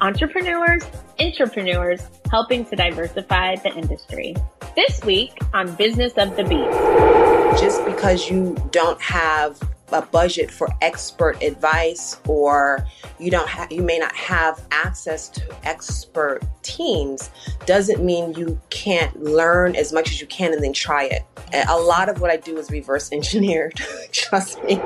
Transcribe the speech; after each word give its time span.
entrepreneurs, 0.00 0.82
entrepreneurs 1.20 2.00
helping 2.30 2.64
to 2.66 2.76
diversify 2.76 3.56
the 3.56 3.72
industry. 3.74 4.34
This 4.76 5.02
week 5.04 5.38
on 5.52 5.74
Business 5.76 6.12
of 6.16 6.36
the 6.36 6.44
Beat. 6.44 7.60
Just 7.60 7.84
because 7.84 8.28
you 8.28 8.56
don't 8.70 9.00
have 9.00 9.60
a 9.92 10.02
budget 10.02 10.50
for 10.50 10.68
expert 10.82 11.40
advice 11.40 12.16
or 12.26 12.84
you 13.20 13.30
don't 13.30 13.48
have 13.48 13.70
you 13.70 13.82
may 13.82 13.96
not 13.96 14.12
have 14.16 14.60
access 14.72 15.28
to 15.28 15.42
expert 15.62 16.40
teams 16.62 17.30
doesn't 17.64 18.04
mean 18.04 18.34
you 18.34 18.60
can't 18.70 19.22
learn 19.22 19.76
as 19.76 19.92
much 19.92 20.10
as 20.10 20.20
you 20.20 20.26
can 20.26 20.52
and 20.52 20.64
then 20.64 20.72
try 20.72 21.04
it. 21.04 21.22
A 21.68 21.78
lot 21.78 22.08
of 22.08 22.20
what 22.20 22.30
I 22.30 22.36
do 22.36 22.56
is 22.56 22.70
reverse 22.70 23.12
engineered. 23.12 23.74
Trust 24.12 24.64
me. 24.64 24.80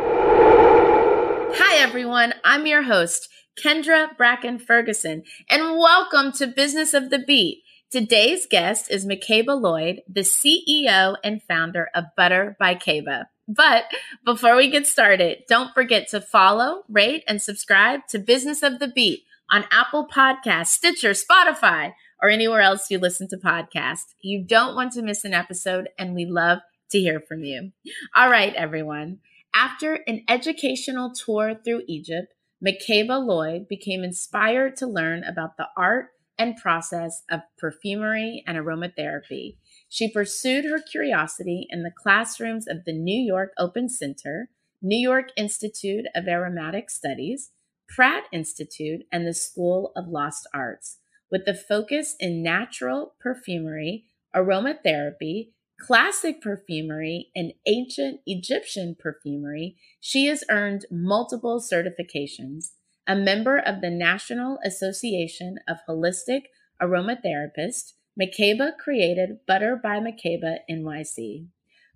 Hi 1.54 1.76
everyone, 1.78 2.34
I'm 2.44 2.66
your 2.66 2.82
host 2.82 3.30
Kendra 3.62 4.16
Bracken 4.16 4.60
Ferguson, 4.60 5.24
and 5.50 5.76
welcome 5.76 6.30
to 6.32 6.46
Business 6.46 6.94
of 6.94 7.10
the 7.10 7.18
Beat. 7.18 7.64
Today's 7.90 8.46
guest 8.46 8.88
is 8.88 9.04
Makeba 9.04 9.60
Lloyd, 9.60 10.02
the 10.08 10.20
CEO 10.20 11.16
and 11.24 11.42
founder 11.42 11.88
of 11.92 12.04
Butter 12.16 12.56
by 12.60 12.76
Keba. 12.76 13.24
But 13.48 13.86
before 14.24 14.54
we 14.54 14.70
get 14.70 14.86
started, 14.86 15.42
don't 15.48 15.74
forget 15.74 16.06
to 16.08 16.20
follow, 16.20 16.84
rate, 16.88 17.24
and 17.26 17.42
subscribe 17.42 18.06
to 18.10 18.20
Business 18.20 18.62
of 18.62 18.78
the 18.78 18.88
Beat 18.88 19.24
on 19.50 19.64
Apple 19.72 20.06
Podcasts, 20.06 20.68
Stitcher, 20.68 21.10
Spotify, 21.10 21.94
or 22.22 22.28
anywhere 22.28 22.60
else 22.60 22.92
you 22.92 22.98
listen 22.98 23.26
to 23.28 23.36
podcasts. 23.38 24.14
You 24.20 24.44
don't 24.44 24.76
want 24.76 24.92
to 24.92 25.02
miss 25.02 25.24
an 25.24 25.34
episode, 25.34 25.88
and 25.98 26.14
we 26.14 26.26
love 26.26 26.60
to 26.90 27.00
hear 27.00 27.18
from 27.18 27.42
you. 27.42 27.72
All 28.14 28.30
right, 28.30 28.54
everyone. 28.54 29.18
After 29.52 29.94
an 30.06 30.22
educational 30.28 31.12
tour 31.12 31.56
through 31.56 31.82
Egypt, 31.88 32.34
Makeba 32.64 33.24
Lloyd 33.24 33.68
became 33.68 34.02
inspired 34.02 34.76
to 34.76 34.86
learn 34.86 35.22
about 35.22 35.56
the 35.56 35.68
art 35.76 36.08
and 36.38 36.56
process 36.56 37.22
of 37.30 37.40
perfumery 37.56 38.42
and 38.46 38.56
aromatherapy. 38.56 39.56
She 39.88 40.10
pursued 40.10 40.64
her 40.64 40.80
curiosity 40.80 41.66
in 41.70 41.82
the 41.82 41.92
classrooms 41.96 42.66
of 42.68 42.84
the 42.84 42.92
New 42.92 43.20
York 43.20 43.52
Open 43.58 43.88
Center, 43.88 44.50
New 44.80 44.98
York 44.98 45.28
Institute 45.36 46.04
of 46.14 46.28
Aromatic 46.28 46.90
Studies, 46.90 47.50
Pratt 47.88 48.24
Institute, 48.32 49.02
and 49.10 49.26
the 49.26 49.34
School 49.34 49.92
of 49.96 50.08
Lost 50.08 50.46
Arts, 50.54 50.98
with 51.30 51.42
a 51.46 51.54
focus 51.54 52.14
in 52.20 52.42
natural 52.42 53.14
perfumery, 53.20 54.04
aromatherapy, 54.34 55.50
classic 55.80 56.40
perfumery, 56.40 57.30
and 57.34 57.52
ancient 57.66 58.20
Egyptian 58.26 58.96
perfumery, 58.98 59.76
she 60.00 60.26
has 60.26 60.44
earned 60.50 60.86
multiple 60.90 61.60
certifications. 61.60 62.72
A 63.06 63.14
member 63.14 63.58
of 63.58 63.80
the 63.80 63.90
National 63.90 64.58
Association 64.64 65.56
of 65.68 65.78
Holistic 65.88 66.42
Aromatherapists, 66.82 67.94
Makeba 68.20 68.76
created 68.76 69.38
Butter 69.46 69.80
by 69.82 69.98
Makeba 69.98 70.58
NYC. 70.70 71.46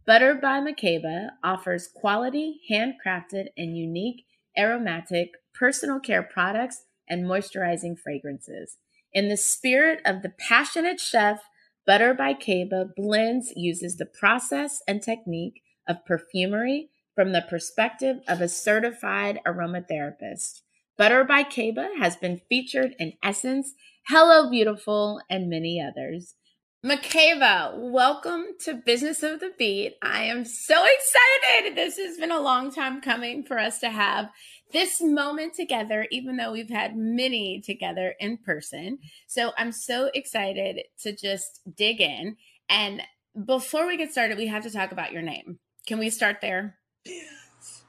Butter 0.06 0.34
by 0.34 0.60
Makeba 0.60 1.30
offers 1.44 1.88
quality, 1.94 2.60
handcrafted, 2.70 3.46
and 3.56 3.76
unique 3.76 4.24
aromatic 4.56 5.30
personal 5.54 6.00
care 6.00 6.22
products 6.22 6.84
and 7.08 7.24
moisturizing 7.24 7.98
fragrances. 7.98 8.78
In 9.12 9.28
the 9.28 9.36
spirit 9.36 10.00
of 10.04 10.22
the 10.22 10.30
passionate 10.30 11.00
chef 11.00 11.40
Butter 11.84 12.14
by 12.14 12.34
Keba 12.34 12.94
blends 12.94 13.52
uses 13.56 13.96
the 13.96 14.06
process 14.06 14.82
and 14.86 15.02
technique 15.02 15.62
of 15.88 16.04
perfumery 16.06 16.90
from 17.14 17.32
the 17.32 17.44
perspective 17.48 18.18
of 18.28 18.40
a 18.40 18.48
certified 18.48 19.40
aromatherapist. 19.46 20.60
Butter 20.96 21.24
by 21.24 21.42
Keba 21.42 21.88
has 21.98 22.14
been 22.16 22.40
featured 22.48 22.94
in 22.98 23.14
Essence, 23.22 23.74
Hello 24.06 24.48
Beautiful, 24.48 25.20
and 25.28 25.50
many 25.50 25.80
others. 25.80 26.36
Makeba, 26.84 27.78
welcome 27.78 28.44
to 28.64 28.74
Business 28.74 29.22
of 29.22 29.38
the 29.38 29.52
Beat. 29.56 29.94
I 30.02 30.24
am 30.24 30.44
so 30.44 30.84
excited. 30.84 31.76
This 31.76 31.96
has 31.96 32.16
been 32.16 32.32
a 32.32 32.40
long 32.40 32.72
time 32.72 33.00
coming 33.00 33.44
for 33.44 33.56
us 33.56 33.78
to 33.78 33.88
have 33.88 34.30
this 34.72 35.00
moment 35.00 35.54
together, 35.54 36.08
even 36.10 36.36
though 36.36 36.50
we've 36.50 36.68
had 36.68 36.96
many 36.96 37.60
together 37.60 38.16
in 38.18 38.36
person. 38.36 38.98
So 39.28 39.52
I'm 39.56 39.70
so 39.70 40.10
excited 40.12 40.80
to 41.02 41.14
just 41.14 41.60
dig 41.72 42.00
in. 42.00 42.36
And 42.68 43.02
before 43.46 43.86
we 43.86 43.96
get 43.96 44.10
started, 44.10 44.36
we 44.36 44.48
have 44.48 44.64
to 44.64 44.70
talk 44.70 44.90
about 44.90 45.12
your 45.12 45.22
name. 45.22 45.60
Can 45.86 46.00
we 46.00 46.10
start 46.10 46.38
there? 46.40 46.78
Yes. 47.04 47.84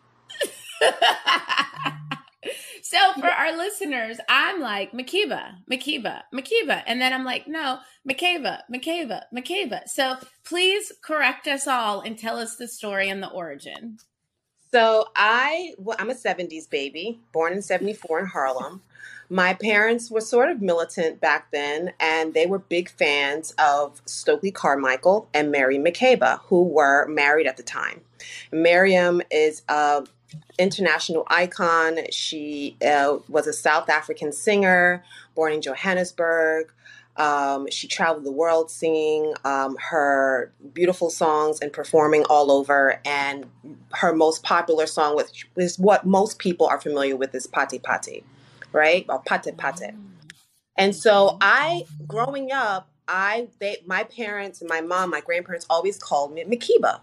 so 2.94 3.14
for 3.20 3.28
our 3.28 3.58
listeners, 3.58 4.20
I'm 4.30 4.62
like 4.62 4.92
Makeba, 4.92 5.56
Makeba, 5.70 6.22
Makeba, 6.31 6.84
and 6.86 7.02
then 7.02 7.12
I'm 7.12 7.26
like, 7.26 7.48
no, 7.48 7.80
Makeba, 8.08 8.59
Makeba, 8.72 9.24
Makeba. 9.34 9.88
So 9.88 10.18
please 10.44 10.92
correct 11.02 11.48
us 11.48 11.66
all 11.66 12.02
and 12.02 12.20
tell 12.20 12.38
us 12.38 12.56
the 12.56 12.68
story 12.68 13.09
and 13.09 13.24
the 13.24 13.30
origin. 13.30 13.98
So 14.72 15.08
I, 15.16 15.74
well, 15.80 15.98
I'm 16.00 16.12
a 16.12 16.16
70s 16.16 16.70
baby, 16.70 17.20
born 17.31 17.54
in 17.54 17.64
74 17.64 18.20
in 18.20 18.26
Harlem. 18.28 18.84
My 19.28 19.56
parents 19.56 20.12
were 20.12 20.22
sort 20.22 20.52
of 20.52 20.62
militant 20.62 21.20
back 21.20 21.52
then, 21.52 21.94
and 22.00 22.36
they 22.36 22.46
were 22.46 22.60
big 22.60 22.90
fans 22.90 23.56
of 23.58 24.04
Stokely 24.06 24.52
Carmichael 24.52 25.28
and 25.34 25.52
Miriam 25.52 25.84
Makeba, 25.84 26.42
who 26.42 26.64
were 26.64 27.08
married 27.08 27.48
at 27.48 27.58
the 27.58 27.64
time. 27.64 28.02
Miriam 28.52 29.24
is 29.31 29.64
a 29.68 30.06
international 30.58 31.24
icon. 31.28 32.00
She 32.12 32.78
uh, 32.86 33.18
was 33.28 33.48
a 33.48 33.54
South 33.54 33.90
African 33.90 34.32
singer, 34.32 35.04
born 35.36 35.54
in 35.54 35.62
Johannesburg. 35.62 36.72
Um, 37.16 37.68
she 37.70 37.88
traveled 37.88 38.26
the 38.26 38.32
world 38.32 38.72
singing 38.72 39.36
um, 39.46 39.78
her 39.90 40.52
beautiful 40.74 41.10
songs 41.12 41.60
and 41.60 41.72
performing 41.72 42.26
all 42.26 42.52
over. 42.52 43.00
And 43.06 43.46
her 43.92 44.16
most 44.16 44.44
popular 44.44 44.88
song, 44.88 45.16
which 45.16 45.48
is 45.56 45.78
what 45.78 46.06
most 46.06 46.40
people 46.40 46.68
are 46.68 46.80
familiar 46.82 47.16
with, 47.16 47.36
is 47.36 47.46
Pate 47.46 47.82
Pate, 47.84 48.24
right? 48.72 49.06
Or 49.10 49.22
Pate 49.22 49.56
Pate. 49.58 49.94
And 50.76 50.96
so 50.96 51.38
I, 51.40 51.86
growing 52.08 52.52
up, 52.52 52.90
I 53.08 53.50
they 53.60 53.78
my 53.86 54.06
parents 54.06 54.62
and 54.62 54.69
my 54.69 54.81
mom, 54.81 55.12
my 55.12 55.22
grandparents 55.22 55.66
always 55.69 56.00
called 56.00 56.34
me 56.34 56.44
Makeba. 56.46 57.02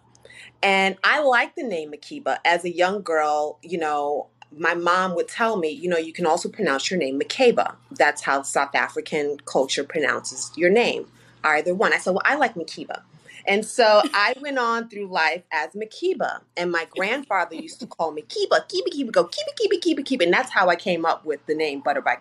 And 0.63 0.97
I 1.03 1.23
like 1.23 1.55
the 1.55 1.63
name 1.63 1.93
Makeba. 1.93 2.39
As 2.45 2.65
a 2.65 2.71
young 2.71 3.03
girl, 3.03 3.59
you 3.63 3.79
know, 3.79 4.29
my 4.57 4.75
mom 4.75 5.15
would 5.15 5.29
tell 5.29 5.57
me, 5.57 5.69
you 5.69 5.89
know, 5.89 5.97
you 5.97 6.13
can 6.13 6.27
also 6.27 6.49
pronounce 6.49 6.91
your 6.91 6.99
name 6.99 7.19
Makeba. 7.19 7.75
That's 7.93 8.23
how 8.23 8.43
South 8.43 8.75
African 8.75 9.39
culture 9.45 9.85
pronounces 9.85 10.51
your 10.57 10.71
name. 10.71 11.07
Either 11.45 11.75
one. 11.75 11.93
I 11.93 11.99
said, 11.99 12.11
well, 12.11 12.23
I 12.25 12.35
like 12.35 12.55
Makeba. 12.55 13.03
And 13.47 13.65
so 13.65 14.03
I 14.13 14.35
went 14.41 14.59
on 14.59 14.89
through 14.89 15.07
life 15.07 15.43
as 15.53 15.71
Makeba. 15.73 16.41
And 16.57 16.71
my 16.71 16.87
grandfather 16.91 17.55
used 17.55 17.81
to 17.81 17.87
call 17.87 18.13
me 18.13 18.23
Kiba, 18.23 18.69
Kiba, 18.69 18.89
Kiba, 18.93 19.13
go, 19.13 19.25
Kiba, 19.25 19.55
Kiba, 19.59 19.81
Kiba, 19.81 20.01
Kiba. 20.01 20.25
And 20.25 20.33
that's 20.33 20.51
how 20.51 20.69
I 20.69 20.77
came 20.77 21.07
up 21.07 21.25
with 21.25 21.45
the 21.47 21.55
name 21.55 21.81
Butter 21.81 22.03
by 22.03 22.19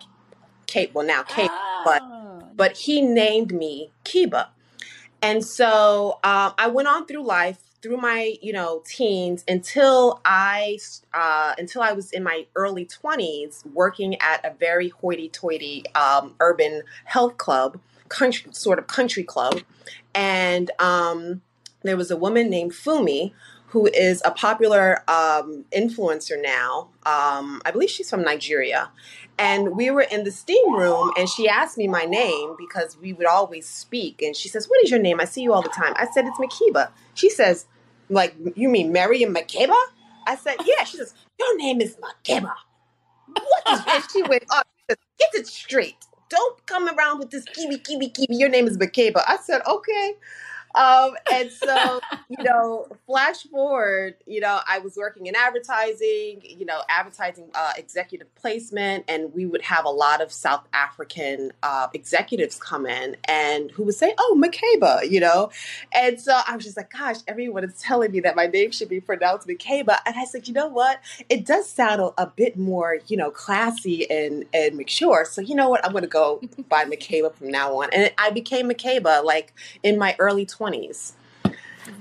Kate. 0.68 0.94
Well, 0.94 1.06
now 1.06 1.24
Kate, 1.24 1.52
oh. 1.52 1.82
but 1.84 2.56
but 2.56 2.78
he 2.78 3.02
named 3.02 3.54
me 3.54 3.92
Kiba. 4.06 4.48
And 5.22 5.44
so 5.44 6.20
uh, 6.24 6.52
I 6.58 6.68
went 6.68 6.88
on 6.88 7.06
through 7.06 7.24
life 7.24 7.69
through 7.82 7.98
my 7.98 8.36
you 8.42 8.54
know 8.54 8.82
teens 8.86 9.44
until 9.48 10.22
I 10.26 10.80
uh, 11.14 11.54
until 11.58 11.82
I 11.82 11.94
was 11.94 12.12
in 12.12 12.24
my 12.24 12.46
early 12.56 12.86
twenties, 12.86 13.64
working 13.74 14.16
at 14.22 14.44
a 14.46 14.54
very 14.54 14.90
hoity-toity 14.90 15.86
um, 15.96 16.36
urban 16.40 16.84
health 17.06 17.38
club 17.38 17.80
country 18.10 18.52
sort 18.54 18.80
of 18.80 18.88
country 18.88 19.24
club, 19.24 19.62
and 20.14 20.72
um, 20.80 21.42
there 21.84 21.98
was 21.98 22.12
a 22.12 22.18
woman 22.18 22.50
named 22.50 22.72
Fumi 22.74 23.34
who 23.68 23.86
is 23.88 24.22
a 24.26 24.32
popular 24.32 25.04
um, 25.10 25.64
influencer 25.72 26.42
now. 26.42 26.90
Um, 27.06 27.62
I 27.66 27.72
believe 27.72 27.90
she's 27.90 28.10
from 28.10 28.24
Nigeria. 28.24 28.90
And 29.38 29.76
we 29.76 29.92
were 29.92 30.02
in 30.02 30.24
the 30.24 30.32
steam 30.32 30.76
room, 30.76 31.12
and 31.18 31.30
she 31.30 31.48
asked 31.48 31.78
me 31.78 31.88
my 31.88 32.04
name 32.04 32.56
because 32.58 32.98
we 32.98 33.14
would 33.14 33.28
always 33.28 33.68
speak. 33.68 34.22
And 34.22 34.36
she 34.36 34.50
says, 34.50 34.68
What 34.68 34.84
is 34.84 34.92
your 34.92 35.00
name? 35.00 35.20
I 35.22 35.26
see 35.26 35.42
you 35.42 35.54
all 35.54 35.62
the 35.62 35.70
time. 35.70 35.94
I 35.96 36.08
said, 36.12 36.26
It's 36.26 36.38
Makeba. 36.38 36.90
She 37.14 37.30
says, 37.30 37.66
Like, 38.10 38.36
you 38.56 38.70
mean 38.70 38.92
Miriam 38.92 39.34
Makeba? 39.34 39.76
I 40.28 40.36
said, 40.36 40.58
Yeah. 40.66 40.84
She 40.84 40.98
says, 40.98 41.14
Your 41.40 41.58
name 41.58 41.80
is 41.82 41.96
Makeba. 41.98 42.54
What 43.28 43.64
is 43.74 43.82
And 43.88 44.04
she 44.12 44.24
went 44.24 44.44
up. 44.52 44.68
She 44.78 44.84
says, 44.92 44.98
Get 45.20 45.30
it 45.36 45.48
straight. 45.48 45.98
Don't 46.30 46.66
come 46.66 46.90
around 46.90 47.20
with 47.20 47.32
this 47.32 47.46
kiwi, 47.46 47.80
kiwi, 47.80 48.10
kiwi. 48.10 48.28
Your 48.38 48.50
name 48.50 48.68
is 48.68 48.78
Makeba. 48.78 49.24
I 49.28 49.38
said, 49.38 49.62
Okay. 49.68 50.16
Um, 50.76 51.16
and 51.32 51.52
so, 51.64 52.00
you 52.30 52.44
know, 52.44 52.88
flash 53.06 53.44
forward, 53.44 54.16
you 54.26 54.40
know, 54.40 54.60
I 54.68 54.80
was 54.80 54.96
working 54.96 55.28
in 55.28 55.36
advertising, 55.36 56.42
you 56.44 56.66
know, 56.66 56.82
advertising 56.90 57.50
uh, 57.56 57.74
executive 57.78 58.34
placement, 58.36 59.06
and 59.08 59.34
we 59.34 59.46
would 59.46 59.62
have 59.64 59.86
a 59.86 59.90
lot 59.90 60.22
of 60.22 60.32
South 60.32 60.68
African 60.74 61.52
uh, 61.64 61.88
executives 61.94 62.58
come 62.58 62.86
in 62.86 63.18
and 63.26 63.72
who 63.72 63.84
would 63.84 63.96
say, 63.96 64.14
Oh, 64.18 64.40
Makeba, 64.40 65.10
you 65.10 65.20
know? 65.20 65.50
And 65.94 66.20
so 66.20 66.40
I 66.48 66.56
was 66.56 66.66
just 66.66 66.78
like, 66.78 66.92
Gosh, 66.92 67.18
everyone 67.28 67.64
is 67.64 67.74
telling 67.80 68.12
me 68.12 68.20
that 68.22 68.36
my 68.36 68.48
name 68.48 68.72
should 68.72 68.90
be 68.90 69.00
pronounced 69.00 69.48
Makeba. 69.48 70.00
And 70.06 70.16
I 70.18 70.26
said, 70.26 70.48
You 70.48 70.54
know 70.54 70.68
what? 70.68 71.00
It 71.30 71.46
does 71.46 71.70
sound 71.70 72.02
a, 72.02 72.22
a 72.22 72.28
bit 72.28 72.58
more, 72.58 73.00
you 73.08 73.18
know, 73.18 73.32
classy 73.32 74.10
and, 74.10 74.46
and 74.54 74.76
mature. 74.76 75.26
So, 75.26 75.42
you 75.42 75.56
know 75.56 75.70
what? 75.70 75.84
I'm 75.86 75.92
going 75.92 76.04
to 76.04 76.08
go 76.08 76.42
by 76.70 76.86
Makeba 76.86 77.34
from 77.34 77.50
now 77.50 77.82
on. 77.82 77.90
And 77.92 78.12
I 78.18 78.30
became 78.30 78.70
Makeba 78.70 79.24
like 79.24 79.54
in 79.84 79.98
my 79.98 80.16
early 80.20 80.46
20s 80.46 80.59
20s. 80.60 81.14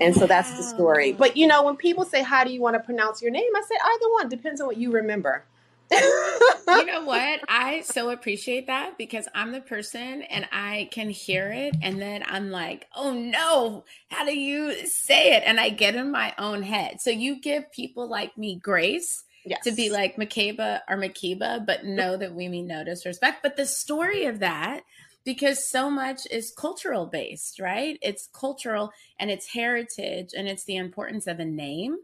And 0.01 0.15
so 0.15 0.27
that's 0.27 0.55
the 0.55 0.63
story. 0.63 1.13
But 1.13 1.37
you 1.37 1.47
know, 1.47 1.63
when 1.63 1.75
people 1.75 2.05
say, 2.05 2.21
How 2.21 2.43
do 2.43 2.51
you 2.51 2.61
want 2.61 2.75
to 2.75 2.79
pronounce 2.79 3.21
your 3.21 3.31
name? 3.31 3.49
I 3.55 3.61
say, 3.61 3.75
Either 3.83 4.11
one, 4.13 4.29
depends 4.29 4.61
on 4.61 4.67
what 4.67 4.77
you 4.77 4.91
remember. 4.91 5.45
you 5.91 5.97
know 6.85 7.03
what? 7.03 7.41
I 7.47 7.81
so 7.81 8.11
appreciate 8.11 8.67
that 8.67 8.97
because 8.97 9.27
I'm 9.33 9.51
the 9.51 9.61
person 9.61 10.21
and 10.23 10.47
I 10.51 10.89
can 10.91 11.09
hear 11.09 11.51
it. 11.51 11.75
And 11.81 11.99
then 11.99 12.23
I'm 12.27 12.51
like, 12.51 12.87
oh 12.95 13.13
no, 13.13 13.85
how 14.09 14.23
do 14.23 14.37
you 14.37 14.85
say 14.85 15.35
it? 15.35 15.43
And 15.45 15.59
I 15.59 15.69
get 15.69 15.95
in 15.95 16.11
my 16.11 16.33
own 16.37 16.61
head. 16.61 17.01
So 17.01 17.09
you 17.09 17.41
give 17.41 17.71
people 17.71 18.07
like 18.07 18.37
me 18.37 18.57
grace 18.57 19.23
yes. 19.45 19.63
to 19.63 19.71
be 19.71 19.89
like 19.89 20.15
Makeba 20.15 20.81
or 20.87 20.97
Makiba, 20.97 21.65
but 21.65 21.85
know 21.85 22.17
that 22.17 22.33
we 22.33 22.47
mean 22.47 22.67
no 22.67 22.83
disrespect. 22.83 23.39
But 23.41 23.57
the 23.57 23.65
story 23.65 24.25
of 24.25 24.39
that 24.39 24.81
because 25.25 25.69
so 25.69 25.89
much 25.89 26.21
is 26.31 26.53
cultural 26.57 27.05
based, 27.05 27.59
right? 27.59 27.97
It's 28.01 28.29
cultural 28.33 28.91
and 29.19 29.29
it's 29.29 29.53
heritage 29.53 30.29
and 30.35 30.47
it's 30.47 30.65
the 30.65 30.77
importance 30.77 31.27
of 31.27 31.39
a 31.39 31.45
name. 31.45 31.97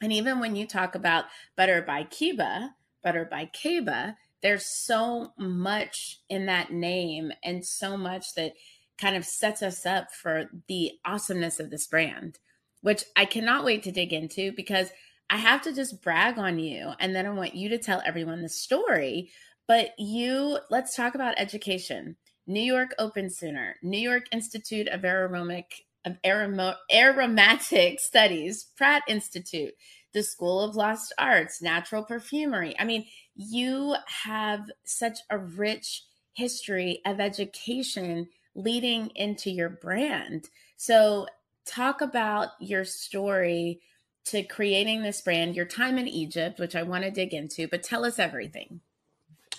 And 0.00 0.12
even 0.12 0.40
when 0.40 0.56
you 0.56 0.66
talk 0.66 0.94
about 0.94 1.26
Butter 1.56 1.82
by 1.82 2.04
Kiba, 2.04 2.70
Butter 3.02 3.26
by 3.30 3.46
Keba, 3.46 4.16
there's 4.42 4.66
so 4.84 5.32
much 5.38 6.20
in 6.28 6.46
that 6.46 6.72
name 6.72 7.32
and 7.44 7.64
so 7.64 7.96
much 7.96 8.26
that 8.36 8.52
kind 8.98 9.16
of 9.16 9.24
sets 9.24 9.62
us 9.62 9.86
up 9.86 10.12
for 10.12 10.50
the 10.68 10.92
awesomeness 11.04 11.60
of 11.60 11.70
this 11.70 11.86
brand, 11.86 12.38
which 12.80 13.04
I 13.16 13.24
cannot 13.24 13.64
wait 13.64 13.82
to 13.84 13.92
dig 13.92 14.12
into 14.12 14.52
because 14.52 14.90
I 15.30 15.38
have 15.38 15.62
to 15.62 15.72
just 15.72 16.02
brag 16.02 16.38
on 16.38 16.58
you. 16.58 16.92
And 17.00 17.14
then 17.14 17.24
I 17.24 17.30
want 17.30 17.54
you 17.54 17.68
to 17.70 17.78
tell 17.78 18.02
everyone 18.04 18.42
the 18.42 18.48
story. 18.48 19.30
But 19.66 19.90
you, 19.98 20.58
let's 20.70 20.94
talk 20.94 21.14
about 21.14 21.34
education. 21.38 22.16
New 22.46 22.60
York 22.60 22.94
Open 22.98 23.30
Center, 23.30 23.76
New 23.82 23.98
York 23.98 24.26
Institute 24.32 24.88
of 24.88 25.04
Aromatic, 25.04 25.84
of 26.04 26.16
Aromo, 26.24 26.74
Aromatic 26.92 28.00
Studies, 28.00 28.66
Pratt 28.76 29.02
Institute, 29.08 29.74
the 30.12 30.22
School 30.22 30.60
of 30.60 30.76
Lost 30.76 31.12
Arts, 31.18 31.62
Natural 31.62 32.02
Perfumery. 32.02 32.74
I 32.78 32.84
mean, 32.84 33.06
you 33.34 33.94
have 34.24 34.70
such 34.84 35.20
a 35.30 35.38
rich 35.38 36.04
history 36.34 37.00
of 37.06 37.20
education 37.20 38.28
leading 38.54 39.08
into 39.14 39.50
your 39.50 39.70
brand. 39.70 40.48
So, 40.76 41.26
talk 41.64 42.00
about 42.00 42.48
your 42.60 42.84
story 42.84 43.80
to 44.24 44.42
creating 44.42 45.02
this 45.02 45.20
brand, 45.20 45.56
your 45.56 45.64
time 45.64 45.98
in 45.98 46.08
Egypt, 46.08 46.58
which 46.58 46.76
I 46.76 46.82
want 46.82 47.04
to 47.04 47.10
dig 47.10 47.34
into, 47.34 47.68
but 47.68 47.82
tell 47.82 48.04
us 48.04 48.18
everything. 48.18 48.80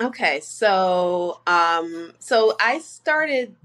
Okay, 0.02 0.40
so 0.40 1.42
um, 1.46 2.14
so 2.18 2.56
I 2.60 2.80
started 2.80 3.56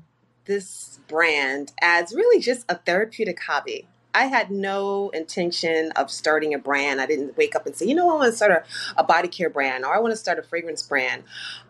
this 0.45 1.01
brand 1.09 1.73
as 1.81 2.13
really 2.13 2.41
just 2.41 2.67
a 2.69 2.75
therapeutic 2.77 3.41
hobby. 3.41 3.87
I 4.15 4.25
had 4.25 4.51
no 4.51 5.11
intention 5.11 5.93
of 5.93 6.11
starting 6.11 6.53
a 6.53 6.59
brand. 6.59 7.01
I 7.01 7.07
didn't 7.07 7.37
wake 7.37 7.55
up 7.55 7.67
and 7.67 7.75
say, 7.75 7.87
you 7.87 7.95
know, 7.95 8.11
I 8.11 8.15
want 8.15 8.31
to 8.31 8.37
start 8.37 8.53
a, 8.53 9.01
a 9.01 9.05
body 9.05 9.29
care 9.29 9.49
brand 9.49 9.85
or 9.85 9.95
I 9.95 10.01
want 10.01 10.13
to 10.13 10.17
start 10.17 10.39
a 10.39 10.43
fragrance 10.43 10.83
brand. 10.83 11.23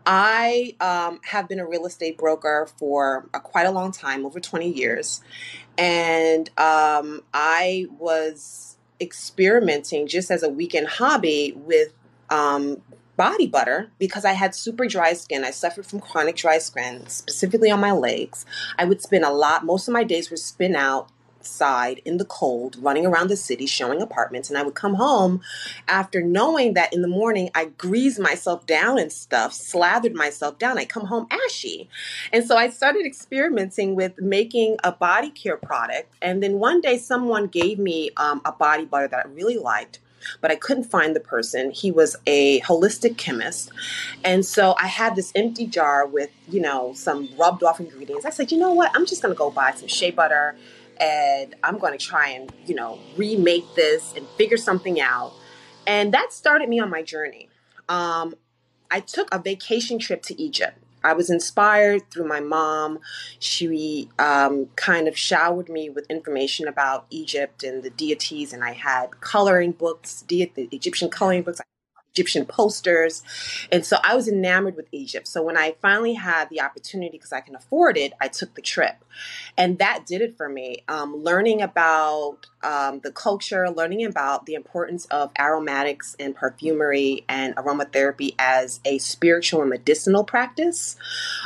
I 0.07 0.75
um, 0.81 1.21
have 1.25 1.49
been 1.49 1.61
a 1.61 1.67
real 1.67 1.85
estate 1.87 2.17
broker 2.17 2.69
for 2.79 3.29
a, 3.35 3.41
quite 3.41 3.67
a 3.67 3.71
long 3.71 3.93
time, 3.93 4.25
over 4.25 4.41
20 4.41 4.73
years. 4.73 5.21
And 5.77 6.49
um, 6.59 7.23
I 7.35 7.87
was 7.99 8.77
experimenting 9.01 10.07
just 10.07 10.31
as 10.31 10.43
a 10.43 10.49
weekend 10.49 10.89
hobby 10.89 11.53
with 11.57 11.93
um, 12.31 12.83
body 13.19 13.49
butter 13.49 13.91
because 13.99 14.25
I 14.25 14.33
had 14.33 14.55
super 14.55 14.87
dry 14.87 15.13
skin. 15.13 15.45
I 15.45 15.51
suffered 15.51 15.85
from 15.85 16.01
chronic 16.01 16.37
dry 16.37 16.59
skin, 16.59 17.07
specifically 17.09 17.71
on 17.71 17.81
my 17.81 17.93
legs. 17.93 18.47
I 18.79 18.85
would 18.85 19.03
spend 19.03 19.25
a 19.25 19.33
lot, 19.33 19.67
most 19.67 19.89
of 19.89 19.93
my 19.93 20.05
days 20.05 20.31
were 20.31 20.37
spent 20.37 20.77
outside 20.77 22.01
in 22.05 22.19
the 22.19 22.25
cold, 22.25 22.77
running 22.81 23.05
around 23.05 23.27
the 23.27 23.37
city, 23.37 23.67
showing 23.67 24.01
apartments. 24.01 24.49
And 24.49 24.57
I 24.57 24.63
would 24.63 24.77
come 24.77 24.95
home 24.95 25.41
after 25.89 26.23
knowing 26.23 26.75
that 26.75 26.93
in 26.93 27.03
the 27.03 27.09
morning 27.09 27.51
I 27.57 27.67
greased 27.67 28.21
myself 28.21 28.67
down 28.67 29.01
and 29.01 29.11
stuff, 29.11 29.53
slathered 29.53 30.15
myself 30.15 30.61
down. 30.61 30.79
I 30.79 30.85
come 30.85 31.07
home 31.07 31.27
ashy. 31.29 31.91
And 32.33 32.47
so 32.47 32.57
I 32.57 32.71
started 32.71 33.05
experimenting 33.05 33.97
with 33.97 34.21
making 34.21 34.77
a 34.85 34.93
body 34.93 35.31
care 35.31 35.57
product. 35.57 36.15
And 36.23 36.41
then 36.41 36.61
one 36.61 36.81
day 36.81 36.97
someone 36.99 37.49
gave 37.49 37.81
me 37.81 38.11
um, 38.17 38.43
a 38.45 38.53
body 38.53 38.85
butter 38.85 39.09
that 39.09 39.27
I 39.27 39.29
really 39.29 39.59
liked 39.59 39.99
but 40.41 40.51
I 40.51 40.57
couldn't 40.57 40.85
find 40.85 41.15
the 41.15 41.21
person. 41.21 41.71
He 41.71 41.91
was 41.91 42.17
a 42.27 42.61
holistic 42.61 43.17
chemist. 43.17 43.71
And 44.25 44.45
so 44.45 44.75
I 44.79 44.87
had 44.87 45.17
this 45.17 45.33
empty 45.35 45.67
jar 45.67 46.07
with, 46.07 46.31
you 46.49 46.61
know, 46.61 46.93
some 46.95 47.29
rubbed 47.39 47.63
off 47.63 47.81
ingredients. 47.81 48.25
I 48.25 48.31
said, 48.31 48.53
you 48.53 48.59
know 48.59 48.73
what? 48.73 48.91
I'm 48.95 49.07
just 49.07 49.23
going 49.23 49.35
to 49.35 49.39
go 49.39 49.51
buy 49.51 49.73
some 49.73 49.89
shea 49.89 50.11
butter 50.11 50.57
and 51.01 51.55
I'm 51.63 51.79
going 51.79 51.97
to 51.97 52.05
try 52.05 52.31
and, 52.31 52.53
you 52.67 52.75
know, 52.75 52.99
remake 53.17 53.75
this 53.75 54.15
and 54.17 54.27
figure 54.37 54.57
something 54.57 55.01
out. 55.01 55.33
And 55.87 56.13
that 56.13 56.33
started 56.33 56.69
me 56.69 56.81
on 56.81 56.91
my 56.91 57.03
journey. 57.03 57.49
Um, 57.89 58.35
I 58.91 59.01
took 59.01 59.33
a 59.33 59.39
vacation 59.39 59.99
trip 59.99 60.23
to 60.25 60.41
Egypt 60.41 60.79
I 61.05 61.13
was 61.13 61.31
inspired 61.31 62.11
through 62.11 62.27
my 62.27 62.41
mom. 62.41 62.99
She 63.39 64.09
um, 64.19 64.67
kind 64.77 65.09
of 65.09 65.17
showered 65.17 65.69
me 65.69 65.91
with 65.91 66.07
information 66.11 66.69
about 66.69 67.07
Egypt 67.11 67.63
and 67.63 67.83
the 67.83 67.91
deities, 67.91 68.53
and 68.53 68.65
I 68.65 68.73
had 68.73 69.21
coloring 69.21 69.73
books, 69.73 70.25
the 70.29 70.51
Egyptian 70.57 71.11
coloring 71.11 71.43
books. 71.43 71.61
Egyptian 72.13 72.47
posters. 72.47 73.23
And 73.71 73.85
so 73.85 73.99
I 74.03 74.17
was 74.17 74.29
enamored 74.29 74.77
with 74.77 74.89
Egypt. 74.93 75.29
So 75.29 75.43
when 75.43 75.57
I 75.57 75.77
finally 75.81 76.15
had 76.15 76.49
the 76.51 76.61
opportunity, 76.61 77.17
because 77.17 77.33
I 77.33 77.41
can 77.41 77.55
afford 77.55 77.97
it, 77.97 78.13
I 78.21 78.29
took 78.29 78.55
the 78.55 78.63
trip. 78.63 79.05
And 79.57 79.79
that 79.79 80.05
did 80.07 80.21
it 80.21 80.37
for 80.37 80.49
me. 80.49 80.85
Um, 80.89 81.23
learning 81.23 81.63
about 81.63 82.47
um, 82.63 83.01
the 83.05 83.13
culture, 83.13 83.71
learning 83.71 84.05
about 84.05 84.47
the 84.47 84.55
importance 84.55 85.07
of 85.07 85.31
aromatics 85.39 86.17
and 86.19 86.35
perfumery 86.35 87.25
and 87.29 87.55
aromatherapy 87.57 88.35
as 88.39 88.81
a 88.85 88.99
spiritual 88.99 89.61
and 89.61 89.71
medicinal 89.71 90.25
practice, 90.25 90.97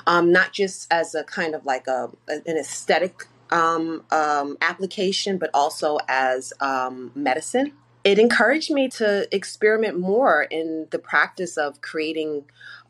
um, 0.07 0.33
not 0.33 0.53
just 0.53 0.91
as 0.91 1.15
a 1.15 1.25
kind 1.25 1.55
of 1.55 1.67
like 1.67 1.87
a, 1.87 2.11
an 2.29 2.57
aesthetic 2.57 3.27
um, 3.51 4.05
um, 4.11 4.57
application, 4.63 5.37
but 5.37 5.51
also 5.53 5.99
as 6.09 6.55
um, 6.61 7.13
medicine 7.15 7.73
it 8.05 8.19
encouraged 8.19 8.71
me 8.71 8.89
to 8.89 9.29
experiment 9.35 9.99
more 9.99 10.43
in 10.43 10.89
the 10.91 10.99
practice 10.99 11.57
of 11.57 11.81
creating 11.81 12.45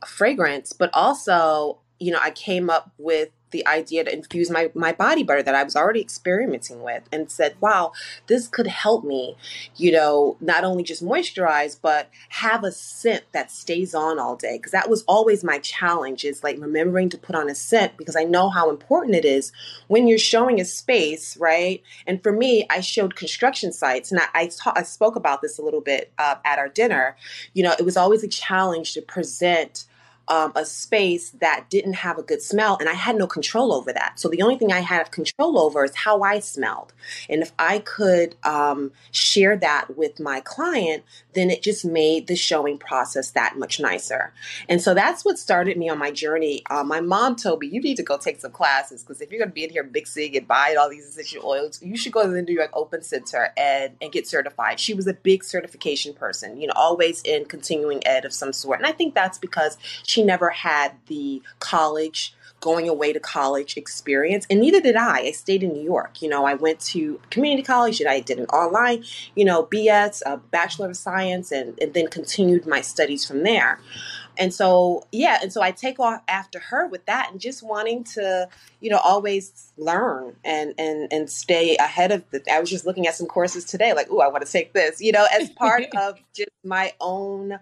fragrance, 0.07 0.73
but 0.73 0.90
also, 0.92 1.78
you 1.99 2.12
know, 2.12 2.19
I 2.21 2.31
came 2.31 2.71
up 2.71 2.92
with 2.99 3.28
the 3.52 3.66
idea 3.66 4.04
to 4.04 4.12
infuse 4.12 4.50
my, 4.50 4.71
my 4.75 4.92
body 4.92 5.23
butter 5.23 5.42
that 5.42 5.54
I 5.54 5.62
was 5.62 5.76
already 5.76 6.00
experimenting 6.00 6.82
with 6.82 7.04
and 7.12 7.30
said, 7.30 7.54
wow, 7.61 7.92
this 8.26 8.49
could 8.49 8.66
help 8.66 9.04
me, 9.04 9.37
you 9.76 9.92
know, 9.92 10.37
not 10.40 10.64
only 10.64 10.82
just 10.82 11.04
moisturize, 11.04 11.78
but 11.80 12.11
have 12.30 12.64
a 12.64 12.73
scent 12.73 13.25
that 13.32 13.50
stays 13.50 13.94
on 13.94 14.18
all 14.18 14.37
day. 14.37 14.56
Because 14.56 14.73
that 14.73 14.90
was 14.90 15.04
always 15.06 15.44
my 15.44 15.59
challenge 15.59 16.25
is 16.25 16.42
like 16.42 16.59
remembering 16.59 17.09
to 17.11 17.18
put 17.18 17.37
on 17.37 17.49
a 17.49 17.54
scent 17.54 17.97
because 17.97 18.16
I 18.16 18.25
know 18.25 18.50
how 18.50 18.71
important 18.71 19.14
it 19.14 19.25
is 19.25 19.52
when 19.88 20.09
you're 20.09 20.18
showing 20.18 20.61
a 20.61 20.64
space, 20.64 21.37
right? 21.37 21.82
And 22.06 22.23
for 22.23 22.32
me, 22.32 22.66
I 22.71 22.80
showed 22.80 23.16
construction 23.16 23.73
sites 23.73 24.11
and 24.11 24.21
I, 24.21 24.26
I, 24.35 24.47
ta- 24.47 24.75
I 24.75 24.82
spoke 24.82 25.16
about 25.16 25.42
this 25.42 25.59
a 25.59 25.62
little 25.62 25.80
bit 25.80 26.12
uh, 26.18 26.37
at 26.44 26.59
our 26.59 26.68
dinner. 26.68 27.16
You 27.52 27.62
know, 27.64 27.75
it 27.78 27.85
was 27.85 27.97
always 27.97 28.25
a 28.25 28.28
challenge 28.28 28.94
to 28.94 29.02
present 29.02 29.85
um, 30.29 30.52
a 30.55 30.64
space 30.64 31.31
that 31.41 31.67
didn't 31.69 31.95
have 31.95 32.19
a 32.19 32.23
good 32.23 32.43
smell 32.43 32.76
and 32.79 32.88
I 32.88 32.95
had 32.95 33.17
no 33.17 33.26
control 33.26 33.73
over 33.73 33.93
that. 33.93 34.19
So 34.19 34.29
the 34.29 34.43
only 34.43 34.57
thing 34.57 34.73
I 34.73 34.81
had 34.81 35.11
control 35.11 35.59
over 35.59 35.85
is 35.85 35.95
how 35.95 36.23
I 36.23 36.38
smelled. 36.38 36.93
And 37.29 37.43
if 37.43 37.52
I 37.59 37.81
could 37.81 38.37
um, 38.45 38.93
share 39.11 39.57
that 39.57 39.97
with 39.97 40.21
my 40.21 40.41
client, 40.41 41.05
then 41.35 41.51
it 41.51 41.62
just 41.62 41.85
made 41.85 42.27
the 42.27 42.37
showing 42.37 42.79
process 42.79 43.31
that 43.31 43.59
much 43.59 43.81
nicer. 43.81 44.33
And 44.69 44.81
so 44.81 44.95
that's 44.95 45.25
what 45.25 45.39
started 45.39 45.77
me 45.77 45.89
on 45.89 45.99
my 45.99 46.11
journey. 46.11 46.62
Uh, 46.71 46.85
my 46.85 47.01
mom 47.01 47.37
told 47.37 47.61
me, 47.61 47.69
you 47.69 47.81
need 47.81 47.97
to 47.97 48.03
go 48.03 48.19
take 48.19 48.41
some 48.41 48.53
classes 48.53 49.03
because 49.03 49.21
if 49.21 49.31
you're 49.31 49.39
going 49.39 49.51
to 49.51 49.55
be 49.55 49.65
in 49.65 49.71
here 49.71 49.89
mixing 49.93 50.37
and 50.37 50.47
buying 50.47 50.77
all 50.77 50.91
these 50.91 51.07
essential 51.07 51.45
oils, 51.45 51.81
you 51.83 51.97
should 51.97 52.12
go 52.12 52.23
to 52.23 52.31
the 52.31 52.43
New 52.43 52.55
York 52.55 52.71
Open 52.75 53.03
Center 53.03 53.53
and, 53.57 53.95
and 54.01 54.12
get 54.12 54.27
certified. 54.27 54.79
She 54.79 54.95
was 54.95 55.07
a 55.07 55.15
big 55.15 55.45
certification 55.45 56.15
person, 56.15 56.61
you 56.61 56.67
know, 56.67 56.75
always 56.77 57.23
in 57.23 57.45
continuing 57.47 58.07
ed 58.07 58.25
of 58.25 58.33
some 58.33 58.53
sort. 58.53 58.79
And 58.79 58.87
I 58.87 58.93
think 58.93 59.15
that's 59.15 59.39
because 59.39 59.77
she 60.05 60.23
never 60.23 60.51
had 60.51 60.93
the 61.07 61.43
college 61.59 62.35
going 62.62 62.88
away 62.88 63.12
to 63.12 63.21
college 63.21 63.76
experience 63.76 64.47
and 64.49 64.61
neither 64.61 64.81
did 64.81 64.97
i. 64.97 65.19
I 65.19 65.33
stayed 65.33 65.62
in 65.62 65.73
new 65.75 65.83
york. 65.83 66.23
You 66.23 66.28
know 66.28 66.47
i 66.47 66.54
went 66.54 66.81
to 66.92 67.21
community 67.31 67.62
college 67.62 68.00
and 68.00 68.09
i 68.09 68.21
did 68.21 68.38
an 68.38 68.47
online 68.47 69.04
you 69.35 69.45
know 69.45 69.64
bs 69.64 70.23
a 70.25 70.38
bachelor 70.38 70.88
of 70.88 70.97
science 70.97 71.52
and, 71.52 71.78
and 71.81 71.92
then 71.92 72.07
continued 72.07 72.66
my 72.66 72.81
studies 72.81 73.26
from 73.26 73.42
there. 73.42 73.81
And 74.38 74.54
so 74.54 75.07
yeah 75.12 75.38
and 75.42 75.52
so 75.52 75.61
i 75.61 75.73
take 75.73 76.00
off 76.00 76.23
after 76.26 76.59
her 76.59 76.87
with 76.87 77.04
that 77.04 77.31
and 77.31 77.38
just 77.38 77.62
wanting 77.62 78.04
to 78.14 78.49
you 78.81 78.88
know 78.88 78.99
always 78.99 79.73
learn 79.76 80.37
and 80.42 80.73
and 80.78 81.12
and 81.12 81.28
stay 81.28 81.76
ahead 81.76 82.12
of 82.12 82.25
the 82.31 82.42
i 82.50 82.59
was 82.59 82.71
just 82.71 82.87
looking 82.87 83.07
at 83.07 83.14
some 83.14 83.26
courses 83.26 83.66
today 83.66 83.92
like 83.92 84.07
oh 84.11 84.21
i 84.21 84.28
want 84.28 84.45
to 84.45 84.50
take 84.50 84.73
this 84.73 85.02
you 85.02 85.12
know 85.12 85.26
as 85.38 85.50
part 85.64 85.85
of 85.99 86.19
just 86.35 86.49
my 86.64 86.95
own 86.99 87.59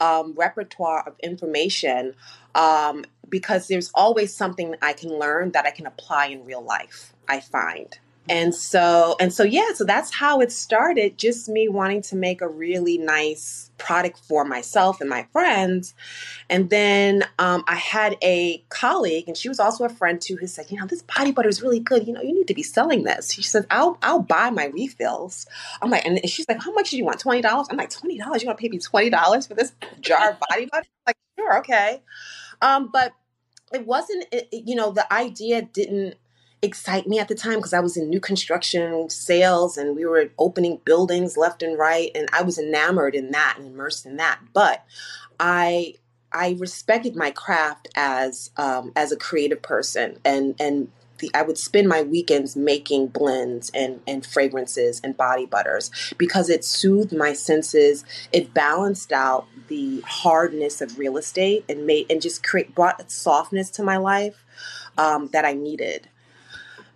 um, 0.00 0.34
repertoire 0.36 1.02
of 1.06 1.14
information 1.22 2.14
um, 2.58 3.04
because 3.28 3.68
there's 3.68 3.90
always 3.94 4.34
something 4.34 4.74
I 4.82 4.92
can 4.92 5.16
learn 5.18 5.52
that 5.52 5.64
I 5.64 5.70
can 5.70 5.86
apply 5.86 6.26
in 6.26 6.44
real 6.44 6.62
life, 6.62 7.14
I 7.28 7.40
find. 7.40 7.96
And 8.30 8.54
so, 8.54 9.16
and 9.20 9.32
so, 9.32 9.42
yeah, 9.42 9.72
so 9.74 9.84
that's 9.84 10.12
how 10.12 10.40
it 10.40 10.52
started. 10.52 11.16
Just 11.16 11.48
me 11.48 11.66
wanting 11.66 12.02
to 12.02 12.16
make 12.16 12.42
a 12.42 12.48
really 12.48 12.98
nice 12.98 13.70
product 13.78 14.18
for 14.18 14.44
myself 14.44 15.00
and 15.00 15.08
my 15.08 15.26
friends. 15.32 15.94
And 16.50 16.68
then 16.68 17.24
um, 17.38 17.64
I 17.66 17.76
had 17.76 18.18
a 18.22 18.62
colleague, 18.68 19.28
and 19.28 19.36
she 19.36 19.48
was 19.48 19.58
also 19.58 19.84
a 19.84 19.88
friend 19.88 20.20
too, 20.20 20.36
who 20.36 20.46
said, 20.46 20.66
"You 20.70 20.78
know, 20.78 20.86
this 20.86 21.00
body 21.00 21.32
butter 21.32 21.48
is 21.48 21.62
really 21.62 21.80
good. 21.80 22.06
You 22.06 22.12
know, 22.12 22.20
you 22.20 22.34
need 22.34 22.48
to 22.48 22.54
be 22.54 22.62
selling 22.62 23.04
this." 23.04 23.32
She 23.32 23.42
says, 23.42 23.66
"I'll 23.70 23.96
I'll 24.02 24.20
buy 24.20 24.50
my 24.50 24.66
refills." 24.66 25.46
I'm 25.80 25.88
like, 25.88 26.04
and 26.04 26.20
she's 26.28 26.46
like, 26.48 26.62
"How 26.62 26.72
much 26.72 26.90
do 26.90 26.98
you 26.98 27.06
want? 27.06 27.20
Twenty 27.20 27.40
dollars?" 27.40 27.68
I'm 27.70 27.78
like, 27.78 27.88
twenty 27.90 28.18
dollars? 28.18 28.42
You 28.42 28.48
want 28.48 28.58
to 28.58 28.62
pay 28.62 28.68
me 28.68 28.78
twenty 28.78 29.08
dollars 29.08 29.46
for 29.46 29.54
this 29.54 29.72
jar 30.00 30.32
of 30.32 30.38
body 30.50 30.66
butter? 30.66 30.86
I'm 30.86 31.14
like, 31.14 31.16
sure, 31.38 31.58
okay. 31.60 32.02
Um, 32.60 32.90
but 32.92 33.12
it 33.72 33.86
wasn't. 33.86 34.26
It, 34.32 34.48
you 34.52 34.74
know, 34.74 34.90
the 34.90 35.10
idea 35.12 35.62
didn't 35.62 36.16
excite 36.62 37.06
me 37.06 37.18
at 37.18 37.28
the 37.28 37.34
time 37.34 37.56
because 37.56 37.72
I 37.72 37.80
was 37.80 37.96
in 37.96 38.10
new 38.10 38.20
construction 38.20 39.08
sales 39.10 39.76
and 39.76 39.94
we 39.94 40.04
were 40.04 40.30
opening 40.38 40.80
buildings 40.84 41.36
left 41.36 41.62
and 41.62 41.78
right 41.78 42.10
and 42.16 42.28
I 42.32 42.42
was 42.42 42.58
enamored 42.58 43.14
in 43.14 43.30
that 43.30 43.56
and 43.58 43.68
immersed 43.68 44.06
in 44.06 44.16
that. 44.16 44.40
But 44.52 44.84
I 45.38 45.94
I 46.32 46.56
respected 46.58 47.14
my 47.14 47.30
craft 47.30 47.88
as 47.94 48.50
um, 48.56 48.92
as 48.96 49.12
a 49.12 49.16
creative 49.16 49.62
person 49.62 50.18
and 50.24 50.56
and 50.58 50.88
the, 51.18 51.30
I 51.34 51.42
would 51.42 51.58
spend 51.58 51.88
my 51.88 52.02
weekends 52.02 52.56
making 52.56 53.08
blends 53.08 53.70
and, 53.74 54.00
and 54.06 54.24
fragrances 54.24 55.00
and 55.02 55.16
body 55.16 55.46
butters 55.46 55.90
because 56.16 56.48
it 56.48 56.64
soothed 56.64 57.12
my 57.12 57.32
senses. 57.32 58.04
It 58.32 58.54
balanced 58.54 59.12
out 59.12 59.48
the 59.68 60.00
hardness 60.06 60.80
of 60.80 60.98
real 60.98 61.16
estate 61.16 61.64
and 61.68 61.86
made 61.86 62.06
and 62.10 62.20
just 62.20 62.42
create 62.42 62.74
brought 62.74 63.10
softness 63.10 63.70
to 63.70 63.82
my 63.82 63.96
life 63.96 64.44
um, 64.96 65.28
that 65.28 65.44
I 65.44 65.52
needed. 65.52 66.08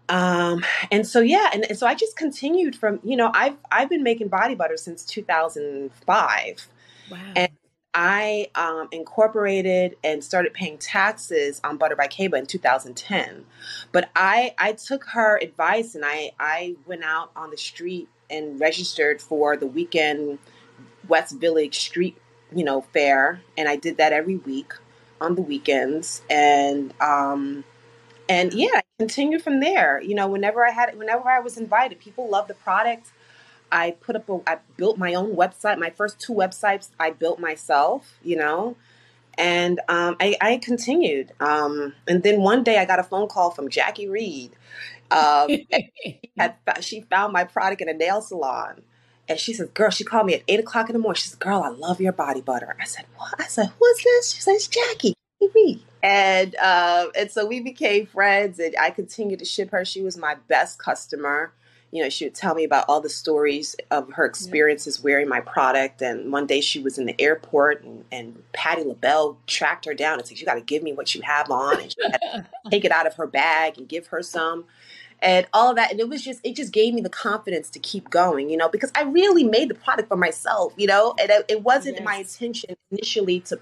Um, 0.09 0.64
and 0.91 1.07
so 1.07 1.21
yeah, 1.21 1.50
and, 1.52 1.64
and 1.69 1.79
so 1.79 1.87
I 1.87 1.95
just 1.95 2.17
continued 2.17 2.76
from 2.76 3.00
you 3.02 3.17
know 3.17 3.31
I've 3.33 3.57
I've 3.71 3.88
been 3.88 4.02
making 4.02 4.29
body 4.29 4.55
butter 4.55 4.76
since 4.76 5.05
2005, 5.05 6.67
wow. 7.11 7.19
and 7.37 7.52
I 7.95 8.49
um, 8.55 8.88
incorporated 8.91 9.97
and 10.02 10.25
started 10.25 10.55
paying 10.55 10.79
taxes 10.79 11.61
on 11.62 11.76
Butter 11.76 11.97
by 11.97 12.07
Keba 12.07 12.38
in 12.38 12.47
2010. 12.47 13.45
But 13.93 14.11
I 14.17 14.55
I 14.59 14.73
took 14.73 15.05
her 15.11 15.38
advice 15.38 15.95
and 15.95 16.05
I 16.05 16.33
I 16.38 16.76
went 16.87 17.05
out 17.05 17.31
on 17.37 17.50
the 17.50 17.59
street 17.59 18.09
and 18.31 18.59
registered 18.59 19.21
for 19.21 19.57
the 19.57 19.67
weekend 19.67 20.38
West 21.09 21.38
Village 21.38 21.81
street 21.81 22.17
you 22.54 22.64
know 22.64 22.80
fair, 22.80 23.42
and 23.56 23.68
I 23.68 23.76
did 23.76 23.97
that 23.99 24.12
every 24.12 24.37
week 24.37 24.73
on 25.21 25.37
the 25.37 25.42
weekends 25.42 26.23
and 26.28 26.92
um 27.00 27.64
and 28.28 28.54
yeah, 28.54 28.76
I 28.76 28.82
continued 28.99 29.42
from 29.42 29.61
there. 29.61 30.00
You 30.00 30.14
know, 30.14 30.26
whenever 30.26 30.66
I 30.66 30.71
had, 30.71 30.97
whenever 30.97 31.28
I 31.28 31.40
was 31.40 31.59
invited, 31.59 32.00
people 32.00 32.30
loved 32.30 32.49
the 32.49 32.54
product. 32.54 33.09
I 33.71 33.92
put 33.92 34.16
up, 34.16 34.28
a, 34.28 34.40
I 34.47 34.59
built 34.76 34.99
my 34.99 35.14
own 35.14 35.35
website. 35.35 35.78
My 35.78 35.90
first 35.90 36.21
two 36.21 36.32
websites 36.32 36.90
I 37.00 37.11
built 37.11 37.40
myself. 37.40 38.18
You 38.23 38.37
know, 38.37 38.76
and 39.37 39.80
um, 39.88 40.16
I, 40.21 40.37
I, 40.40 40.59
continued. 40.59 41.32
Um, 41.40 41.94
and 42.06 42.23
then 42.23 42.40
one 42.40 42.62
day 42.62 42.78
I 42.78 42.85
got 42.85 42.99
a 42.99 43.02
phone 43.02 43.28
call 43.28 43.50
from 43.50 43.68
Jackie 43.68 44.09
Reed. 44.09 44.52
Um, 45.11 45.50
had, 46.37 46.56
she 46.80 47.02
found 47.02 47.32
my 47.32 47.44
product 47.44 47.82
in 47.82 47.88
a 47.88 47.94
nail 47.94 48.23
salon. 48.23 48.82
And 49.33 49.41
she 49.41 49.53
says, 49.53 49.69
Girl, 49.71 49.91
she 49.91 50.05
called 50.05 50.27
me 50.27 50.35
at 50.35 50.43
eight 50.49 50.61
o'clock 50.61 50.89
in 50.89 50.93
the 50.93 50.99
morning. 50.99 51.21
She 51.21 51.29
says, 51.29 51.37
Girl, 51.37 51.62
I 51.62 51.69
love 51.69 52.01
your 52.01 52.12
body 52.12 52.41
butter. 52.41 52.77
I 52.81 52.85
said, 52.85 53.07
What? 53.17 53.35
I 53.39 53.47
said, 53.47 53.73
Who 53.79 53.85
is 53.87 54.05
this? 54.05 54.33
She 54.33 54.41
says, 54.41 54.69
Jackie. 54.69 55.15
Reed 55.55 55.83
and 56.03 56.57
uh, 56.57 57.07
and 57.17 57.31
so 57.31 57.47
we 57.47 57.61
became 57.61 58.07
friends 58.07 58.59
and 58.59 58.75
i 58.81 58.91
continued 58.91 59.39
to 59.39 59.45
ship 59.45 59.71
her 59.71 59.85
she 59.85 60.03
was 60.03 60.17
my 60.17 60.37
best 60.49 60.79
customer 60.79 61.53
you 61.91 62.03
know 62.03 62.09
she 62.09 62.25
would 62.25 62.35
tell 62.35 62.55
me 62.55 62.65
about 62.65 62.85
all 62.89 63.01
the 63.01 63.09
stories 63.09 63.77
of 63.91 64.12
her 64.12 64.25
experiences 64.25 64.99
yeah. 64.99 65.05
wearing 65.05 65.29
my 65.29 65.41
product 65.41 66.03
and 66.03 66.33
one 66.33 66.47
day 66.47 66.61
she 66.61 66.81
was 66.81 66.99
in 66.99 67.07
the 67.07 67.21
airport 67.21 67.85
and, 67.85 68.05
and 68.11 68.43
patti 68.53 68.83
labelle 68.83 69.39
tracked 69.47 69.85
her 69.85 69.95
down 69.95 70.19
and 70.19 70.27
said 70.27 70.39
you 70.39 70.47
got 70.47 70.55
to 70.55 70.61
give 70.61 70.83
me 70.83 70.93
what 70.93 71.15
you 71.15 71.23
have 71.23 71.51
on 71.51 71.81
and 71.81 71.93
she 71.93 72.03
had 72.03 72.21
to 72.21 72.47
take 72.71 72.85
it 72.85 72.93
out 72.93 73.07
of 73.07 73.15
her 73.15 73.27
bag 73.27 73.79
and 73.79 73.89
give 73.89 74.09
her 74.09 74.23
some 74.23 74.65
and 75.23 75.47
all 75.52 75.73
that 75.75 75.91
and 75.91 76.00
it 76.00 76.09
was 76.09 76.23
just 76.23 76.41
it 76.45 76.57
just 76.57 76.73
gave 76.73 76.93
me 76.93 77.00
the 77.00 77.09
confidence 77.09 77.71
to 77.71 77.79
keep 77.79 78.11
going 78.11 78.50
you 78.50 78.57
know 78.57 78.69
because 78.69 78.91
i 78.95 79.02
really 79.02 79.45
made 79.45 79.71
the 79.71 79.75
product 79.75 80.09
for 80.09 80.17
myself 80.17 80.75
you 80.76 80.87
know 80.87 81.14
and 81.19 81.31
it, 81.31 81.45
it 81.49 81.62
wasn't 81.62 81.95
yes. 81.95 82.05
my 82.05 82.17
intention 82.17 82.76
initially 82.91 83.41
to 83.41 83.59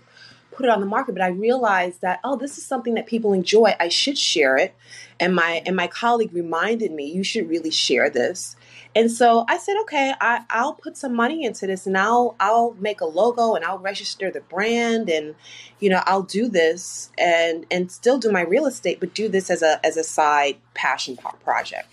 put 0.61 0.69
it 0.69 0.73
on 0.73 0.81
the 0.81 0.87
market, 0.87 1.12
but 1.12 1.23
I 1.23 1.29
realized 1.29 2.02
that 2.02 2.21
oh, 2.23 2.37
this 2.37 2.59
is 2.59 2.67
something 2.67 2.95
that 2.95 3.07
people 3.07 3.33
enjoy. 3.33 3.75
I 3.81 3.88
should 3.88 4.19
share 4.19 4.57
it. 4.57 4.75
And 5.19 5.35
my 5.35 5.62
and 5.67 5.75
my 5.75 5.87
colleague 5.87 6.33
reminded 6.33 6.93
me, 6.93 7.07
you 7.11 7.25
should 7.25 7.49
really 7.49 7.71
share 7.71 8.11
this. 8.11 8.57
And 8.95 9.11
so 9.11 9.45
I 9.49 9.59
said, 9.59 9.76
okay, 9.83 10.14
I, 10.21 10.45
I'll 10.50 10.75
put 10.75 10.97
some 10.97 11.14
money 11.14 11.45
into 11.45 11.67
this, 11.67 11.87
and 11.87 11.97
I'll 11.97 12.37
I'll 12.40 12.75
make 12.79 13.00
a 13.00 13.07
logo, 13.07 13.55
and 13.55 13.64
I'll 13.64 13.79
register 13.79 14.31
the 14.31 14.40
brand, 14.40 15.09
and 15.09 15.35
you 15.79 15.88
know 15.88 16.02
I'll 16.07 16.23
do 16.23 16.49
this, 16.49 17.11
and 17.17 17.67
and 17.71 17.90
still 17.90 18.19
do 18.19 18.31
my 18.31 18.43
real 18.43 18.67
estate, 18.67 19.00
but 19.00 19.14
do 19.14 19.29
this 19.29 19.50
as 19.50 19.62
a 19.62 19.85
as 19.85 19.97
a 19.97 20.05
side 20.05 20.57
passion 20.75 21.17
project. 21.45 21.88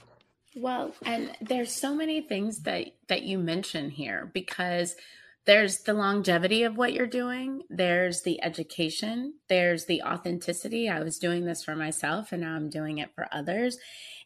Well, 0.56 0.96
and 1.06 1.32
there's 1.40 1.72
so 1.72 1.94
many 1.94 2.22
things 2.22 2.62
that 2.64 2.88
that 3.08 3.24
you 3.24 3.38
mention 3.38 3.92
here 3.92 4.30
because 4.34 4.96
there's 5.48 5.80
the 5.80 5.94
longevity 5.94 6.64
of 6.64 6.78
what 6.78 6.92
you're 6.92 7.08
doing. 7.08 7.64
There's 7.70 8.22
the 8.22 8.44
education. 8.44 9.36
There's 9.48 9.86
the 9.86 10.04
authenticity. 10.04 10.90
I 10.90 11.00
was 11.00 11.18
doing 11.18 11.46
this 11.46 11.64
for 11.64 11.74
myself 11.74 12.34
and 12.34 12.42
now 12.42 12.54
i'm 12.54 12.70
doing 12.70 12.98
it 12.98 13.16
for 13.16 13.28
others. 13.32 13.78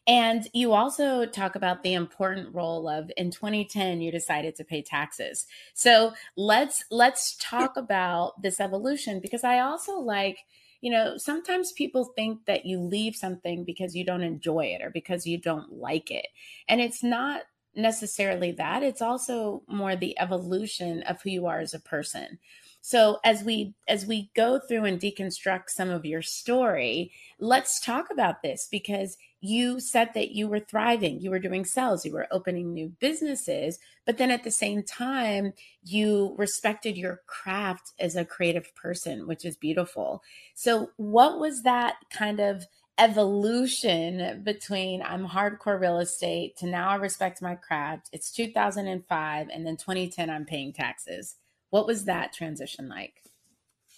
And 0.08 0.48
you 0.52 0.72
also 0.72 1.24
talk 1.24 1.54
about 1.54 1.84
the 1.84 1.94
important 1.94 2.52
role 2.52 2.88
of 2.88 3.08
in 3.16 3.30
2010 3.30 4.00
you 4.00 4.10
decided 4.10 4.56
to 4.56 4.64
pay 4.64 4.82
taxes. 4.82 5.46
So 5.74 6.12
let's 6.36 6.84
let's 6.90 7.36
talk 7.38 7.76
about 7.76 8.42
this 8.42 8.58
evolution 8.58 9.20
because 9.20 9.44
i 9.44 9.60
also 9.60 9.92
like 10.00 10.38
you 10.80 10.90
know 10.90 11.16
sometimes 11.18 11.70
people 11.70 12.12
think 12.16 12.44
that 12.46 12.66
you 12.66 12.80
leave 12.80 13.14
something 13.14 13.64
because 13.64 13.94
you 13.94 14.04
don't 14.04 14.24
enjoy 14.24 14.64
it 14.64 14.82
or 14.82 14.90
because 14.90 15.24
you 15.24 15.38
don't 15.38 15.72
like 15.72 16.10
it. 16.10 16.26
And 16.68 16.80
it's 16.80 17.04
not 17.04 17.42
necessarily 17.74 18.52
that. 18.52 18.82
It's 18.82 19.02
also 19.02 19.62
more 19.66 19.96
the 19.96 20.18
evolution 20.18 21.02
of 21.04 21.20
who 21.22 21.30
you 21.30 21.46
are 21.46 21.60
as 21.60 21.74
a 21.74 21.80
person. 21.80 22.38
So 22.84 23.20
as 23.24 23.44
we 23.44 23.74
as 23.86 24.06
we 24.06 24.30
go 24.34 24.58
through 24.58 24.84
and 24.86 25.00
deconstruct 25.00 25.68
some 25.68 25.88
of 25.88 26.04
your 26.04 26.20
story 26.20 27.12
let's 27.38 27.80
talk 27.80 28.08
about 28.10 28.42
this 28.42 28.68
because 28.70 29.16
you 29.40 29.80
said 29.80 30.10
that 30.14 30.30
you 30.30 30.46
were 30.48 30.60
thriving. 30.60 31.20
You 31.20 31.30
were 31.30 31.40
doing 31.40 31.64
sales. 31.64 32.04
You 32.04 32.12
were 32.12 32.28
opening 32.32 32.72
new 32.72 32.88
businesses 33.00 33.78
but 34.04 34.18
then 34.18 34.32
at 34.32 34.42
the 34.42 34.50
same 34.50 34.82
time 34.82 35.52
you 35.84 36.34
respected 36.36 36.96
your 36.96 37.20
craft 37.28 37.92
as 38.00 38.16
a 38.16 38.24
creative 38.24 38.74
person 38.74 39.28
which 39.28 39.44
is 39.44 39.56
beautiful. 39.56 40.20
So 40.54 40.90
what 40.96 41.38
was 41.38 41.62
that 41.62 41.94
kind 42.10 42.40
of 42.40 42.66
evolution 43.02 44.42
between 44.44 45.02
I'm 45.02 45.26
hardcore 45.26 45.80
real 45.80 45.98
estate 45.98 46.56
to 46.58 46.66
now 46.66 46.90
I 46.90 46.94
respect 46.94 47.42
my 47.42 47.56
craft. 47.56 48.08
It's 48.12 48.30
2005 48.30 49.48
and 49.52 49.66
then 49.66 49.76
2010 49.76 50.30
I'm 50.30 50.44
paying 50.44 50.72
taxes. 50.72 51.34
What 51.70 51.88
was 51.88 52.04
that 52.04 52.32
transition 52.32 52.88
like? 52.88 53.24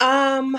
Um 0.01 0.57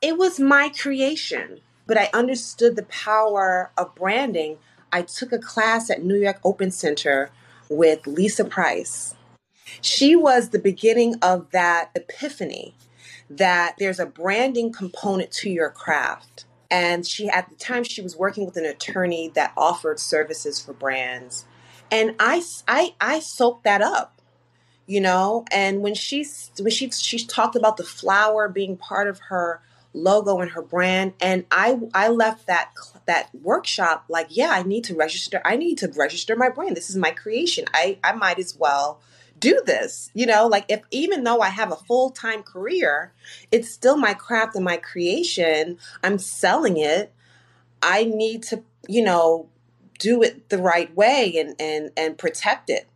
it 0.00 0.16
was 0.16 0.40
my 0.40 0.70
creation, 0.70 1.60
but 1.86 1.98
I 1.98 2.08
understood 2.14 2.76
the 2.76 2.84
power 2.84 3.72
of 3.76 3.94
branding. 3.94 4.56
I 4.90 5.02
took 5.02 5.32
a 5.32 5.38
class 5.38 5.90
at 5.90 6.02
New 6.02 6.16
York 6.16 6.40
Open 6.42 6.70
Center 6.70 7.30
with 7.68 8.06
Lisa 8.06 8.46
Price. 8.46 9.14
She 9.82 10.16
was 10.16 10.48
the 10.48 10.58
beginning 10.58 11.16
of 11.20 11.50
that 11.50 11.90
epiphany 11.94 12.74
that 13.28 13.74
there's 13.78 14.00
a 14.00 14.06
branding 14.06 14.72
component 14.72 15.30
to 15.32 15.50
your 15.50 15.68
craft. 15.68 16.46
And 16.70 17.06
she, 17.06 17.28
at 17.28 17.48
the 17.48 17.56
time, 17.56 17.84
she 17.84 18.00
was 18.00 18.16
working 18.16 18.46
with 18.46 18.56
an 18.56 18.64
attorney 18.64 19.30
that 19.34 19.52
offered 19.56 19.98
services 19.98 20.60
for 20.60 20.72
brands. 20.72 21.44
And 21.90 22.14
I, 22.20 22.42
I, 22.68 22.94
I 23.00 23.18
soaked 23.18 23.64
that 23.64 23.82
up, 23.82 24.20
you 24.86 25.00
know. 25.00 25.44
And 25.50 25.82
when 25.82 25.94
she, 25.94 26.24
when 26.60 26.70
she, 26.70 26.90
she 26.90 27.24
talked 27.26 27.56
about 27.56 27.76
the 27.76 27.84
flower 27.84 28.48
being 28.48 28.76
part 28.76 29.08
of 29.08 29.18
her 29.28 29.60
logo 29.92 30.38
and 30.38 30.52
her 30.52 30.62
brand, 30.62 31.14
and 31.20 31.44
I, 31.50 31.80
I 31.92 32.08
left 32.08 32.46
that 32.46 32.70
that 33.06 33.30
workshop 33.34 34.04
like, 34.08 34.28
yeah, 34.30 34.50
I 34.50 34.62
need 34.62 34.84
to 34.84 34.94
register. 34.94 35.40
I 35.44 35.56
need 35.56 35.78
to 35.78 35.88
register 35.96 36.36
my 36.36 36.48
brand. 36.48 36.76
This 36.76 36.90
is 36.90 36.96
my 36.96 37.10
creation. 37.10 37.64
I, 37.74 37.98
I 38.04 38.12
might 38.12 38.38
as 38.38 38.56
well 38.56 39.00
do 39.40 39.60
this 39.66 40.10
you 40.14 40.26
know? 40.26 40.46
Like 40.46 40.66
if 40.68 40.82
even 40.90 41.24
though 41.24 41.40
i 41.40 41.48
have 41.48 41.72
a 41.72 41.76
full-time 41.76 42.42
career 42.42 43.12
it's 43.50 43.70
still 43.70 43.96
my 43.96 44.14
craft 44.14 44.54
and 44.56 44.64
my 44.64 44.76
creation. 44.76 45.78
I'm 46.02 46.18
selling 46.18 46.76
it. 46.76 47.12
I 47.82 48.04
need 48.04 48.42
to 48.44 48.62
you 48.88 49.02
know 49.02 49.48
do 49.98 50.22
it 50.22 50.48
the 50.48 50.58
right 50.58 50.94
way 50.94 51.36
and 51.36 51.54
and 51.60 51.90
and 51.96 52.18
protect 52.18 52.70
it. 52.70 52.88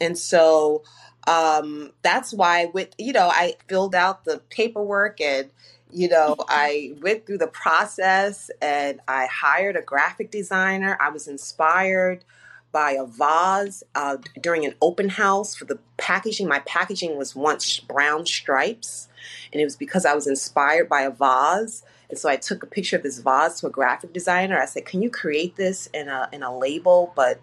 And 0.00 0.16
so 0.18 0.82
um 1.26 1.92
that's 2.02 2.32
why 2.32 2.66
with 2.66 2.88
you 2.96 3.12
know 3.12 3.28
i 3.28 3.54
filled 3.68 3.94
out 3.94 4.24
the 4.24 4.40
paperwork 4.48 5.20
and 5.20 5.50
you 5.90 6.08
know 6.08 6.34
i 6.48 6.94
went 7.02 7.26
through 7.26 7.36
the 7.36 7.48
process 7.48 8.50
and 8.62 9.00
i 9.08 9.26
hired 9.26 9.76
a 9.76 9.82
graphic 9.82 10.30
designer. 10.30 10.96
I 11.00 11.10
was 11.10 11.28
inspired 11.28 12.24
by 12.72 12.92
a 12.92 13.04
vase 13.04 13.82
uh, 13.94 14.18
during 14.40 14.64
an 14.64 14.74
open 14.80 15.10
house 15.10 15.54
for 15.54 15.64
the 15.64 15.78
packaging. 15.96 16.48
My 16.48 16.60
packaging 16.60 17.16
was 17.16 17.34
once 17.34 17.80
brown 17.80 18.26
stripes, 18.26 19.08
and 19.52 19.60
it 19.60 19.64
was 19.64 19.76
because 19.76 20.04
I 20.04 20.14
was 20.14 20.26
inspired 20.26 20.88
by 20.88 21.02
a 21.02 21.10
vase. 21.10 21.82
And 22.10 22.18
so 22.18 22.28
I 22.28 22.36
took 22.36 22.62
a 22.62 22.66
picture 22.66 22.96
of 22.96 23.02
this 23.02 23.18
vase 23.18 23.60
to 23.60 23.66
a 23.66 23.70
graphic 23.70 24.12
designer. 24.12 24.58
I 24.58 24.66
said, 24.66 24.84
"Can 24.86 25.02
you 25.02 25.10
create 25.10 25.56
this 25.56 25.88
in 25.92 26.08
a 26.08 26.28
in 26.32 26.42
a 26.42 26.56
label, 26.56 27.12
but 27.14 27.40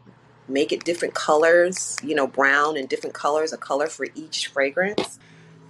make 0.47 0.71
it 0.71 0.83
different 0.83 1.13
colors? 1.13 1.97
You 2.03 2.15
know, 2.15 2.27
brown 2.27 2.77
and 2.77 2.87
different 2.87 3.13
colors, 3.13 3.53
a 3.53 3.57
color 3.57 3.87
for 3.87 4.07
each 4.15 4.47
fragrance." 4.47 5.19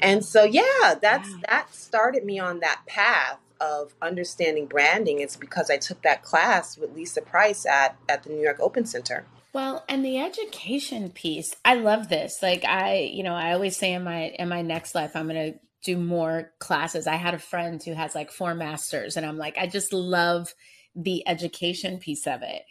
And 0.02 0.24
so, 0.24 0.44
yeah, 0.44 0.96
that's 1.02 1.30
that 1.50 1.74
started 1.74 2.26
me 2.26 2.40
on 2.40 2.60
that 2.60 2.82
path 2.86 3.40
of 3.62 3.94
understanding 4.02 4.66
branding. 4.66 5.22
It's 5.22 5.36
because 5.36 5.70
I 5.70 5.78
took 5.78 6.02
that 6.02 6.24
class 6.24 6.78
with 6.78 6.96
Lisa 6.96 7.22
Price 7.22 7.66
at 7.66 7.98
at 8.08 8.24
the 8.24 8.30
New 8.30 8.42
York 8.42 8.60
Open 8.60 8.86
Center. 8.86 9.26
Well, 9.56 9.86
and 9.88 10.04
the 10.04 10.20
education 10.20 11.12
piece, 11.12 11.56
I 11.64 11.76
love 11.76 12.10
this. 12.10 12.40
Like 12.42 12.66
I, 12.66 13.10
you 13.14 13.24
know, 13.24 13.34
I 13.34 13.54
always 13.54 13.78
say 13.78 13.94
in 13.94 14.04
my 14.04 14.36
in 14.38 14.50
my 14.50 14.62
next 14.62 14.94
life 14.94 15.16
I'm 15.16 15.30
to 15.30 15.54
do 15.82 15.98
more 15.98 16.52
classes. 16.60 17.08
I 17.08 17.16
had 17.16 17.34
a 17.34 17.40
friend 17.40 17.82
who 17.82 17.94
has 17.94 18.14
like 18.14 18.32
four 18.32 18.54
masters 18.54 19.16
and 19.16 19.26
I'm 19.26 19.38
like 19.38 19.58
I 19.58 19.68
just 19.68 19.94
love 19.94 20.54
the 20.94 21.26
education 21.26 22.00
piece 22.00 22.28
of 22.28 22.42
it. 22.42 22.64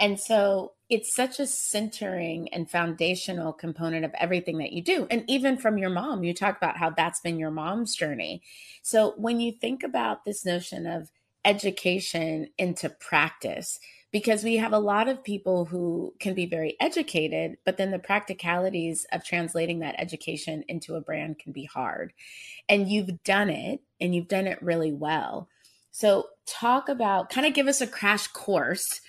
And 0.00 0.18
so 0.18 0.72
it's 0.88 1.14
such 1.14 1.38
a 1.38 1.46
centering 1.46 2.48
and 2.52 2.68
foundational 2.68 3.52
component 3.52 4.04
of 4.04 4.10
everything 4.18 4.58
that 4.58 4.72
you 4.72 4.82
do. 4.82 5.06
And 5.12 5.22
even 5.28 5.58
from 5.58 5.78
your 5.78 5.90
mom, 5.90 6.24
you 6.24 6.34
talk 6.34 6.56
about 6.56 6.76
how 6.76 6.90
that's 6.90 7.20
been 7.20 7.38
your 7.38 7.52
mom's 7.52 7.94
journey. 7.94 8.42
So 8.82 9.14
when 9.16 9.38
you 9.38 9.52
think 9.52 9.84
about 9.84 10.24
this 10.24 10.44
notion 10.44 10.88
of 10.88 11.08
education 11.44 12.48
into 12.58 12.88
practice, 12.88 13.78
because 14.12 14.44
we 14.44 14.56
have 14.56 14.74
a 14.74 14.78
lot 14.78 15.08
of 15.08 15.24
people 15.24 15.64
who 15.64 16.14
can 16.20 16.34
be 16.34 16.44
very 16.44 16.76
educated, 16.80 17.56
but 17.64 17.78
then 17.78 17.90
the 17.90 17.98
practicalities 17.98 19.06
of 19.10 19.24
translating 19.24 19.80
that 19.80 19.94
education 19.98 20.64
into 20.68 20.94
a 20.94 21.00
brand 21.00 21.38
can 21.38 21.52
be 21.52 21.64
hard. 21.64 22.12
And 22.68 22.88
you've 22.88 23.24
done 23.24 23.48
it 23.48 23.80
and 24.00 24.14
you've 24.14 24.28
done 24.28 24.46
it 24.46 24.62
really 24.62 24.92
well. 24.92 25.48
So, 25.90 26.28
talk 26.46 26.88
about 26.88 27.30
kind 27.30 27.46
of 27.46 27.54
give 27.54 27.68
us 27.68 27.80
a 27.80 27.86
crash 27.86 28.26
course 28.28 29.00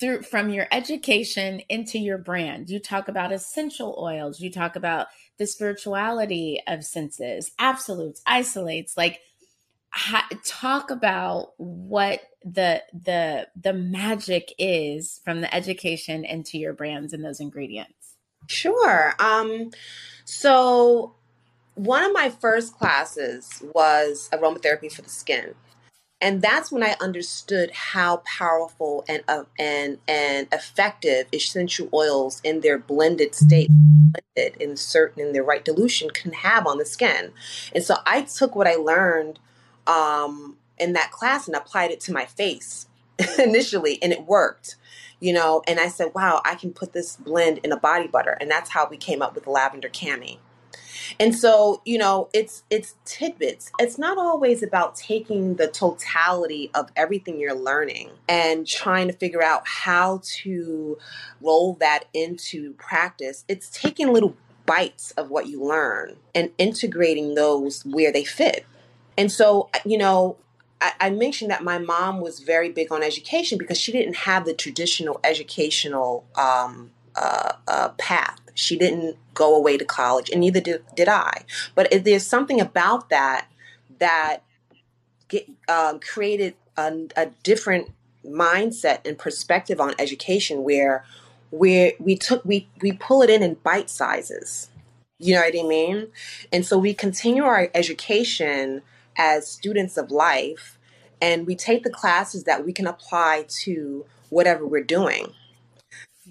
through 0.00 0.22
from 0.22 0.50
your 0.50 0.66
education 0.72 1.60
into 1.68 1.98
your 1.98 2.18
brand. 2.18 2.68
You 2.68 2.80
talk 2.80 3.08
about 3.08 3.32
essential 3.32 3.96
oils, 3.98 4.40
you 4.40 4.50
talk 4.50 4.76
about 4.76 5.08
the 5.38 5.46
spirituality 5.46 6.60
of 6.66 6.84
senses, 6.84 7.52
absolutes, 7.58 8.22
isolates, 8.26 8.96
like 8.96 9.20
ha- 9.94 10.28
talk 10.44 10.90
about 10.90 11.52
what 11.56 12.20
the 12.44 12.82
the 12.92 13.46
the 13.60 13.72
magic 13.72 14.52
is 14.58 15.20
from 15.24 15.40
the 15.40 15.54
education 15.54 16.24
into 16.24 16.58
your 16.58 16.72
brands 16.72 17.12
and 17.12 17.24
those 17.24 17.40
ingredients. 17.40 18.16
Sure. 18.48 19.14
Um 19.18 19.70
so 20.24 21.14
one 21.74 22.04
of 22.04 22.12
my 22.12 22.28
first 22.28 22.76
classes 22.76 23.62
was 23.74 24.28
aromatherapy 24.32 24.92
for 24.92 25.02
the 25.02 25.08
skin. 25.08 25.54
And 26.20 26.40
that's 26.40 26.72
when 26.72 26.82
I 26.82 26.96
understood 27.00 27.70
how 27.72 28.22
powerful 28.24 29.04
and 29.08 29.22
uh, 29.28 29.44
and 29.58 29.98
and 30.08 30.48
effective 30.52 31.26
essential 31.34 31.88
oils 31.92 32.40
in 32.42 32.60
their 32.60 32.78
blended 32.78 33.34
state, 33.34 33.68
blended 33.70 34.60
in 34.60 34.76
certain 34.76 35.22
in 35.22 35.32
their 35.32 35.42
right 35.42 35.64
dilution, 35.64 36.10
can 36.10 36.32
have 36.32 36.66
on 36.66 36.78
the 36.78 36.86
skin. 36.86 37.32
And 37.74 37.84
so 37.84 37.96
I 38.06 38.22
took 38.22 38.56
what 38.56 38.66
I 38.66 38.76
learned 38.76 39.38
um, 39.86 40.56
in 40.78 40.92
that 40.94 41.10
class 41.12 41.46
and 41.46 41.56
applied 41.56 41.90
it 41.90 42.00
to 42.00 42.12
my 42.12 42.24
face 42.24 42.86
initially, 43.38 44.02
and 44.02 44.12
it 44.12 44.26
worked. 44.26 44.76
You 45.20 45.32
know, 45.32 45.62
and 45.66 45.80
I 45.80 45.88
said, 45.88 46.12
"Wow, 46.14 46.42
I 46.44 46.54
can 46.54 46.72
put 46.72 46.92
this 46.92 47.16
blend 47.16 47.58
in 47.58 47.72
a 47.72 47.78
body 47.78 48.08
butter," 48.08 48.36
and 48.40 48.50
that's 48.50 48.70
how 48.70 48.88
we 48.88 48.96
came 48.96 49.22
up 49.22 49.34
with 49.34 49.46
lavender 49.46 49.88
cami. 49.88 50.38
And 51.20 51.34
so, 51.34 51.82
you 51.84 51.98
know, 51.98 52.28
it's 52.32 52.64
it's 52.70 52.94
tidbits. 53.04 53.70
It's 53.78 53.98
not 53.98 54.18
always 54.18 54.62
about 54.62 54.96
taking 54.96 55.56
the 55.56 55.68
totality 55.68 56.70
of 56.74 56.90
everything 56.96 57.38
you're 57.38 57.54
learning 57.54 58.10
and 58.28 58.66
trying 58.66 59.08
to 59.08 59.12
figure 59.14 59.42
out 59.42 59.66
how 59.66 60.20
to 60.42 60.98
roll 61.40 61.74
that 61.74 62.04
into 62.12 62.74
practice. 62.74 63.44
It's 63.48 63.70
taking 63.70 64.12
little 64.12 64.36
bites 64.66 65.10
of 65.12 65.30
what 65.30 65.46
you 65.46 65.62
learn 65.62 66.16
and 66.34 66.50
integrating 66.58 67.34
those 67.34 67.84
where 67.84 68.12
they 68.12 68.24
fit. 68.24 68.64
And 69.16 69.30
so, 69.30 69.68
you 69.84 69.98
know, 69.98 70.36
I, 70.80 70.92
I 71.00 71.10
mentioned 71.10 71.50
that 71.50 71.62
my 71.62 71.78
mom 71.78 72.20
was 72.20 72.40
very 72.40 72.70
big 72.70 72.92
on 72.92 73.02
education 73.02 73.58
because 73.58 73.78
she 73.78 73.92
didn't 73.92 74.16
have 74.16 74.44
the 74.44 74.54
traditional 74.54 75.20
educational 75.24 76.24
um, 76.36 76.90
uh, 77.16 77.52
uh, 77.68 77.88
path. 77.90 78.40
She 78.54 78.76
didn't 78.76 79.16
go 79.34 79.56
away 79.56 79.76
to 79.78 79.84
college, 79.84 80.30
and 80.30 80.40
neither 80.40 80.60
did, 80.60 80.82
did 80.94 81.08
I. 81.08 81.44
But 81.74 81.92
there's 82.04 82.26
something 82.26 82.60
about 82.60 83.10
that 83.10 83.48
that 83.98 84.42
get, 85.28 85.48
uh, 85.68 85.98
created 85.98 86.54
a, 86.76 86.92
a 87.16 87.26
different 87.42 87.90
mindset 88.24 89.06
and 89.06 89.18
perspective 89.18 89.80
on 89.80 89.94
education 89.98 90.62
where 90.64 91.04
where 91.50 91.92
we 91.98 92.16
took 92.16 92.44
we 92.44 92.68
we 92.80 92.92
pull 92.92 93.22
it 93.22 93.30
in 93.30 93.42
in 93.42 93.54
bite 93.62 93.90
sizes 93.90 94.70
you 95.18 95.34
know 95.34 95.40
what 95.40 95.54
i 95.54 95.62
mean 95.62 96.08
and 96.50 96.64
so 96.64 96.78
we 96.78 96.94
continue 96.94 97.44
our 97.44 97.68
education 97.74 98.82
as 99.16 99.46
students 99.46 99.96
of 99.96 100.10
life 100.10 100.78
and 101.20 101.46
we 101.46 101.56
take 101.56 101.84
the 101.84 101.90
classes 101.90 102.44
that 102.44 102.64
we 102.64 102.72
can 102.72 102.86
apply 102.86 103.46
to 103.48 104.04
whatever 104.28 104.66
we're 104.66 104.82
doing. 104.82 105.32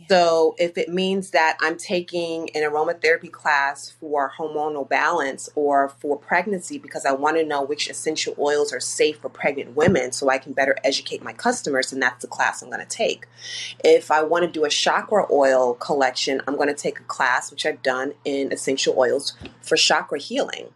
So, 0.10 0.56
if 0.58 0.76
it 0.78 0.90
means 0.90 1.32
that 1.32 1.56
I'm 1.62 1.78
taking 1.78 2.50
an 2.56 2.64
aromatherapy 2.64 3.32
class 3.32 3.92
for 4.00 4.32
hormonal 4.38 4.90
balance 4.90 5.50
or 5.54 5.90
for 5.90 6.18
pregnancy 6.18 6.80
because 6.80 7.06
I 7.06 7.12
want 7.12 7.38
to 7.38 7.46
know 7.46 7.62
which 7.62 7.90
essential 7.90 8.36
oils 8.40 8.74
are 8.74 8.80
safe 8.80 9.20
for 9.20 9.30
pregnant 9.30 9.76
women 9.76 10.12
so 10.12 10.30
I 10.30 10.40
can 10.40 10.54
better 10.54 10.76
educate 10.84 11.24
my 11.24 11.32
customers, 11.32 11.92
then 11.92 12.00
that's 12.00 12.24
the 12.24 12.28
class 12.28 12.64
I'm 12.64 12.72
going 12.72 12.86
to 12.86 12.88
take. 12.88 13.28
If 13.84 14.10
I 14.10 14.24
want 14.24 14.46
to 14.46 14.52
do 14.52 14.66
a 14.66 14.70
chakra 14.70 15.28
oil 15.32 15.76
collection, 15.76 16.42
I'm 16.48 16.56
going 16.56 16.70
to 16.70 16.74
take 16.74 17.00
a 17.00 17.04
class, 17.04 17.52
which 17.52 17.66
I've 17.66 17.84
done 17.84 18.14
in 18.26 18.52
essential 18.52 18.96
oils 18.98 19.34
for 19.62 19.76
chakra 19.76 20.18
healing. 20.18 20.70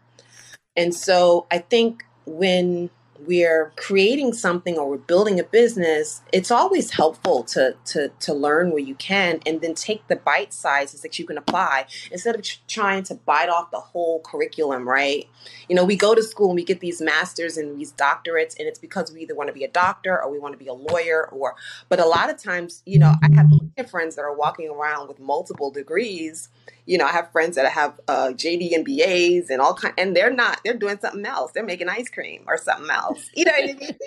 And 0.77 0.95
so 0.95 1.47
I 1.51 1.57
think 1.57 2.05
when 2.25 2.89
we're 3.25 3.73
creating 3.75 4.31
something 4.33 4.77
or 4.77 4.89
we're 4.89 4.97
building 4.97 5.39
a 5.39 5.43
business, 5.43 6.21
it's 6.31 6.51
always 6.51 6.91
helpful 6.91 7.43
to 7.43 7.75
to 7.85 8.09
to 8.19 8.33
learn 8.33 8.71
where 8.71 8.81
you 8.81 8.95
can 8.95 9.39
and 9.45 9.61
then 9.61 9.73
take 9.73 10.07
the 10.07 10.15
bite 10.15 10.53
sizes 10.53 11.01
that 11.01 11.17
you 11.17 11.25
can 11.25 11.37
apply 11.37 11.87
instead 12.11 12.35
of 12.35 12.45
trying 12.67 13.03
to 13.03 13.15
bite 13.15 13.49
off 13.49 13.71
the 13.71 13.79
whole 13.79 14.21
curriculum, 14.21 14.87
right? 14.87 15.27
You 15.67 15.75
know, 15.75 15.83
we 15.83 15.95
go 15.95 16.13
to 16.13 16.23
school 16.23 16.49
and 16.49 16.55
we 16.55 16.63
get 16.63 16.79
these 16.79 17.01
masters 17.01 17.57
and 17.57 17.79
these 17.79 17.91
doctorates 17.93 18.55
and 18.57 18.67
it's 18.67 18.79
because 18.79 19.11
we 19.11 19.21
either 19.21 19.35
want 19.35 19.47
to 19.47 19.53
be 19.53 19.63
a 19.63 19.71
doctor 19.71 20.21
or 20.21 20.31
we 20.31 20.39
want 20.39 20.53
to 20.53 20.59
be 20.59 20.67
a 20.67 20.73
lawyer 20.73 21.27
or 21.31 21.55
but 21.89 21.99
a 21.99 22.05
lot 22.05 22.29
of 22.29 22.41
times, 22.41 22.83
you 22.85 22.99
know, 22.99 23.13
I 23.21 23.33
have 23.33 23.47
mm-hmm. 23.47 23.83
friends 23.85 24.15
that 24.15 24.21
are 24.21 24.35
walking 24.35 24.69
around 24.69 25.07
with 25.07 25.19
multiple 25.19 25.71
degrees 25.71 26.49
you 26.88 26.97
know, 26.97 27.06
I 27.06 27.12
have 27.12 27.32
friends 27.32 27.58
that 27.58 27.69
have 27.71 28.00
uh, 28.08 28.30
JD 28.34 28.73
and 28.73 28.86
BAs 28.86 29.50
and 29.50 29.62
all 29.62 29.73
kind, 29.73 29.93
and 29.97 30.15
they're 30.15 30.34
not. 30.34 30.62
They're 30.63 30.78
doing 30.78 30.97
something 31.00 31.26
else. 31.26 31.52
They're 31.52 31.65
making 31.65 31.89
ice 31.89 32.10
cream 32.10 32.45
or 32.47 32.58
something 32.58 32.89
else. 32.89 33.30
You 33.36 33.45
know 33.45 33.52
what 33.52 33.69
I 33.69 33.73
mean? 33.73 33.97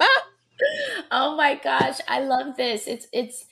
oh 1.12 1.36
my 1.36 1.54
gosh, 1.62 1.98
I 2.08 2.20
love 2.20 2.56
this. 2.56 2.86
It's 2.86 3.06
it's 3.12 3.46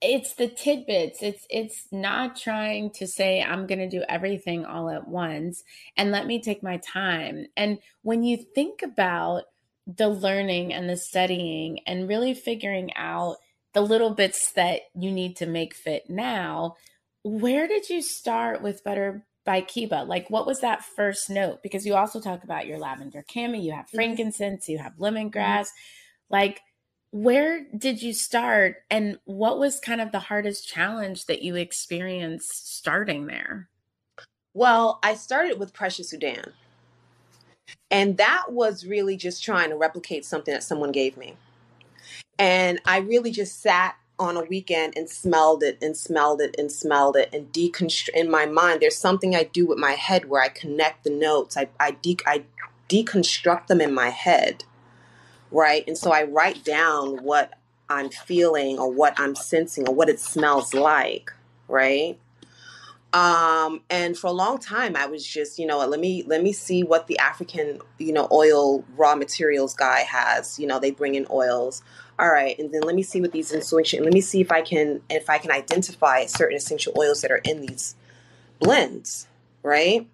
it's 0.00 0.34
the 0.34 0.48
tidbits. 0.48 1.22
It's 1.22 1.44
it's 1.50 1.86
not 1.90 2.36
trying 2.36 2.90
to 2.92 3.06
say 3.06 3.42
I'm 3.42 3.66
going 3.66 3.80
to 3.80 3.88
do 3.88 4.04
everything 4.08 4.64
all 4.64 4.88
at 4.88 5.08
once 5.08 5.62
and 5.96 6.12
let 6.12 6.26
me 6.26 6.40
take 6.40 6.62
my 6.62 6.78
time. 6.78 7.46
And 7.56 7.78
when 8.02 8.22
you 8.22 8.38
think 8.54 8.82
about 8.82 9.42
the 9.86 10.08
learning 10.08 10.72
and 10.72 10.88
the 10.88 10.96
studying 10.96 11.80
and 11.86 12.08
really 12.08 12.32
figuring 12.32 12.94
out 12.94 13.36
the 13.74 13.80
little 13.80 14.10
bits 14.10 14.52
that 14.52 14.82
you 14.94 15.10
need 15.12 15.36
to 15.36 15.46
make 15.46 15.74
fit 15.74 16.08
now, 16.08 16.76
where 17.22 17.68
did 17.68 17.88
you 17.88 18.02
start 18.02 18.62
with 18.62 18.84
Butter 18.84 19.24
by 19.44 19.62
Kiba? 19.62 20.06
Like, 20.06 20.30
what 20.30 20.46
was 20.46 20.60
that 20.60 20.84
first 20.84 21.30
note? 21.30 21.62
Because 21.62 21.84
you 21.84 21.94
also 21.94 22.20
talk 22.20 22.44
about 22.44 22.66
your 22.66 22.78
lavender 22.78 23.24
cami, 23.28 23.62
you 23.62 23.72
have 23.72 23.86
mm-hmm. 23.86 23.96
frankincense, 23.96 24.68
you 24.68 24.78
have 24.78 24.96
lemongrass. 24.98 25.32
Mm-hmm. 25.66 26.30
Like, 26.30 26.60
where 27.12 27.66
did 27.76 28.02
you 28.02 28.12
start 28.14 28.76
and 28.88 29.18
what 29.24 29.58
was 29.58 29.80
kind 29.80 30.00
of 30.00 30.12
the 30.12 30.20
hardest 30.20 30.68
challenge 30.68 31.26
that 31.26 31.42
you 31.42 31.56
experienced 31.56 32.76
starting 32.76 33.26
there? 33.26 33.68
Well, 34.54 34.98
I 35.02 35.14
started 35.14 35.58
with 35.58 35.74
Precious 35.74 36.10
Sudan. 36.10 36.52
And 37.90 38.16
that 38.18 38.46
was 38.52 38.86
really 38.86 39.16
just 39.16 39.42
trying 39.42 39.70
to 39.70 39.76
replicate 39.76 40.24
something 40.24 40.54
that 40.54 40.62
someone 40.62 40.92
gave 40.92 41.16
me. 41.16 41.36
And 42.38 42.80
I 42.84 42.98
really 42.98 43.32
just 43.32 43.60
sat 43.60 43.96
on 44.20 44.36
a 44.36 44.44
weekend 44.44 44.94
and 44.96 45.10
smelled 45.10 45.64
it 45.64 45.78
and 45.82 45.96
smelled 45.96 46.40
it 46.42 46.54
and 46.58 46.70
smelled 46.70 47.16
it 47.16 47.30
and 47.32 47.52
deconstruct 47.52 48.10
in 48.10 48.30
my 48.30 48.46
mind. 48.46 48.80
There's 48.80 48.98
something 48.98 49.34
I 49.34 49.44
do 49.44 49.66
with 49.66 49.78
my 49.78 49.92
head 49.92 50.28
where 50.28 50.42
I 50.42 50.48
connect 50.48 51.04
the 51.04 51.10
notes. 51.10 51.56
I 51.56 51.68
I, 51.80 51.92
de- 51.92 52.18
I 52.26 52.44
deconstruct 52.88 53.68
them 53.68 53.80
in 53.80 53.94
my 53.94 54.10
head, 54.10 54.64
right? 55.50 55.84
And 55.88 55.98
so 55.98 56.12
I 56.12 56.24
write 56.24 56.64
down 56.64 57.24
what 57.24 57.54
I'm 57.88 58.10
feeling 58.10 58.78
or 58.78 58.92
what 58.92 59.14
I'm 59.18 59.34
sensing 59.34 59.88
or 59.88 59.94
what 59.94 60.08
it 60.08 60.20
smells 60.20 60.74
like, 60.74 61.32
right? 61.68 62.18
Um 63.12 63.80
and 63.90 64.16
for 64.16 64.28
a 64.28 64.32
long 64.32 64.58
time 64.58 64.94
i 64.94 65.04
was 65.04 65.26
just 65.26 65.58
you 65.58 65.66
know 65.66 65.84
let 65.84 65.98
me 65.98 66.22
let 66.28 66.42
me 66.42 66.52
see 66.52 66.84
what 66.84 67.08
the 67.08 67.18
african 67.18 67.80
you 67.98 68.12
know 68.12 68.28
oil 68.30 68.84
raw 68.96 69.16
materials 69.16 69.74
guy 69.74 70.00
has 70.00 70.58
you 70.60 70.66
know 70.66 70.78
they 70.78 70.90
bring 70.90 71.14
in 71.14 71.26
oils. 71.30 71.82
All 72.18 72.28
right 72.28 72.56
and 72.58 72.72
then 72.72 72.82
let 72.82 72.94
me 72.94 73.02
see 73.02 73.20
what 73.20 73.32
these 73.32 73.50
essential 73.50 74.04
let 74.04 74.12
me 74.12 74.20
see 74.20 74.40
if 74.40 74.52
i 74.52 74.60
can 74.60 75.00
if 75.08 75.30
i 75.30 75.38
can 75.38 75.50
identify 75.50 76.26
certain 76.26 76.56
essential 76.56 76.92
oils 76.96 77.22
that 77.22 77.30
are 77.30 77.40
in 77.44 77.62
these 77.62 77.96
blends 78.58 79.26
right? 79.62 80.06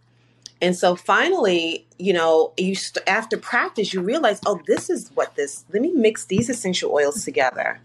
And 0.63 0.75
so 0.75 0.97
finally 0.97 1.87
you 1.99 2.13
know 2.13 2.53
you 2.57 2.75
st- 2.75 3.07
after 3.09 3.37
practice 3.37 3.93
you 3.93 4.01
realize 4.01 4.41
oh 4.47 4.61
this 4.67 4.89
is 4.89 5.11
what 5.15 5.35
this 5.35 5.65
let 5.73 5.83
me 5.83 5.91
mix 5.93 6.25
these 6.27 6.49
essential 6.49 6.93
oils 6.93 7.25
together 7.25 7.81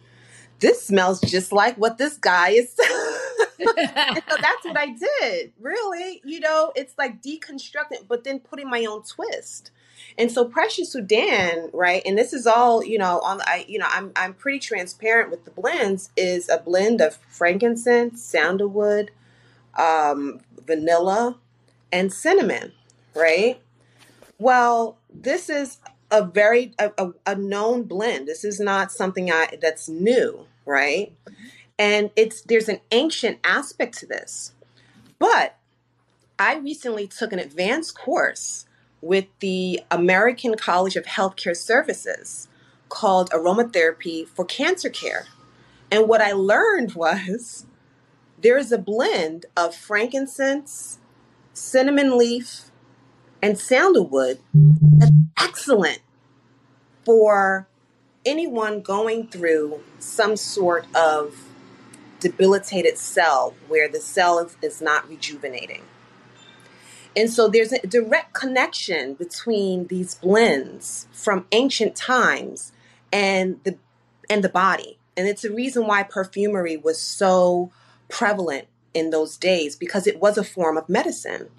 this 0.62 0.82
smells 0.82 1.20
just 1.22 1.52
like 1.52 1.76
what 1.78 1.98
this 1.98 2.18
guy 2.18 2.52
is 2.52 2.76
so 3.66 4.36
that's 4.42 4.66
what 4.66 4.78
I 4.78 4.88
did. 5.22 5.52
Really, 5.60 6.22
you 6.24 6.40
know, 6.40 6.72
it's 6.76 6.94
like 6.98 7.22
deconstructing, 7.22 8.08
but 8.08 8.24
then 8.24 8.40
putting 8.40 8.70
my 8.70 8.86
own 8.86 9.04
twist. 9.04 9.72
And 10.18 10.32
so 10.32 10.46
Precious 10.46 10.92
Sudan, 10.92 11.70
right? 11.74 12.02
And 12.06 12.18
this 12.18 12.34
is 12.34 12.48
all, 12.48 12.84
you 12.84 12.98
know, 12.98 13.20
on 13.20 13.42
I, 13.42 13.66
you 13.68 13.80
know, 13.80 13.88
I'm 13.90 14.12
I'm 14.16 14.34
pretty 14.34 14.60
transparent 14.60 15.30
with 15.30 15.46
the 15.46 15.52
blends. 15.52 16.10
Is 16.18 16.50
a 16.50 16.58
blend 16.58 17.02
of 17.02 17.16
frankincense, 17.30 18.24
sandalwood, 18.24 19.12
um, 19.78 20.42
vanilla, 20.66 21.38
and 21.92 22.12
cinnamon, 22.12 22.74
right? 23.16 23.62
Well, 24.40 24.98
this 25.14 25.50
is 25.50 25.78
a 26.10 26.26
very 26.26 26.74
a, 26.80 26.92
a, 26.98 27.12
a 27.28 27.36
known 27.36 27.84
blend. 27.84 28.28
This 28.28 28.44
is 28.44 28.60
not 28.60 28.92
something 28.92 29.32
I 29.32 29.58
that's 29.62 29.88
new, 29.88 30.48
right? 30.66 31.14
And 31.78 32.12
it's 32.16 32.42
there's 32.42 32.70
an 32.70 32.80
ancient 32.92 33.40
aspect 33.44 33.98
to 34.00 34.06
this. 34.06 34.54
But 35.20 35.58
I 36.40 36.56
recently 36.56 37.08
took 37.08 37.34
an 37.34 37.40
advanced 37.40 37.98
course 37.98 38.66
with 39.02 39.26
the 39.40 39.82
American 39.90 40.56
College 40.56 40.96
of 40.96 41.06
Healthcare 41.06 41.56
Sciences 41.56 42.48
called 42.90 43.30
Aromatherapy 43.32 44.28
for 44.28 44.46
Cancer 44.46 44.90
Care. 44.90 45.28
And 45.92 46.08
what 46.08 46.22
I 46.22 46.32
learned 46.32 46.94
was 46.94 47.66
there 48.40 48.58
is 48.58 48.72
a 48.72 48.78
blend 48.78 49.46
of 49.56 49.76
frankincense, 49.76 51.00
cinnamon 51.54 52.18
leaf, 52.18 52.72
and 53.42 53.58
sandalwood 53.58 54.40
that's 54.98 55.12
excellent 55.38 56.00
for 57.04 57.68
anyone 58.26 58.82
going 58.82 59.28
through 59.28 59.82
some 60.00 60.36
sort 60.36 60.86
of 60.96 61.36
debilitated 62.20 62.98
cell 62.98 63.56
where 63.68 63.90
the 63.90 64.00
cell 64.00 64.40
is, 64.40 64.56
is 64.62 64.82
not 64.82 65.08
rejuvenating. 65.10 65.82
And 67.16 67.30
so 67.30 67.50
there's 67.50 67.74
a 67.74 67.86
direct 67.86 68.34
connection 68.34 69.16
between 69.16 69.88
these 69.88 70.16
blends 70.16 71.08
from 71.12 71.46
ancient 71.52 71.96
times 71.96 72.72
and 73.12 73.60
the 73.64 73.78
and 74.30 74.44
the 74.44 74.50
body. 74.50 74.98
And 75.18 75.28
it's 75.28 75.44
a 75.44 75.52
reason 75.52 75.88
why 75.88 76.04
perfumery 76.04 76.78
was 76.78 77.02
so 77.02 77.72
prevalent 78.08 78.68
in 78.94 79.10
those 79.10 79.36
days 79.36 79.76
because 79.76 80.08
it 80.08 80.22
was 80.22 80.38
a 80.38 80.44
form 80.44 80.78
of 80.78 80.88
medicine. 80.88 81.50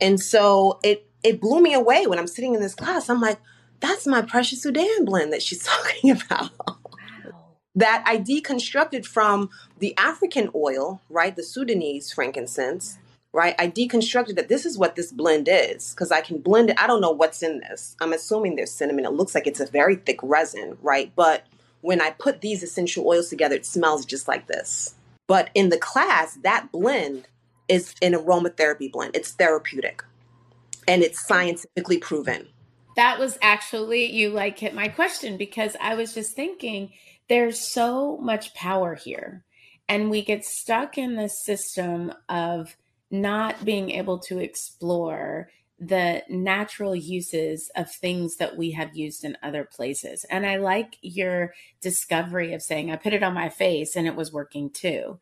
And 0.00 0.20
so 0.20 0.80
it 0.82 1.06
it 1.22 1.40
blew 1.40 1.62
me 1.62 1.72
away 1.72 2.06
when 2.06 2.18
I'm 2.18 2.26
sitting 2.26 2.54
in 2.54 2.60
this 2.60 2.74
class. 2.74 3.08
I'm 3.08 3.22
like, 3.22 3.38
that's 3.80 4.06
my 4.06 4.22
precious 4.22 4.62
Sudan 4.62 5.04
blend 5.04 5.32
that 5.32 5.42
she's 5.42 5.62
talking 5.64 6.10
about 6.10 6.50
that 7.74 8.04
I 8.06 8.18
deconstructed 8.18 9.04
from 9.04 9.50
the 9.78 9.96
African 9.98 10.50
oil, 10.54 11.00
right? 11.10 11.34
The 11.34 11.42
Sudanese 11.42 12.12
frankincense, 12.12 12.92
mm-hmm. 12.92 13.36
right? 13.36 13.54
I 13.58 13.68
deconstructed 13.68 14.36
that 14.36 14.48
this 14.48 14.64
is 14.64 14.78
what 14.78 14.96
this 14.96 15.12
blend 15.12 15.48
is 15.50 15.90
because 15.90 16.12
I 16.12 16.20
can 16.20 16.38
blend 16.38 16.70
it. 16.70 16.80
I 16.80 16.86
don't 16.86 17.00
know 17.00 17.10
what's 17.10 17.42
in 17.42 17.60
this. 17.60 17.96
I'm 18.00 18.12
assuming 18.12 18.56
there's 18.56 18.70
cinnamon. 18.70 19.04
It 19.04 19.12
looks 19.12 19.34
like 19.34 19.46
it's 19.46 19.60
a 19.60 19.66
very 19.66 19.96
thick 19.96 20.20
resin, 20.22 20.78
right? 20.82 21.12
But 21.16 21.44
when 21.80 22.00
I 22.00 22.10
put 22.10 22.40
these 22.40 22.62
essential 22.62 23.06
oils 23.06 23.28
together, 23.28 23.56
it 23.56 23.66
smells 23.66 24.04
just 24.04 24.28
like 24.28 24.46
this. 24.46 24.94
But 25.26 25.50
in 25.54 25.70
the 25.70 25.78
class, 25.78 26.38
that 26.42 26.70
blend 26.70 27.26
is 27.68 27.94
an 28.02 28.12
aromatherapy 28.12 28.92
blend. 28.92 29.16
It's 29.16 29.32
therapeutic 29.32 30.02
and 30.86 31.02
it's 31.02 31.26
scientifically 31.26 31.98
proven. 31.98 32.48
That 32.96 33.18
was 33.18 33.38
actually, 33.42 34.12
you 34.12 34.30
like 34.30 34.58
hit 34.58 34.74
my 34.74 34.88
question 34.88 35.36
because 35.36 35.76
I 35.80 35.94
was 35.94 36.14
just 36.14 36.34
thinking 36.34 36.92
there's 37.28 37.72
so 37.72 38.16
much 38.18 38.54
power 38.54 38.94
here. 38.94 39.44
And 39.88 40.10
we 40.10 40.22
get 40.22 40.44
stuck 40.44 40.96
in 40.96 41.16
this 41.16 41.44
system 41.44 42.12
of 42.28 42.76
not 43.10 43.64
being 43.64 43.90
able 43.90 44.18
to 44.18 44.38
explore 44.38 45.50
the 45.78 46.22
natural 46.28 46.94
uses 46.94 47.70
of 47.76 47.90
things 47.90 48.36
that 48.36 48.56
we 48.56 48.70
have 48.70 48.96
used 48.96 49.24
in 49.24 49.36
other 49.42 49.64
places. 49.64 50.24
And 50.30 50.46
I 50.46 50.56
like 50.56 50.96
your 51.02 51.52
discovery 51.80 52.54
of 52.54 52.62
saying, 52.62 52.90
I 52.90 52.96
put 52.96 53.12
it 53.12 53.22
on 53.22 53.34
my 53.34 53.48
face 53.48 53.96
and 53.96 54.06
it 54.06 54.16
was 54.16 54.32
working 54.32 54.70
too. 54.70 55.18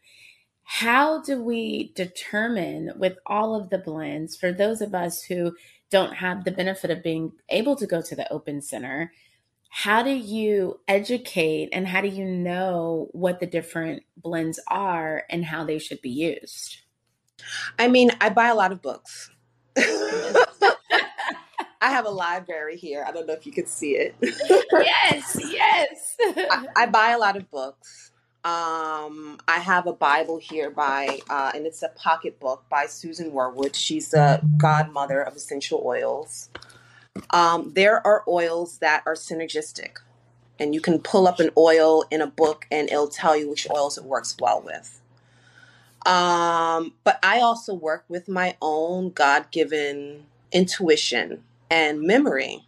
How 0.64 1.22
do 1.22 1.42
we 1.42 1.92
determine 1.94 2.92
with 2.96 3.16
all 3.26 3.54
of 3.54 3.70
the 3.70 3.78
blends 3.78 4.36
for 4.36 4.52
those 4.52 4.80
of 4.80 4.94
us 4.94 5.22
who 5.22 5.54
don't 5.92 6.14
have 6.14 6.44
the 6.44 6.50
benefit 6.50 6.90
of 6.90 7.04
being 7.04 7.32
able 7.48 7.76
to 7.76 7.86
go 7.86 8.02
to 8.02 8.16
the 8.16 8.30
open 8.32 8.60
center? 8.60 9.12
how 9.74 10.02
do 10.02 10.10
you 10.10 10.78
educate 10.86 11.70
and 11.72 11.88
how 11.88 12.02
do 12.02 12.08
you 12.08 12.26
know 12.26 13.08
what 13.12 13.40
the 13.40 13.46
different 13.46 14.02
blends 14.18 14.60
are 14.68 15.24
and 15.30 15.46
how 15.46 15.64
they 15.64 15.78
should 15.78 16.02
be 16.02 16.10
used? 16.10 16.82
I 17.78 17.88
mean, 17.88 18.10
I 18.20 18.28
buy 18.28 18.48
a 18.48 18.54
lot 18.54 18.70
of 18.70 18.82
books. 18.82 19.30
I 19.78 20.44
have 21.80 22.04
a 22.04 22.10
library 22.10 22.76
here. 22.76 23.02
I 23.08 23.12
don't 23.12 23.26
know 23.26 23.32
if 23.32 23.46
you 23.46 23.52
can 23.52 23.66
see 23.66 23.96
it. 23.96 24.14
yes, 24.20 25.38
yes. 25.42 26.16
I, 26.20 26.66
I, 26.76 26.86
buy 26.86 27.12
a 27.12 27.18
lot 27.18 27.38
of 27.38 27.50
books. 27.50 28.11
Um, 28.44 29.38
I 29.46 29.60
have 29.60 29.86
a 29.86 29.92
Bible 29.92 30.38
here 30.38 30.68
by, 30.68 31.20
uh, 31.30 31.52
and 31.54 31.64
it's 31.64 31.84
a 31.84 31.90
pocket 31.90 32.40
book 32.40 32.64
by 32.68 32.86
Susan 32.86 33.32
Worwood. 33.32 33.76
She's 33.76 34.10
the 34.10 34.40
godmother 34.56 35.22
of 35.22 35.36
essential 35.36 35.80
oils. 35.84 36.50
Um, 37.30 37.72
there 37.74 38.04
are 38.04 38.24
oils 38.26 38.78
that 38.78 39.04
are 39.06 39.14
synergistic, 39.14 39.98
and 40.58 40.74
you 40.74 40.80
can 40.80 40.98
pull 40.98 41.28
up 41.28 41.38
an 41.38 41.50
oil 41.56 42.04
in 42.10 42.20
a 42.20 42.26
book 42.26 42.66
and 42.68 42.88
it'll 42.88 43.06
tell 43.06 43.36
you 43.36 43.48
which 43.48 43.70
oils 43.70 43.96
it 43.96 44.04
works 44.04 44.34
well 44.40 44.60
with. 44.60 45.00
Um, 46.04 46.94
but 47.04 47.20
I 47.22 47.38
also 47.40 47.72
work 47.74 48.04
with 48.08 48.28
my 48.28 48.56
own 48.60 49.10
God 49.10 49.52
given 49.52 50.26
intuition 50.50 51.44
and 51.70 52.00
memory. 52.00 52.66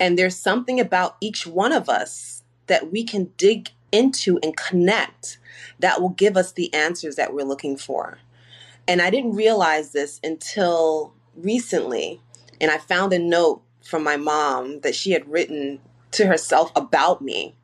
And 0.00 0.18
there's 0.18 0.36
something 0.36 0.80
about 0.80 1.16
each 1.20 1.46
one 1.46 1.72
of 1.72 1.90
us 1.90 2.44
that 2.66 2.90
we 2.90 3.04
can 3.04 3.32
dig 3.36 3.70
into 3.92 4.38
and 4.42 4.56
connect 4.56 5.38
that 5.78 6.00
will 6.00 6.10
give 6.10 6.36
us 6.36 6.52
the 6.52 6.72
answers 6.74 7.16
that 7.16 7.32
we're 7.32 7.44
looking 7.44 7.76
for. 7.76 8.18
And 8.88 9.02
I 9.02 9.10
didn't 9.10 9.34
realize 9.34 9.92
this 9.92 10.20
until 10.22 11.12
recently. 11.36 12.20
And 12.60 12.70
I 12.70 12.78
found 12.78 13.12
a 13.12 13.18
note 13.18 13.62
from 13.82 14.02
my 14.02 14.16
mom 14.16 14.80
that 14.80 14.94
she 14.94 15.12
had 15.12 15.28
written 15.28 15.80
to 16.12 16.26
herself 16.26 16.72
about 16.74 17.22
me 17.22 17.54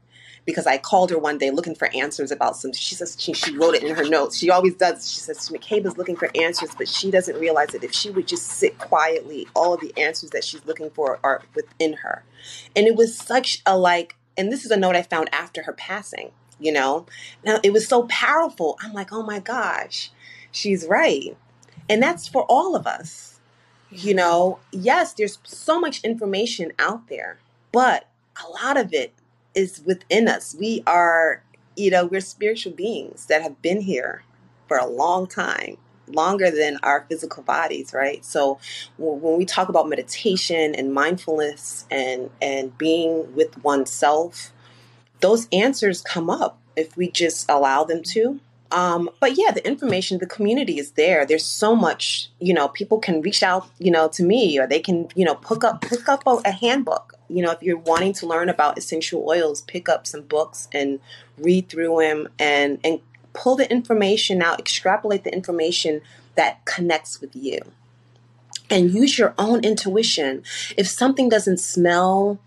because 0.44 0.66
I 0.66 0.78
called 0.78 1.10
her 1.10 1.18
one 1.18 1.38
day 1.38 1.50
looking 1.50 1.74
for 1.74 1.88
answers 1.94 2.30
about 2.30 2.56
some. 2.56 2.72
She 2.72 2.94
says 2.94 3.16
she, 3.18 3.32
she 3.32 3.56
wrote 3.56 3.74
it 3.74 3.82
in 3.82 3.94
her 3.94 4.04
notes. 4.04 4.36
She 4.36 4.50
always 4.50 4.74
does. 4.74 5.10
She 5.10 5.20
says 5.20 5.48
Makeba's 5.48 5.96
looking 5.96 6.16
for 6.16 6.30
answers, 6.34 6.70
but 6.76 6.88
she 6.88 7.10
doesn't 7.10 7.38
realize 7.38 7.68
that 7.68 7.84
if 7.84 7.92
she 7.92 8.10
would 8.10 8.26
just 8.26 8.46
sit 8.46 8.78
quietly, 8.78 9.46
all 9.54 9.74
of 9.74 9.80
the 9.80 9.92
answers 9.96 10.30
that 10.30 10.44
she's 10.44 10.64
looking 10.66 10.90
for 10.90 11.20
are 11.22 11.42
within 11.54 11.94
her. 11.94 12.24
And 12.74 12.86
it 12.86 12.96
was 12.96 13.16
such 13.16 13.62
a 13.66 13.78
like, 13.78 14.16
and 14.36 14.52
this 14.52 14.64
is 14.64 14.70
a 14.70 14.76
note 14.76 14.96
I 14.96 15.02
found 15.02 15.28
after 15.32 15.62
her 15.62 15.72
passing. 15.72 16.30
You 16.58 16.72
know, 16.72 17.06
now 17.44 17.58
it 17.62 17.72
was 17.72 17.88
so 17.88 18.04
powerful. 18.04 18.78
I'm 18.80 18.92
like, 18.92 19.12
oh 19.12 19.22
my 19.22 19.40
gosh, 19.40 20.10
she's 20.52 20.86
right, 20.86 21.36
and 21.88 22.02
that's 22.02 22.28
for 22.28 22.44
all 22.44 22.76
of 22.76 22.86
us. 22.86 23.40
You 23.90 24.14
know, 24.14 24.58
yes, 24.70 25.12
there's 25.12 25.38
so 25.44 25.80
much 25.80 26.02
information 26.02 26.72
out 26.78 27.08
there, 27.08 27.38
but 27.72 28.08
a 28.42 28.48
lot 28.48 28.76
of 28.76 28.92
it 28.92 29.12
is 29.54 29.82
within 29.84 30.28
us. 30.28 30.56
We 30.58 30.82
are, 30.86 31.42
you 31.76 31.90
know, 31.90 32.06
we're 32.06 32.20
spiritual 32.20 32.72
beings 32.72 33.26
that 33.26 33.42
have 33.42 33.60
been 33.60 33.82
here 33.82 34.22
for 34.68 34.78
a 34.78 34.86
long 34.86 35.26
time, 35.26 35.76
longer 36.14 36.50
than 36.50 36.78
our 36.82 37.06
physical 37.08 37.42
bodies, 37.42 37.92
right? 37.92 38.24
So 38.24 38.58
when 38.98 39.38
we 39.38 39.44
talk 39.44 39.68
about 39.68 39.88
meditation 39.88 40.74
and 40.74 40.92
mindfulness 40.92 41.86
and 41.90 42.30
and 42.40 42.76
being 42.78 43.34
with 43.34 43.62
oneself, 43.62 44.52
those 45.20 45.48
answers 45.52 46.02
come 46.02 46.30
up 46.30 46.58
if 46.76 46.96
we 46.96 47.10
just 47.10 47.50
allow 47.50 47.84
them 47.84 48.02
to. 48.02 48.40
Um, 48.72 49.10
but 49.20 49.36
yeah, 49.36 49.50
the 49.50 49.64
information, 49.66 50.18
the 50.18 50.26
community 50.26 50.78
is 50.78 50.92
there. 50.92 51.26
There's 51.26 51.44
so 51.44 51.76
much, 51.76 52.30
you 52.40 52.54
know, 52.54 52.68
people 52.68 52.98
can 52.98 53.20
reach 53.20 53.42
out, 53.42 53.68
you 53.78 53.90
know, 53.90 54.08
to 54.08 54.22
me 54.22 54.58
or 54.58 54.66
they 54.66 54.80
can, 54.80 55.08
you 55.14 55.26
know, 55.26 55.34
pick 55.34 55.62
up, 55.62 55.82
pick 55.82 56.08
up 56.08 56.26
a, 56.26 56.40
a 56.46 56.50
handbook. 56.50 57.18
You 57.28 57.42
know, 57.42 57.50
if 57.50 57.62
you're 57.62 57.76
wanting 57.76 58.14
to 58.14 58.26
learn 58.26 58.48
about 58.48 58.78
essential 58.78 59.28
oils, 59.28 59.60
pick 59.62 59.90
up 59.90 60.06
some 60.06 60.22
books 60.22 60.68
and 60.72 61.00
read 61.36 61.68
through 61.68 61.98
them 62.00 62.28
and, 62.38 62.78
and 62.82 63.00
pull 63.32 63.56
the 63.56 63.70
information 63.70 64.42
out, 64.42 64.58
extrapolate 64.58 65.24
the 65.24 65.32
information 65.32 66.00
that 66.34 66.64
connects 66.64 67.20
with 67.20 67.34
you 67.34 67.60
and 68.70 68.92
use 68.92 69.18
your 69.18 69.34
own 69.38 69.64
intuition. 69.64 70.42
If 70.76 70.88
something 70.88 71.28
doesn't 71.28 71.60
smell 71.60 72.38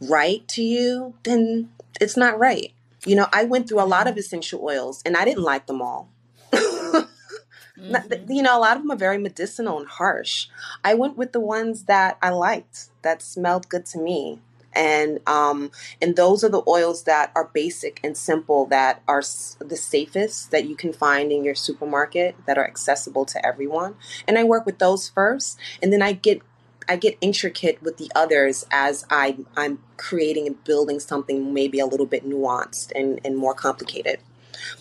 right 0.00 0.46
to 0.48 0.62
you, 0.62 1.14
then 1.24 1.70
it's 2.00 2.16
not 2.16 2.38
right. 2.38 2.72
You 3.04 3.16
know, 3.16 3.26
I 3.32 3.44
went 3.44 3.68
through 3.68 3.82
a 3.82 3.84
lot 3.84 4.06
of 4.06 4.16
essential 4.16 4.60
oils 4.62 5.02
and 5.04 5.16
I 5.16 5.24
didn't 5.24 5.42
like 5.42 5.66
them 5.66 5.82
all. 5.82 6.08
mm-hmm. 6.52 8.32
You 8.32 8.42
know, 8.42 8.56
a 8.56 8.60
lot 8.60 8.76
of 8.76 8.82
them 8.82 8.92
are 8.92 8.96
very 8.96 9.18
medicinal 9.18 9.78
and 9.78 9.88
harsh. 9.88 10.48
I 10.84 10.94
went 10.94 11.16
with 11.16 11.32
the 11.32 11.40
ones 11.40 11.84
that 11.84 12.16
I 12.22 12.30
liked, 12.30 12.90
that 13.02 13.20
smelled 13.22 13.68
good 13.68 13.86
to 13.86 13.98
me. 13.98 14.40
And 14.74 15.20
um, 15.28 15.70
and 16.00 16.16
those 16.16 16.42
are 16.44 16.48
the 16.48 16.62
oils 16.66 17.04
that 17.04 17.32
are 17.34 17.50
basic 17.52 18.00
and 18.02 18.16
simple, 18.16 18.66
that 18.66 19.02
are 19.06 19.22
the 19.58 19.76
safest 19.76 20.50
that 20.50 20.66
you 20.66 20.76
can 20.76 20.92
find 20.92 21.30
in 21.30 21.44
your 21.44 21.54
supermarket, 21.54 22.36
that 22.46 22.58
are 22.58 22.66
accessible 22.66 23.24
to 23.26 23.46
everyone. 23.46 23.96
And 24.26 24.38
I 24.38 24.44
work 24.44 24.66
with 24.66 24.78
those 24.78 25.08
first, 25.08 25.58
and 25.82 25.92
then 25.92 26.02
I 26.02 26.12
get 26.12 26.42
I 26.88 26.96
get 26.96 27.16
intricate 27.20 27.82
with 27.82 27.98
the 27.98 28.10
others 28.14 28.66
as 28.70 29.06
I 29.10 29.38
I'm 29.56 29.78
creating 29.96 30.46
and 30.46 30.62
building 30.64 31.00
something 31.00 31.52
maybe 31.54 31.78
a 31.78 31.86
little 31.86 32.06
bit 32.06 32.28
nuanced 32.28 32.92
and, 32.94 33.20
and 33.24 33.36
more 33.36 33.54
complicated. 33.54 34.20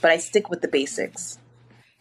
But 0.01 0.12
I 0.12 0.17
stick 0.17 0.49
with 0.49 0.62
the 0.62 0.67
basics. 0.67 1.38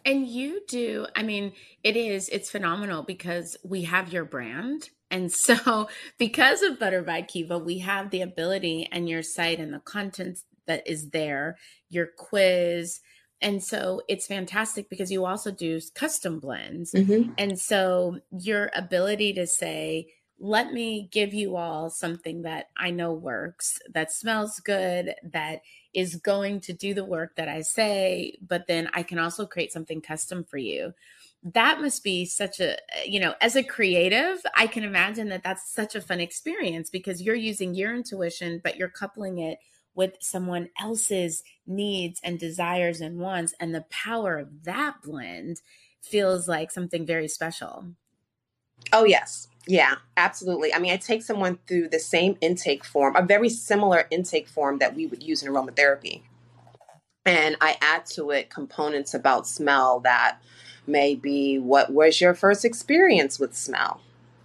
And 0.05 0.27
you 0.27 0.63
do, 0.67 1.07
I 1.15 1.23
mean, 1.23 1.53
it 1.85 1.97
is, 1.97 2.29
it's 2.31 2.51
phenomenal 2.51 3.03
because 3.03 3.57
we 3.63 3.83
have 3.83 4.13
your 4.13 4.25
brand. 4.25 4.91
And 5.11 5.33
so, 5.33 5.89
because 6.19 6.63
of 6.63 6.79
Butter 6.79 7.03
by 7.03 7.23
Keba, 7.23 7.63
we 7.63 7.79
have 7.79 8.11
the 8.11 8.23
ability 8.23 8.89
and 8.91 9.09
your 9.09 9.23
site 9.23 9.59
and 9.59 9.73
the 9.73 9.81
content 9.81 10.41
that 10.67 10.87
is 10.87 11.11
there, 11.11 11.57
your 11.89 12.07
quiz, 12.17 13.01
and 13.43 13.63
so 13.63 14.03
it's 14.09 14.27
fantastic 14.27 14.91
because 14.91 15.11
you 15.11 15.25
also 15.25 15.51
do 15.51 15.81
custom 15.95 16.41
blends. 16.41 16.93
Mm-hmm. 16.93 17.33
And 17.39 17.59
so 17.59 18.19
your 18.31 18.71
ability 18.75 19.33
to 19.35 19.47
say, 19.47 20.09
let 20.39 20.73
me 20.73 21.09
give 21.11 21.35
you 21.35 21.57
all 21.57 21.91
something 21.91 22.43
that 22.43 22.67
I 22.77 22.91
know 22.91 23.13
works, 23.13 23.79
that 23.93 24.13
smells 24.13 24.61
good, 24.61 25.15
that 25.23 25.61
is 25.95 26.17
going 26.17 26.61
to 26.61 26.73
do 26.73 26.95
the 26.95 27.05
work 27.05 27.37
that 27.37 27.49
I 27.49 27.61
say, 27.63 28.39
but 28.47 28.67
then 28.67 28.89
I 28.95 29.03
can 29.03 29.19
also 29.19 29.47
create 29.47 29.73
something 29.73 30.01
custom 30.01 30.45
for 30.45 30.57
you. 30.57 30.95
That 31.43 31.81
must 31.81 32.05
be 32.05 32.27
such 32.27 32.61
a, 32.61 32.77
you 33.07 33.19
know, 33.19 33.35
as 33.41 33.57
a 33.57 33.63
creative, 33.63 34.39
I 34.55 34.67
can 34.67 34.85
imagine 34.85 35.31
that 35.31 35.43
that's 35.43 35.73
such 35.73 35.95
a 35.95 36.01
fun 36.01 36.21
experience 36.21 36.91
because 36.91 37.23
you're 37.23 37.35
using 37.35 37.75
your 37.75 37.95
intuition, 37.95 38.61
but 38.63 38.77
you're 38.77 38.89
coupling 38.89 39.39
it 39.39 39.59
with 39.95 40.17
someone 40.21 40.69
else's 40.79 41.43
needs 41.67 42.21
and 42.23 42.39
desires 42.39 43.01
and 43.01 43.19
wants. 43.19 43.55
And 43.59 43.75
the 43.75 43.87
power 43.91 44.39
of 44.39 44.65
that 44.65 44.97
blend 45.03 45.63
feels 46.03 46.47
like 46.47 46.71
something 46.71 47.07
very 47.07 47.29
special. 47.29 47.87
Oh, 48.93 49.05
yes. 49.05 49.49
Yeah, 49.67 49.95
absolutely. 50.17 50.75
I 50.75 50.79
mean, 50.79 50.93
I 50.93 50.97
take 50.97 51.23
someone 51.23 51.59
through 51.67 51.89
the 51.89 51.99
same 51.99 52.37
intake 52.41 52.85
form, 52.85 53.17
a 53.17 53.25
very 53.25 53.49
similar 53.49 54.07
intake 54.11 54.49
form 54.49 54.79
that 54.79 54.95
we 54.95 55.07
would 55.07 55.23
use 55.23 55.43
in 55.43 55.53
aromatherapy. 55.53 56.23
And 57.25 57.57
I 57.61 57.77
add 57.81 58.07
to 58.15 58.31
it 58.31 58.51
components 58.51 59.15
about 59.15 59.47
smell 59.47 60.01
that 60.01 60.39
may 60.91 61.15
be 61.15 61.59
what 61.59 61.93
was 61.93 62.21
your 62.21 62.35
first 62.35 62.65
experience 62.65 63.39
with 63.39 63.55
smell 63.55 64.01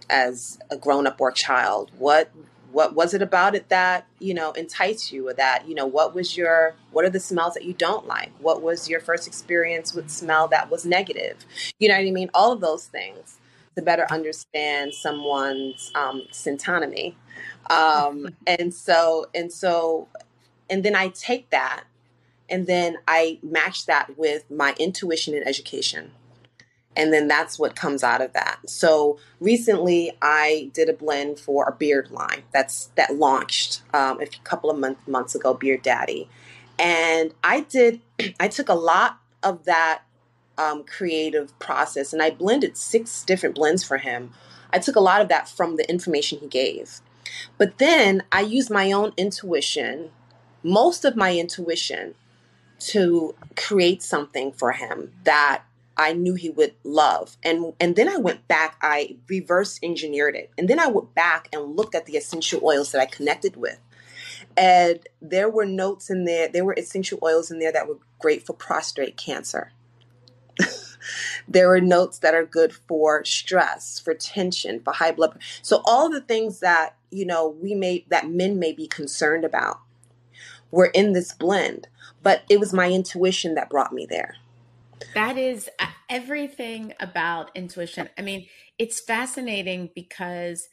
as 0.08 0.58
a 0.70 0.76
grown 0.76 1.06
up 1.06 1.20
or 1.20 1.32
child? 1.32 1.90
What 1.98 2.30
what 2.72 2.94
was 2.94 3.14
it 3.14 3.22
about 3.22 3.54
it 3.54 3.68
that 3.70 4.06
you 4.18 4.34
know 4.34 4.52
enticed 4.52 5.12
you 5.12 5.28
or 5.28 5.34
that 5.34 5.66
you 5.66 5.74
know 5.74 5.86
what 5.86 6.14
was 6.14 6.36
your 6.36 6.74
what 6.92 7.04
are 7.04 7.10
the 7.10 7.20
smells 7.20 7.54
that 7.54 7.64
you 7.64 7.72
don't 7.72 8.06
like? 8.06 8.32
What 8.38 8.62
was 8.62 8.88
your 8.88 9.00
first 9.00 9.26
experience 9.26 9.94
with 9.94 10.10
smell 10.10 10.48
that 10.48 10.70
was 10.70 10.84
negative? 10.84 11.44
You 11.78 11.88
know 11.88 11.94
what 11.94 12.06
i 12.06 12.10
mean? 12.10 12.30
All 12.34 12.52
of 12.52 12.60
those 12.60 12.86
things 12.86 13.38
to 13.76 13.82
better 13.82 14.06
understand 14.10 14.94
someone's 14.94 15.92
um, 15.94 16.22
synonymy 16.32 17.14
um, 17.70 18.28
and 18.46 18.74
so 18.74 19.26
and 19.34 19.52
so 19.52 20.08
and 20.68 20.84
then 20.84 20.96
i 20.96 21.08
take 21.08 21.50
that 21.50 21.84
and 22.48 22.66
then 22.66 22.96
i 23.06 23.38
match 23.42 23.86
that 23.86 24.18
with 24.18 24.50
my 24.50 24.74
intuition 24.78 25.34
and 25.34 25.46
education 25.46 26.10
and 26.96 27.12
then 27.12 27.28
that's 27.28 27.58
what 27.58 27.76
comes 27.76 28.02
out 28.02 28.22
of 28.22 28.32
that. 28.32 28.58
So 28.66 29.18
recently, 29.38 30.16
I 30.22 30.70
did 30.72 30.88
a 30.88 30.94
blend 30.94 31.38
for 31.38 31.68
a 31.68 31.72
beard 31.72 32.10
line 32.10 32.42
that's 32.52 32.86
that 32.96 33.16
launched 33.16 33.82
um, 33.92 34.20
a 34.20 34.26
couple 34.44 34.70
of 34.70 34.78
month, 34.78 35.06
months 35.06 35.34
ago, 35.34 35.54
Beard 35.54 35.82
Daddy, 35.82 36.28
and 36.78 37.34
I 37.44 37.60
did. 37.60 38.00
I 38.40 38.48
took 38.48 38.68
a 38.68 38.74
lot 38.74 39.18
of 39.42 39.64
that 39.64 40.02
um, 40.58 40.84
creative 40.84 41.56
process 41.58 42.12
and 42.14 42.22
I 42.22 42.30
blended 42.30 42.76
six 42.76 43.22
different 43.22 43.54
blends 43.54 43.84
for 43.84 43.98
him. 43.98 44.32
I 44.72 44.78
took 44.78 44.96
a 44.96 45.00
lot 45.00 45.20
of 45.20 45.28
that 45.28 45.48
from 45.48 45.76
the 45.76 45.88
information 45.88 46.38
he 46.38 46.48
gave, 46.48 47.00
but 47.58 47.78
then 47.78 48.22
I 48.32 48.40
used 48.40 48.70
my 48.70 48.90
own 48.90 49.12
intuition, 49.16 50.10
most 50.62 51.04
of 51.04 51.14
my 51.14 51.36
intuition, 51.36 52.14
to 52.78 53.34
create 53.56 54.02
something 54.02 54.52
for 54.52 54.72
him 54.72 55.12
that 55.24 55.62
I 55.96 56.12
knew 56.12 56.34
he 56.34 56.50
would 56.50 56.74
love. 56.84 57.36
And 57.42 57.72
and 57.80 57.96
then 57.96 58.08
I 58.08 58.16
went 58.16 58.46
back, 58.48 58.76
I 58.82 59.16
reverse 59.28 59.78
engineered 59.82 60.36
it. 60.36 60.50
And 60.58 60.68
then 60.68 60.78
I 60.78 60.88
went 60.88 61.14
back 61.14 61.48
and 61.52 61.76
looked 61.76 61.94
at 61.94 62.06
the 62.06 62.16
essential 62.16 62.60
oils 62.62 62.92
that 62.92 63.00
I 63.00 63.06
connected 63.06 63.56
with. 63.56 63.78
And 64.56 65.00
there 65.20 65.48
were 65.48 65.66
notes 65.66 66.10
in 66.10 66.24
there, 66.24 66.48
there 66.48 66.64
were 66.64 66.74
essential 66.76 67.18
oils 67.22 67.50
in 67.50 67.58
there 67.58 67.72
that 67.72 67.88
were 67.88 67.98
great 68.18 68.46
for 68.46 68.52
prostate 68.52 69.16
cancer. 69.16 69.72
there 71.48 71.68
were 71.68 71.80
notes 71.80 72.18
that 72.18 72.34
are 72.34 72.44
good 72.44 72.72
for 72.72 73.24
stress, 73.24 73.98
for 73.98 74.14
tension, 74.14 74.80
for 74.80 74.94
high 74.94 75.12
blood. 75.12 75.38
So 75.62 75.82
all 75.84 76.10
the 76.10 76.20
things 76.20 76.60
that, 76.60 76.96
you 77.10 77.26
know, 77.26 77.48
we 77.48 77.74
may 77.74 78.04
that 78.08 78.28
men 78.28 78.58
may 78.58 78.72
be 78.72 78.86
concerned 78.86 79.44
about 79.44 79.80
were 80.70 80.86
in 80.86 81.12
this 81.12 81.32
blend, 81.32 81.88
but 82.22 82.42
it 82.48 82.58
was 82.58 82.72
my 82.72 82.90
intuition 82.90 83.54
that 83.54 83.70
brought 83.70 83.92
me 83.92 84.06
there. 84.06 84.36
That 85.14 85.36
is 85.36 85.68
uh, 85.78 85.86
everything 86.08 86.92
about 87.00 87.50
intuition. 87.54 88.08
I 88.18 88.22
mean, 88.22 88.46
it's 88.78 89.00
fascinating 89.00 89.90
because 89.94 90.68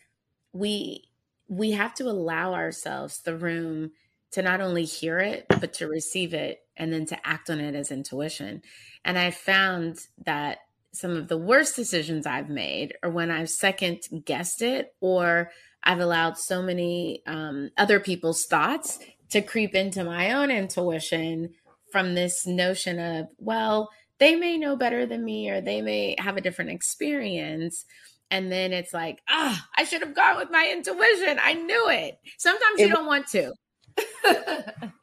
we 0.51 1.05
we 1.47 1.71
have 1.71 1.93
to 1.95 2.05
allow 2.05 2.53
ourselves 2.53 3.21
the 3.21 3.35
room 3.37 3.91
to 4.31 4.41
not 4.41 4.61
only 4.61 4.85
hear 4.85 5.19
it 5.19 5.45
but 5.59 5.73
to 5.73 5.87
receive 5.87 6.33
it 6.33 6.59
and 6.77 6.91
then 6.91 7.05
to 7.05 7.27
act 7.27 7.49
on 7.49 7.59
it 7.59 7.75
as 7.75 7.91
intuition. 7.91 8.61
And 9.05 9.17
I 9.17 9.31
found 9.31 9.97
that 10.25 10.59
some 10.93 11.11
of 11.11 11.27
the 11.27 11.37
worst 11.37 11.75
decisions 11.75 12.25
I've 12.25 12.49
made 12.49 12.95
are 13.03 13.09
when 13.09 13.31
I've 13.31 13.49
second 13.49 14.01
guessed 14.25 14.61
it 14.61 14.93
or 15.01 15.51
I've 15.83 15.99
allowed 15.99 16.37
so 16.37 16.61
many 16.61 17.21
um, 17.27 17.71
other 17.77 17.99
people's 17.99 18.45
thoughts 18.45 18.99
to 19.31 19.41
creep 19.41 19.75
into 19.75 20.03
my 20.03 20.31
own 20.31 20.49
intuition 20.49 21.53
from 21.91 22.15
this 22.15 22.47
notion 22.47 22.99
of, 22.99 23.27
well, 23.37 23.89
they 24.23 24.35
may 24.35 24.57
know 24.57 24.77
better 24.77 25.05
than 25.05 25.21
me 25.21 25.49
or 25.49 25.59
they 25.59 25.81
may 25.81 26.15
have 26.17 26.37
a 26.37 26.41
different 26.41 26.71
experience 26.71 27.83
and 28.31 28.49
then 28.49 28.71
it's 28.71 28.93
like 28.93 29.21
ah 29.29 29.53
oh, 29.53 29.67
i 29.75 29.83
should 29.83 30.01
have 30.01 30.15
gone 30.15 30.37
with 30.37 30.49
my 30.49 30.69
intuition. 30.71 31.37
I 31.41 31.53
knew 31.55 31.89
it. 31.89 32.17
Sometimes 32.37 32.79
it, 32.79 32.87
you 32.87 32.93
don't 32.93 33.05
want 33.05 33.27
to. 33.27 33.53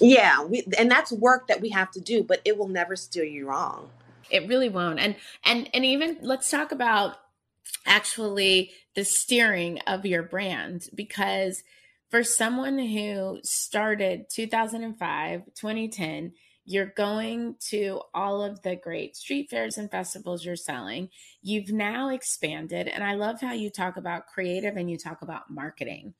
Yeah 0.00 0.44
we, 0.44 0.64
and 0.78 0.88
that's 0.88 1.10
work 1.10 1.48
that 1.48 1.60
we 1.60 1.70
have 1.70 1.90
to 1.90 2.00
do 2.00 2.22
but 2.22 2.40
it 2.44 2.56
will 2.56 2.68
never 2.68 2.96
steer 2.96 3.24
you 3.24 3.48
wrong. 3.48 3.90
It 4.30 4.48
really 4.48 4.68
won't. 4.68 5.00
And 5.00 5.16
and 5.44 5.68
and 5.74 5.84
even 5.84 6.18
let's 6.22 6.50
talk 6.50 6.72
about 6.72 7.16
actually 7.84 8.70
the 8.94 9.04
steering 9.04 9.80
of 9.86 10.06
your 10.06 10.22
brand 10.22 10.88
because 10.94 11.62
for 12.10 12.22
someone 12.22 12.78
who 12.78 13.40
started 13.42 14.26
2005 14.30 15.42
2010 15.54 16.32
you're 16.70 16.92
going 16.98 17.54
to 17.58 17.98
all 18.12 18.42
of 18.42 18.60
the 18.60 18.76
great 18.76 19.16
street 19.16 19.48
fairs 19.48 19.78
and 19.78 19.90
festivals 19.90 20.44
you're 20.44 20.54
selling. 20.54 21.08
You've 21.40 21.72
now 21.72 22.10
expanded. 22.10 22.88
And 22.88 23.02
I 23.02 23.14
love 23.14 23.40
how 23.40 23.54
you 23.54 23.70
talk 23.70 23.96
about 23.96 24.26
creative 24.26 24.76
and 24.76 24.90
you 24.90 24.98
talk 24.98 25.22
about 25.22 25.48
marketing 25.48 26.12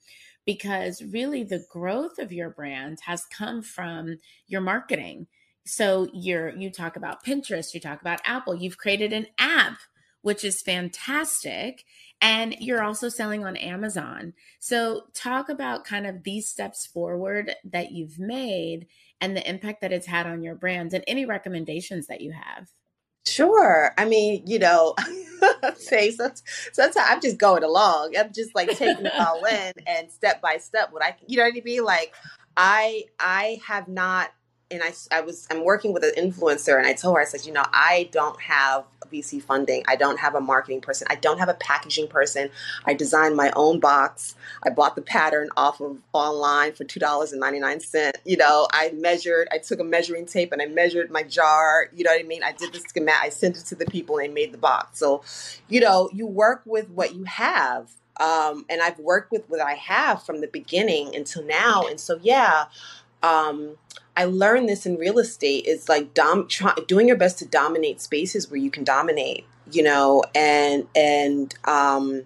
because 0.47 1.03
really 1.13 1.45
the 1.45 1.67
growth 1.71 2.19
of 2.19 2.33
your 2.33 2.49
brand 2.49 3.01
has 3.05 3.27
come 3.27 3.61
from 3.61 4.21
your 4.47 4.63
marketing. 4.63 5.27
So 5.67 6.09
you're 6.15 6.57
you 6.57 6.71
talk 6.71 6.97
about 6.97 7.23
Pinterest, 7.23 7.75
you 7.75 7.81
talk 7.81 8.01
about 8.01 8.23
Apple, 8.25 8.55
you've 8.55 8.79
created 8.79 9.13
an 9.13 9.27
app 9.37 9.77
which 10.23 10.45
is 10.45 10.63
fantastic 10.63 11.85
and 12.21 12.57
you're 12.59 12.83
also 12.83 13.09
selling 13.09 13.45
on 13.45 13.57
Amazon. 13.57 14.33
So 14.59 15.03
talk 15.15 15.49
about 15.49 15.85
kind 15.85 16.07
of 16.07 16.25
these 16.25 16.49
steps 16.49 16.87
forward 16.87 17.55
that 17.65 17.93
you've 17.93 18.19
made 18.19 18.87
and 19.21 19.37
the 19.37 19.49
impact 19.49 19.81
that 19.81 19.93
it's 19.93 20.07
had 20.07 20.27
on 20.27 20.43
your 20.43 20.55
brand 20.55 20.93
and 20.95 21.05
any 21.07 21.25
recommendations 21.25 22.07
that 22.07 22.21
you 22.21 22.33
have. 22.33 22.69
Sure. 23.27 23.93
I 23.99 24.05
mean, 24.05 24.43
you 24.47 24.59
know, 24.59 24.95
say 25.77 26.11
sometimes 26.11 26.43
I'm 26.97 27.21
just 27.21 27.39
going 27.39 27.63
along. 27.63 28.15
I'm 28.19 28.33
just 28.33 28.55
like 28.55 28.71
taking 28.77 29.07
it 29.07 29.13
all 29.19 29.45
in 29.51 29.73
and 29.87 30.11
step 30.11 30.41
by 30.41 30.57
step 30.59 30.93
what 30.93 31.05
I 31.05 31.17
you 31.27 31.37
know 31.37 31.45
what 31.45 31.55
I 31.57 31.63
mean? 31.65 31.85
Like 31.85 32.15
I 32.57 33.05
I 33.21 33.61
have 33.67 33.89
not 33.89 34.31
and 34.71 34.83
I, 34.83 34.93
I 35.11 35.21
was 35.23 35.47
I'm 35.51 35.65
working 35.65 35.93
with 35.93 36.05
an 36.05 36.13
influencer 36.17 36.77
and 36.77 36.87
I 36.87 36.93
told 36.93 37.17
her 37.17 37.23
I 37.23 37.25
said 37.25 37.47
you 37.47 37.53
know 37.53 37.65
I 37.73 38.09
don't 38.13 38.41
have 38.41 38.85
VC 39.11 39.43
funding. 39.43 39.83
I 39.89 39.97
don't 39.97 40.19
have 40.19 40.35
a 40.35 40.41
marketing 40.41 40.83
person. 40.83 41.07
I 41.09 41.15
don't 41.15 41.39
have 41.39 41.49
a 41.49 41.55
packaging 41.55 42.09
person. 42.09 42.51
I 42.85 42.93
designed 42.93 43.37
my 43.37 43.51
own 43.57 43.81
box. 43.81 44.35
I 44.63 44.69
bought 44.69 44.97
the 44.97 45.03
pattern 45.03 45.49
off 45.57 45.81
of 45.81 45.99
online 46.13 46.75
for 46.75 46.85
two 46.85 47.01
dollars 47.01 47.33
and 47.33 47.41
ninety 47.41 47.61
nine 47.61 47.81
cent 47.81 48.19
you 48.25 48.37
know? 48.37 48.69
I 48.73 48.91
measured 48.91 49.49
I 49.51 49.59
took 49.59 49.81
a 49.81 49.85
measuring 49.85 50.27
tape 50.27 50.53
and 50.53 50.61
I 50.61 50.67
measured 50.67 51.11
my 51.11 51.23
jar 51.23 51.89
you 51.95 52.05
know 52.05 52.11
what 52.11 52.21
I 52.21 52.25
mean? 52.25 52.43
I 52.43 52.53
did 52.53 52.73
the 52.73 52.81
schematic 52.81 53.23
I 53.23 53.29
sent 53.31 53.57
it 53.57 53.65
to 53.67 53.75
the 53.75 53.87
people 53.87 54.19
and 54.19 54.29
they 54.29 54.33
made 54.33 54.53
the 54.53 54.59
box. 54.59 54.99
So 54.99 55.23
you 55.69 55.81
know 55.81 56.11
you 56.13 56.27
work 56.27 56.63
with 56.67 56.91
what 56.91 57.15
you 57.15 57.25
have 57.25 57.93
um, 58.21 58.67
and 58.69 58.83
I've 58.83 58.99
worked 58.99 59.31
with 59.31 59.49
what 59.49 59.61
I 59.61 59.75
have 59.75 60.25
from 60.25 60.41
the 60.41 60.49
beginning 60.49 61.15
until 61.15 61.45
now 61.45 61.87
and 61.87 61.99
so 61.99 62.19
yeah 62.23 62.67
um, 63.23 63.77
I 64.19 64.25
learned 64.25 64.69
this 64.69 64.85
in 64.85 64.97
real 64.97 65.21
estate 65.21 65.67
is 65.67 65.89
like 65.89 66.13
dom- 66.13 66.49
try, 66.49 66.75
doing 66.89 67.07
your 67.07 67.17
best 67.17 67.39
to 67.39 67.47
dominate 67.47 68.01
spaces 68.01 68.51
where 68.51 68.59
you 68.59 68.69
can 68.69 68.83
dominate, 68.83 69.47
you 69.71 69.85
know, 69.85 70.25
and 70.35 70.89
and 70.97 71.55
um, 71.67 72.25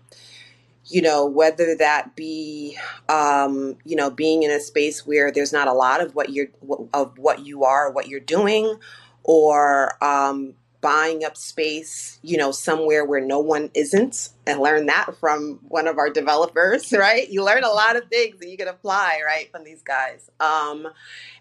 you 0.86 1.02
know 1.02 1.26
whether 1.26 1.76
that 1.76 2.16
be 2.16 2.78
um, 3.10 3.76
you 3.84 3.94
know 3.94 4.10
being 4.10 4.42
in 4.42 4.50
a 4.50 4.58
space 4.58 5.06
where 5.06 5.30
there's 5.30 5.52
not 5.52 5.68
a 5.68 5.74
lot 5.74 6.00
of 6.00 6.14
what 6.14 6.30
you're 6.30 6.48
of 6.94 7.18
what 7.18 7.40
you 7.40 7.64
are, 7.64 7.90
what 7.92 8.08
you're 8.08 8.20
doing, 8.20 8.74
or 9.22 10.02
um, 10.02 10.54
buying 10.82 11.24
up 11.24 11.36
space, 11.36 12.18
you 12.22 12.36
know, 12.36 12.50
somewhere 12.50 13.04
where 13.04 13.20
no 13.20 13.38
one 13.38 13.70
isn't, 13.72 14.30
and 14.46 14.60
learn 14.60 14.86
that 14.86 15.16
from 15.18 15.60
one 15.68 15.88
of 15.88 15.96
our 15.96 16.10
developers, 16.10 16.92
right? 16.98 17.30
You 17.30 17.42
learn 17.42 17.64
a 17.64 17.70
lot 17.70 17.96
of 17.96 18.08
things 18.08 18.38
that 18.40 18.50
you 18.50 18.58
can 18.58 18.68
apply, 18.68 19.20
right, 19.24 19.50
from 19.50 19.64
these 19.64 19.80
guys. 19.82 20.30
Um, 20.40 20.88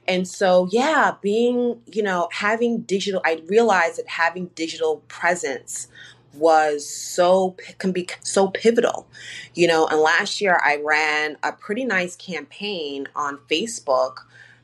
and 0.08 0.28
so, 0.28 0.70
yeah, 0.72 1.16
being, 1.22 1.82
you 1.88 2.04
know, 2.04 2.30
having 2.32 2.82
digital, 2.82 3.22
I 3.26 3.42
realized 3.48 3.98
that 3.98 4.08
having 4.08 4.48
digital 4.56 4.98
presence 5.08 5.88
was 6.34 6.90
so 6.90 7.58
can 7.78 7.92
be 7.92 8.08
so 8.24 8.48
pivotal 8.48 9.06
you 9.54 9.68
know 9.68 9.86
and 9.88 10.00
last 10.00 10.40
year 10.40 10.58
i 10.64 10.78
ran 10.78 11.36
a 11.44 11.52
pretty 11.52 11.84
nice 11.84 12.16
campaign 12.16 13.06
on 13.18 13.38
facebook 13.50 14.20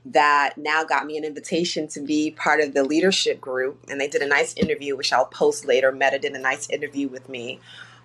that 0.06 0.58
now 0.58 0.84
got 0.84 1.06
me 1.06 1.18
an 1.18 1.24
invitation 1.24 1.88
to 1.90 2.00
be 2.00 2.32
part 2.32 2.60
of 2.60 2.74
the 2.74 2.84
leadership 2.84 3.42
group. 3.42 3.80
And 3.90 4.00
they 4.00 4.08
did 4.08 4.22
a 4.22 4.28
nice 4.28 4.54
interview, 4.56 4.96
which 4.96 5.12
I'll 5.12 5.26
post 5.26 5.66
later. 5.66 5.92
Meta 5.92 6.20
did 6.20 6.34
a 6.34 6.40
nice 6.40 6.70
interview 6.70 7.08
with 7.08 7.28
me. 7.28 7.60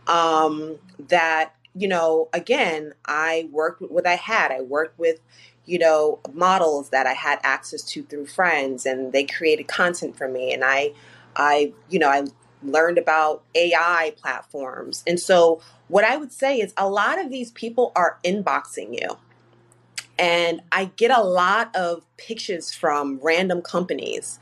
Um, 0.06 0.78
that, 1.08 1.54
you 1.74 1.86
know, 1.86 2.28
again, 2.32 2.94
I 3.06 3.48
worked 3.52 3.80
with 3.80 3.90
what 3.90 4.06
I 4.06 4.16
had. 4.16 4.50
I 4.50 4.62
worked 4.62 4.98
with, 4.98 5.20
you 5.64 5.78
know, 5.78 6.18
models 6.32 6.90
that 6.90 7.06
I 7.06 7.12
had 7.12 7.38
access 7.44 7.82
to 7.82 8.02
through 8.02 8.26
friends, 8.26 8.84
and 8.84 9.12
they 9.12 9.24
created 9.24 9.68
content 9.68 10.16
for 10.16 10.28
me. 10.28 10.52
And 10.52 10.64
I, 10.64 10.92
I, 11.36 11.72
you 11.88 12.00
know, 12.00 12.08
I 12.08 12.24
learned 12.64 12.98
about 12.98 13.44
AI 13.54 14.14
platforms. 14.20 15.04
And 15.06 15.20
so, 15.20 15.60
what 15.86 16.04
I 16.04 16.16
would 16.16 16.32
say 16.32 16.58
is 16.58 16.72
a 16.76 16.88
lot 16.88 17.20
of 17.20 17.30
these 17.30 17.52
people 17.52 17.92
are 17.94 18.18
inboxing 18.24 19.00
you 19.00 19.18
and 20.18 20.60
I 20.70 20.86
get 20.96 21.10
a 21.10 21.22
lot 21.22 21.74
of 21.74 22.04
pictures 22.16 22.72
from 22.72 23.18
random 23.22 23.62
companies. 23.62 24.38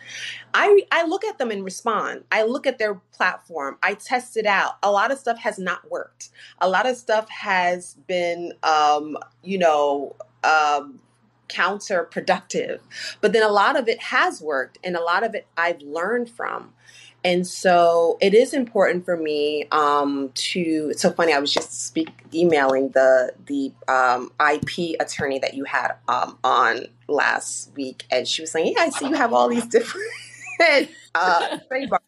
I 0.54 0.82
I 0.90 1.06
look 1.06 1.24
at 1.24 1.38
them 1.38 1.50
and 1.50 1.64
respond. 1.64 2.24
I 2.32 2.42
look 2.42 2.66
at 2.66 2.78
their 2.78 2.94
platform. 3.12 3.78
I 3.82 3.94
test 3.94 4.36
it 4.36 4.46
out. 4.46 4.74
A 4.82 4.90
lot 4.90 5.10
of 5.10 5.18
stuff 5.18 5.38
has 5.38 5.58
not 5.58 5.90
worked. 5.90 6.30
A 6.60 6.68
lot 6.68 6.86
of 6.86 6.96
stuff 6.96 7.28
has 7.30 7.94
been, 8.06 8.52
um, 8.62 9.16
you 9.42 9.58
know. 9.58 10.16
Um, 10.42 11.00
counterproductive 11.48 12.78
but 13.20 13.32
then 13.32 13.42
a 13.42 13.48
lot 13.48 13.76
of 13.76 13.88
it 13.88 14.00
has 14.00 14.40
worked 14.40 14.78
and 14.84 14.94
a 14.94 15.02
lot 15.02 15.24
of 15.24 15.34
it 15.34 15.48
i've 15.56 15.82
learned 15.82 16.30
from 16.30 16.72
and 17.22 17.46
so 17.46 18.16
it 18.20 18.34
is 18.34 18.54
important 18.54 19.04
for 19.04 19.16
me 19.16 19.66
um, 19.72 20.30
to. 20.34 20.88
It's 20.90 21.02
so 21.02 21.10
funny. 21.10 21.32
I 21.32 21.38
was 21.38 21.52
just 21.52 21.86
speak 21.86 22.10
emailing 22.34 22.90
the 22.90 23.32
the 23.46 23.72
um, 23.88 24.32
IP 24.40 24.96
attorney 25.00 25.38
that 25.40 25.54
you 25.54 25.64
had 25.64 25.92
um, 26.08 26.38
on 26.42 26.86
last 27.08 27.70
week, 27.76 28.04
and 28.10 28.26
she 28.26 28.42
was 28.42 28.50
saying, 28.50 28.72
"Yeah, 28.74 28.84
I 28.84 28.90
see 28.90 29.08
you 29.08 29.14
have 29.14 29.32
all 29.32 29.48
these 29.48 29.66
different 29.66 30.08
uh, 31.14 31.58
trademarks." 31.68 32.04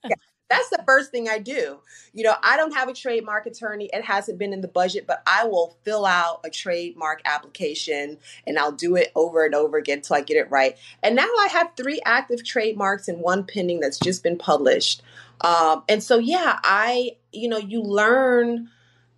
That's 0.52 0.68
the 0.68 0.82
first 0.84 1.10
thing 1.10 1.30
I 1.30 1.38
do. 1.38 1.78
You 2.12 2.24
know, 2.24 2.34
I 2.42 2.58
don't 2.58 2.74
have 2.74 2.90
a 2.90 2.92
trademark 2.92 3.46
attorney. 3.46 3.88
It 3.90 4.04
hasn't 4.04 4.38
been 4.38 4.52
in 4.52 4.60
the 4.60 4.68
budget, 4.68 5.06
but 5.06 5.22
I 5.26 5.46
will 5.46 5.78
fill 5.82 6.04
out 6.04 6.40
a 6.44 6.50
trademark 6.50 7.22
application 7.24 8.18
and 8.46 8.58
I'll 8.58 8.70
do 8.70 8.94
it 8.96 9.12
over 9.14 9.46
and 9.46 9.54
over 9.54 9.78
again 9.78 9.98
until 9.98 10.16
I 10.16 10.20
get 10.20 10.36
it 10.36 10.50
right. 10.50 10.76
And 11.02 11.16
now 11.16 11.22
I 11.22 11.48
have 11.52 11.70
three 11.74 12.02
active 12.04 12.44
trademarks 12.44 13.08
and 13.08 13.20
one 13.20 13.44
pending 13.44 13.80
that's 13.80 13.98
just 13.98 14.22
been 14.22 14.36
published. 14.36 15.00
Um, 15.40 15.84
and 15.88 16.02
so, 16.02 16.18
yeah, 16.18 16.60
I, 16.62 17.12
you 17.32 17.48
know, 17.48 17.56
you 17.56 17.80
learn 17.80 18.68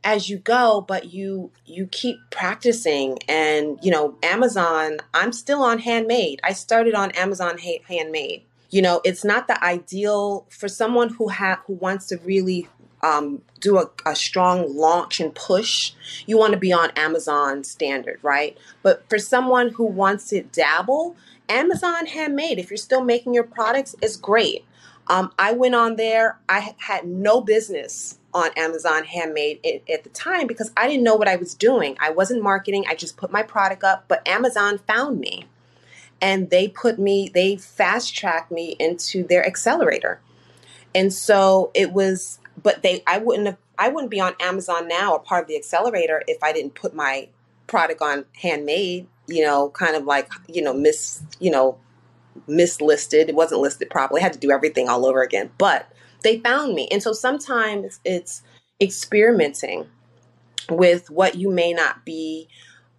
as 0.05 0.29
you 0.29 0.37
go 0.37 0.85
but 0.87 1.15
you 1.15 1.51
you 1.65 1.87
keep 1.87 2.19
practicing 2.31 3.19
and 3.27 3.79
you 3.81 3.91
know 3.91 4.15
amazon 4.23 4.99
i'm 5.15 5.33
still 5.33 5.63
on 5.63 5.79
handmade 5.79 6.39
i 6.45 6.53
started 6.53 6.95
on 6.95 7.11
amazon 7.13 7.57
handmade 7.57 8.45
you 8.75 8.83
know 8.83 9.01
it's 9.05 9.25
not 9.25 9.47
the 9.47 9.63
ideal 9.65 10.47
for 10.49 10.69
someone 10.69 11.11
who 11.11 11.29
ha- 11.29 11.63
who 11.67 11.75
wants 11.75 12.07
to 12.07 12.19
really 12.19 12.69
um, 13.03 13.43
do 13.61 13.79
a, 13.79 13.91
a 14.07 14.17
strong 14.17 14.75
launch 14.75 15.21
and 15.21 15.33
push 15.35 15.93
you 16.27 16.37
want 16.37 16.55
to 16.55 16.59
be 16.59 16.73
on 16.73 16.91
amazon 16.97 17.63
standard 17.63 18.19
right? 18.23 18.59
But 18.83 19.09
for 19.09 19.19
someone 19.19 19.69
who 19.71 19.85
wants 19.85 20.29
to 20.31 20.43
dabble 20.43 21.17
amazon 21.49 22.07
handmade. 22.07 22.59
If 22.59 22.71
you're 22.71 22.77
still 22.77 23.05
making 23.05 23.35
your 23.35 23.45
products 23.45 23.95
is 24.03 24.17
great. 24.17 24.65
Um, 25.07 25.33
i 25.39 25.53
went 25.53 25.75
on 25.75 25.97
there 25.97 26.39
i 26.49 26.75
had 26.79 27.07
no 27.07 27.41
business 27.41 28.19
on 28.33 28.51
amazon 28.57 29.05
handmade 29.05 29.61
at, 29.65 29.89
at 29.89 30.03
the 30.03 30.11
time 30.11 30.47
because 30.47 30.73
i 30.77 30.89
didn't 30.89 31.05
know 31.05 31.15
what 31.15 31.29
i 31.29 31.37
was 31.37 31.55
doing. 31.55 31.97
I 32.01 32.11
wasn't 32.11 32.43
marketing 32.43 32.87
i 32.89 32.95
just 32.97 33.17
put 33.19 33.31
my 33.31 33.43
product 33.43 33.85
up 33.85 34.07
but 34.09 34.27
amazon 34.27 34.79
found 34.79 35.21
me 35.21 35.47
and 36.25 36.49
they 36.49 36.69
put 36.69 36.99
me, 36.99 37.31
they 37.35 37.55
fast 37.57 38.17
tracked 38.17 38.51
me 38.51 38.77
into 38.81 39.27
their 39.27 39.47
accelerator. 39.47 40.23
And 40.95 41.13
so 41.13 41.71
it 41.75 41.93
was, 41.93 42.39
but 42.63 42.83
they, 42.83 43.03
I 43.07 43.19
wouldn't 43.19 43.47
have, 43.47 43.59
I 43.79 43.89
wouldn't 43.91 44.11
be 44.11 44.21
on 44.21 44.33
Amazon 44.41 44.89
now 44.89 45.13
or 45.13 45.19
part 45.19 45.43
of 45.43 45.49
the 45.49 45.57
accelerator 45.57 46.23
if 46.27 46.43
I 46.43 46.55
didn't 46.55 46.77
put 46.77 46.95
my 46.95 47.29
product 47.67 48.01
on 48.01 48.25
handmade, 48.41 49.07
you 49.27 49.45
know, 49.45 49.69
kind 49.69 49.97
of 49.97 50.05
like, 50.05 50.31
you 50.49 50.63
know, 50.63 50.73
miss, 50.73 51.23
you 51.41 51.51
know, 51.51 51.79
mislisted. 52.47 53.29
It 53.29 53.35
wasn't 53.35 53.61
listed 53.61 53.91
properly. 53.91 54.23
I 54.23 54.25
had 54.25 54.33
to 54.33 54.39
do 54.39 54.51
everything 54.51 54.89
all 54.89 55.05
over 55.05 55.21
again. 55.21 55.51
But 55.59 55.93
they 56.23 56.39
found 56.39 56.75
me. 56.75 56.89
And 56.91 57.03
so 57.03 57.13
sometimes 57.13 58.01
it's 58.03 58.43
experimenting 58.81 59.89
with 60.71 61.11
what 61.11 61.35
you 61.35 61.51
may 61.51 61.75
not 61.75 62.07
be 62.07 62.49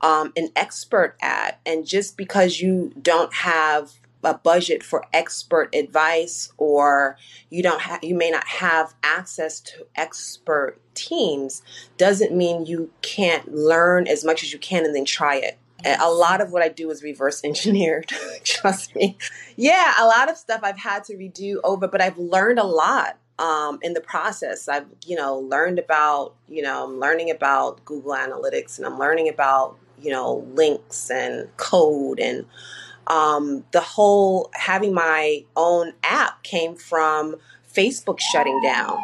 um, 0.01 0.33
an 0.35 0.49
expert 0.55 1.15
at. 1.21 1.59
And 1.65 1.85
just 1.85 2.17
because 2.17 2.59
you 2.59 2.93
don't 3.01 3.33
have 3.33 3.93
a 4.23 4.33
budget 4.33 4.81
for 4.81 5.05
expert 5.13 5.69
advice 5.75 6.51
or 6.57 7.15
you 7.51 7.61
don't 7.61 7.81
have 7.81 8.03
you 8.03 8.15
may 8.15 8.31
not 8.31 8.47
have 8.47 8.95
access 9.03 9.59
to 9.59 9.85
expert 9.95 10.79
teams 10.95 11.61
doesn't 11.97 12.35
mean 12.35 12.65
you 12.65 12.89
can't 13.03 13.53
learn 13.53 14.07
as 14.07 14.25
much 14.25 14.41
as 14.41 14.51
you 14.51 14.57
can 14.57 14.83
and 14.83 14.95
then 14.95 15.05
try 15.05 15.35
it 15.35 15.59
a 15.85 16.09
lot 16.09 16.41
of 16.41 16.51
what 16.51 16.61
I 16.61 16.69
do 16.69 16.89
is 16.89 17.03
reverse 17.03 17.43
engineered. 17.43 18.07
Trust 18.43 18.95
me. 18.95 19.17
Yeah, 19.55 19.93
a 19.99 20.05
lot 20.05 20.29
of 20.29 20.37
stuff 20.37 20.61
I've 20.63 20.79
had 20.79 21.03
to 21.05 21.13
redo 21.13 21.57
over, 21.63 21.87
but 21.87 22.01
I've 22.01 22.17
learned 22.17 22.59
a 22.59 22.63
lot 22.63 23.17
um, 23.37 23.79
in 23.81 23.93
the 23.93 24.01
process. 24.01 24.67
I've, 24.67 24.87
you 25.05 25.15
know, 25.15 25.37
learned 25.37 25.79
about, 25.79 26.35
you 26.47 26.61
know, 26.61 26.85
I'm 26.85 26.99
learning 26.99 27.29
about 27.29 27.83
Google 27.85 28.13
Analytics 28.13 28.77
and 28.77 28.85
I'm 28.85 28.97
learning 28.97 29.29
about, 29.29 29.77
you 30.05 30.11
know, 30.11 30.45
links 30.53 31.09
and 31.09 31.49
code 31.57 32.19
and 32.19 32.45
um, 33.07 33.63
the 33.71 33.81
whole 33.81 34.49
having 34.53 34.93
my 34.93 35.43
own 35.55 35.93
app 36.03 36.43
came 36.43 36.75
from 36.75 37.35
Facebook 37.73 38.19
shutting 38.31 38.61
down. 38.63 38.97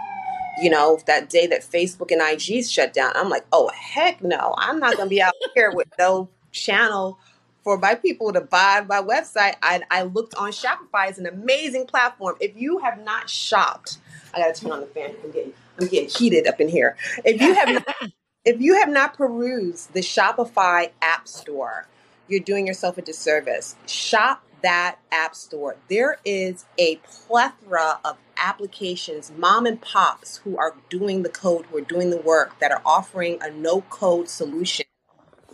You 0.62 0.70
know, 0.70 1.00
that 1.08 1.30
day 1.30 1.48
that 1.48 1.62
Facebook 1.62 2.12
and 2.12 2.22
IG 2.22 2.66
shut 2.66 2.94
down, 2.94 3.14
I'm 3.16 3.30
like, 3.30 3.46
oh, 3.52 3.70
heck 3.70 4.24
no, 4.24 4.54
I'm 4.58 4.80
not 4.80 4.96
going 4.96 5.08
to 5.08 5.10
be 5.10 5.22
out 5.22 5.34
here 5.56 5.72
with 5.72 5.88
no 5.98 6.30
channel 6.52 7.18
for 7.64 7.78
my 7.78 7.96
people 7.96 8.34
to 8.34 8.42
buy 8.42 8.84
my 8.88 9.02
website. 9.02 9.56
I, 9.62 9.82
I 9.90 10.04
looked 10.04 10.36
on 10.36 10.52
Shopify 10.52 11.08
as 11.08 11.18
an 11.18 11.26
amazing 11.26 11.86
platform. 11.86 12.36
If 12.40 12.56
you 12.56 12.80
have 12.80 13.04
not 13.04 13.30
shopped, 13.30 13.98
I 14.34 14.40
gotta 14.40 14.60
turn 14.60 14.72
on 14.72 14.82
the 14.82 14.88
fan. 14.88 15.14
I'm 15.24 15.32
getting 15.32 15.54
I'm 15.80 15.88
getting 15.88 16.10
heated 16.10 16.48
up 16.48 16.60
in 16.60 16.70
here. 16.70 16.96
If 17.24 17.42
you 17.42 17.54
have 17.54 17.70
not, 17.70 18.12
if 18.44 18.60
you 18.60 18.76
have 18.80 18.90
not 18.90 19.16
perused 19.16 19.94
the 19.94 20.00
Shopify 20.00 20.92
app 21.02 21.28
store, 21.28 21.88
you're 22.28 22.40
doing 22.40 22.66
yourself 22.66 22.98
a 22.98 23.02
disservice. 23.02 23.76
Shop 23.86 24.44
that 24.64 24.98
app 25.12 25.36
store. 25.36 25.76
There 25.90 26.18
is 26.24 26.66
a 26.78 26.98
plethora 26.98 28.00
of 28.06 28.18
applications, 28.38 29.32
mom 29.36 29.66
and 29.66 29.82
pops 29.82 30.38
who 30.38 30.58
are 30.58 30.76
doing 30.90 31.24
the 31.24 31.30
code, 31.30 31.66
who 31.68 31.78
are 31.78 31.82
doing 31.82 32.10
the 32.10 32.18
work, 32.18 32.60
that 32.60 32.72
are 32.72 32.82
offering 32.86 33.38
a 33.42 33.52
no 33.52 33.82
code 33.82 34.30
solution 34.30 34.86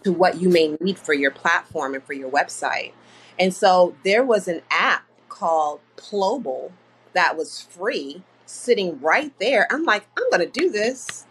to 0.03 0.11
what 0.11 0.39
you 0.39 0.49
may 0.49 0.77
need 0.79 0.97
for 0.99 1.13
your 1.13 1.31
platform 1.31 1.93
and 1.93 2.03
for 2.03 2.13
your 2.13 2.29
website. 2.29 2.93
And 3.39 3.53
so 3.53 3.95
there 4.03 4.23
was 4.23 4.47
an 4.47 4.61
app 4.71 5.03
called 5.29 5.79
Plobal 5.95 6.71
that 7.13 7.37
was 7.37 7.61
free 7.61 8.23
sitting 8.45 8.99
right 9.01 9.33
there. 9.39 9.67
I'm 9.71 9.83
like, 9.83 10.07
I'm 10.17 10.29
going 10.29 10.49
to 10.49 10.59
do 10.59 10.69
this. 10.69 11.25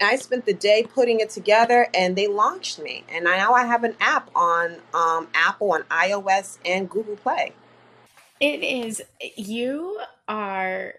I 0.00 0.16
spent 0.16 0.46
the 0.46 0.54
day 0.54 0.84
putting 0.84 1.20
it 1.20 1.30
together 1.30 1.88
and 1.94 2.16
they 2.16 2.26
launched 2.26 2.78
me. 2.78 3.04
And 3.08 3.24
now 3.24 3.54
I 3.54 3.64
have 3.66 3.84
an 3.84 3.94
app 4.00 4.30
on 4.34 4.76
um, 4.94 5.28
Apple, 5.34 5.72
on 5.72 5.82
iOS, 5.84 6.58
and 6.64 6.88
Google 6.88 7.16
Play. 7.16 7.52
It 8.40 8.62
is, 8.62 9.02
you 9.36 10.00
are, 10.28 10.94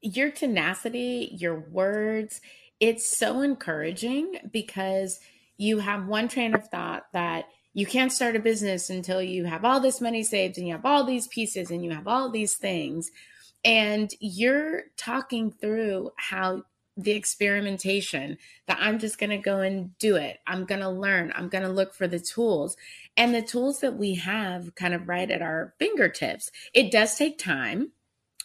your 0.00 0.30
tenacity, 0.30 1.36
your 1.38 1.58
words, 1.58 2.40
it's 2.80 3.18
so 3.18 3.40
encouraging 3.40 4.36
because 4.52 5.18
you 5.56 5.80
have 5.80 6.06
one 6.06 6.28
train 6.28 6.54
of 6.54 6.68
thought 6.68 7.06
that 7.12 7.46
you 7.74 7.86
can't 7.86 8.12
start 8.12 8.36
a 8.36 8.40
business 8.40 8.90
until 8.90 9.20
you 9.20 9.44
have 9.44 9.64
all 9.64 9.80
this 9.80 10.00
money 10.00 10.22
saved 10.22 10.58
and 10.58 10.66
you 10.66 10.72
have 10.72 10.86
all 10.86 11.04
these 11.04 11.26
pieces 11.26 11.70
and 11.70 11.84
you 11.84 11.90
have 11.90 12.06
all 12.06 12.30
these 12.30 12.56
things. 12.56 13.10
And 13.64 14.10
you're 14.20 14.84
talking 14.96 15.50
through 15.50 16.12
how 16.16 16.62
the 16.98 17.12
experimentation 17.12 18.36
that 18.66 18.76
I'm 18.80 18.98
just 18.98 19.18
going 19.18 19.30
to 19.30 19.38
go 19.38 19.60
and 19.60 19.96
do 19.98 20.16
it. 20.16 20.38
I'm 20.46 20.64
going 20.64 20.80
to 20.80 20.90
learn. 20.90 21.32
I'm 21.34 21.48
going 21.48 21.62
to 21.62 21.70
look 21.70 21.94
for 21.94 22.08
the 22.08 22.18
tools 22.18 22.76
and 23.16 23.32
the 23.32 23.40
tools 23.40 23.80
that 23.80 23.96
we 23.96 24.16
have 24.16 24.74
kind 24.74 24.92
of 24.92 25.08
right 25.08 25.30
at 25.30 25.40
our 25.40 25.74
fingertips. 25.78 26.50
It 26.74 26.90
does 26.90 27.14
take 27.14 27.38
time, 27.38 27.92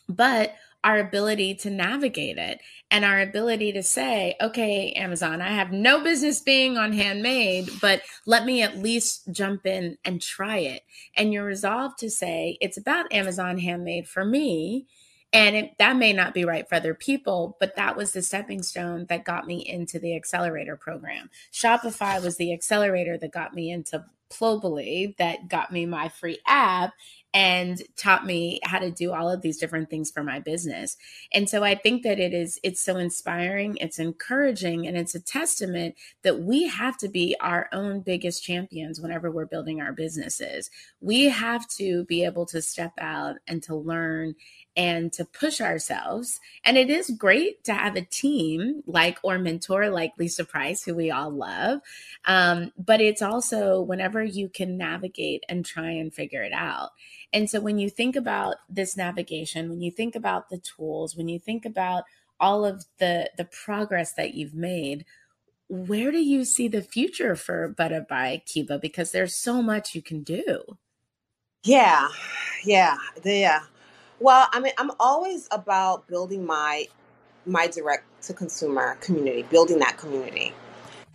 but 0.07 0.53
our 0.83 0.99
ability 0.99 1.55
to 1.55 1.69
navigate 1.69 2.37
it 2.37 2.59
and 2.91 3.05
our 3.05 3.19
ability 3.21 3.71
to 3.71 3.81
say, 3.81 4.35
okay, 4.41 4.91
Amazon, 4.91 5.41
I 5.41 5.49
have 5.49 5.71
no 5.71 6.03
business 6.03 6.41
being 6.41 6.77
on 6.77 6.91
handmade, 6.91 7.69
but 7.81 8.01
let 8.25 8.45
me 8.45 8.61
at 8.61 8.77
least 8.77 9.31
jump 9.31 9.65
in 9.65 9.97
and 10.03 10.21
try 10.21 10.57
it. 10.57 10.83
And 11.15 11.33
you're 11.33 11.45
resolved 11.45 11.97
to 11.99 12.09
say, 12.11 12.57
it's 12.61 12.77
about 12.77 13.11
Amazon 13.11 13.57
handmade 13.57 14.07
for 14.07 14.25
me. 14.25 14.85
And 15.33 15.55
it, 15.55 15.77
that 15.79 15.97
may 15.97 16.13
not 16.13 16.35
be 16.35 16.45
right 16.45 16.69
for 16.69 16.75
other 16.75 16.93
people, 16.93 17.57
but 17.59 17.75
that 17.75 17.97
was 17.97 18.13
the 18.13 18.21
stepping 18.21 18.61
stone 18.61 19.07
that 19.09 19.25
got 19.25 19.47
me 19.47 19.67
into 19.67 19.97
the 19.97 20.15
accelerator 20.15 20.77
program. 20.77 21.31
Shopify 21.51 22.23
was 22.23 22.37
the 22.37 22.53
accelerator 22.53 23.17
that 23.17 23.31
got 23.31 23.55
me 23.55 23.71
into 23.71 24.05
Plobally, 24.33 25.15
that 25.17 25.47
got 25.47 25.71
me 25.71 25.85
my 25.85 26.09
free 26.09 26.39
app 26.47 26.93
and 27.35 27.81
taught 27.95 28.25
me 28.25 28.59
how 28.63 28.79
to 28.79 28.91
do 28.91 29.11
all 29.11 29.29
of 29.29 29.41
these 29.41 29.57
different 29.57 29.89
things 29.89 30.11
for 30.11 30.23
my 30.23 30.39
business. 30.39 30.97
And 31.33 31.49
so 31.49 31.63
I 31.63 31.75
think 31.75 32.03
that 32.03 32.19
it 32.19 32.33
is 32.33 32.59
it's 32.63 32.83
so 32.83 32.97
inspiring, 32.97 33.77
it's 33.79 33.99
encouraging 33.99 34.87
and 34.87 34.97
it's 34.97 35.15
a 35.15 35.19
testament 35.19 35.95
that 36.23 36.39
we 36.39 36.67
have 36.67 36.97
to 36.99 37.07
be 37.07 37.35
our 37.41 37.69
own 37.73 38.01
biggest 38.01 38.43
champions 38.43 38.99
whenever 38.99 39.31
we're 39.31 39.45
building 39.45 39.81
our 39.81 39.93
businesses. 39.93 40.69
We 40.99 41.25
have 41.25 41.67
to 41.77 42.05
be 42.05 42.23
able 42.23 42.45
to 42.47 42.61
step 42.61 42.93
out 42.99 43.35
and 43.47 43.61
to 43.63 43.75
learn 43.75 44.35
and 44.75 45.13
to 45.13 45.25
push 45.25 45.61
ourselves. 45.61 46.39
And 46.63 46.77
it 46.77 46.89
is 46.89 47.09
great 47.11 47.63
to 47.65 47.73
have 47.73 47.95
a 47.95 48.01
team 48.01 48.83
like 48.87 49.19
or 49.23 49.37
mentor 49.37 49.89
like 49.89 50.13
Lisa 50.17 50.45
Price, 50.45 50.83
who 50.83 50.95
we 50.95 51.11
all 51.11 51.29
love. 51.29 51.81
Um, 52.25 52.71
but 52.77 53.01
it's 53.01 53.21
also 53.21 53.81
whenever 53.81 54.23
you 54.23 54.49
can 54.49 54.77
navigate 54.77 55.43
and 55.47 55.65
try 55.65 55.91
and 55.91 56.13
figure 56.13 56.43
it 56.43 56.53
out. 56.53 56.89
And 57.31 57.49
so 57.49 57.59
when 57.59 57.77
you 57.77 57.89
think 57.89 58.15
about 58.15 58.55
this 58.69 58.97
navigation, 58.97 59.69
when 59.69 59.81
you 59.81 59.91
think 59.91 60.15
about 60.15 60.49
the 60.49 60.59
tools, 60.59 61.15
when 61.15 61.27
you 61.27 61.39
think 61.39 61.65
about 61.65 62.03
all 62.39 62.65
of 62.65 62.85
the 62.97 63.29
the 63.37 63.45
progress 63.45 64.13
that 64.13 64.33
you've 64.33 64.55
made, 64.55 65.05
where 65.69 66.11
do 66.11 66.19
you 66.19 66.45
see 66.45 66.67
the 66.67 66.81
future 66.81 67.35
for 67.35 67.67
Butter 67.69 68.05
by 68.07 68.41
Keba? 68.45 68.79
Because 68.81 69.11
there's 69.11 69.35
so 69.35 69.61
much 69.61 69.95
you 69.95 70.01
can 70.01 70.23
do. 70.23 70.77
Yeah, 71.63 72.09
yeah, 72.65 72.97
yeah. 73.23 73.61
Well, 74.19 74.47
I 74.53 74.59
mean, 74.61 74.73
I'm 74.77 74.91
always 74.99 75.47
about 75.51 76.07
building 76.07 76.45
my 76.45 76.87
my 77.45 77.67
direct 77.67 78.05
to 78.23 78.33
consumer 78.33 78.95
community, 79.01 79.43
building 79.43 79.79
that 79.79 79.97
community, 79.97 80.53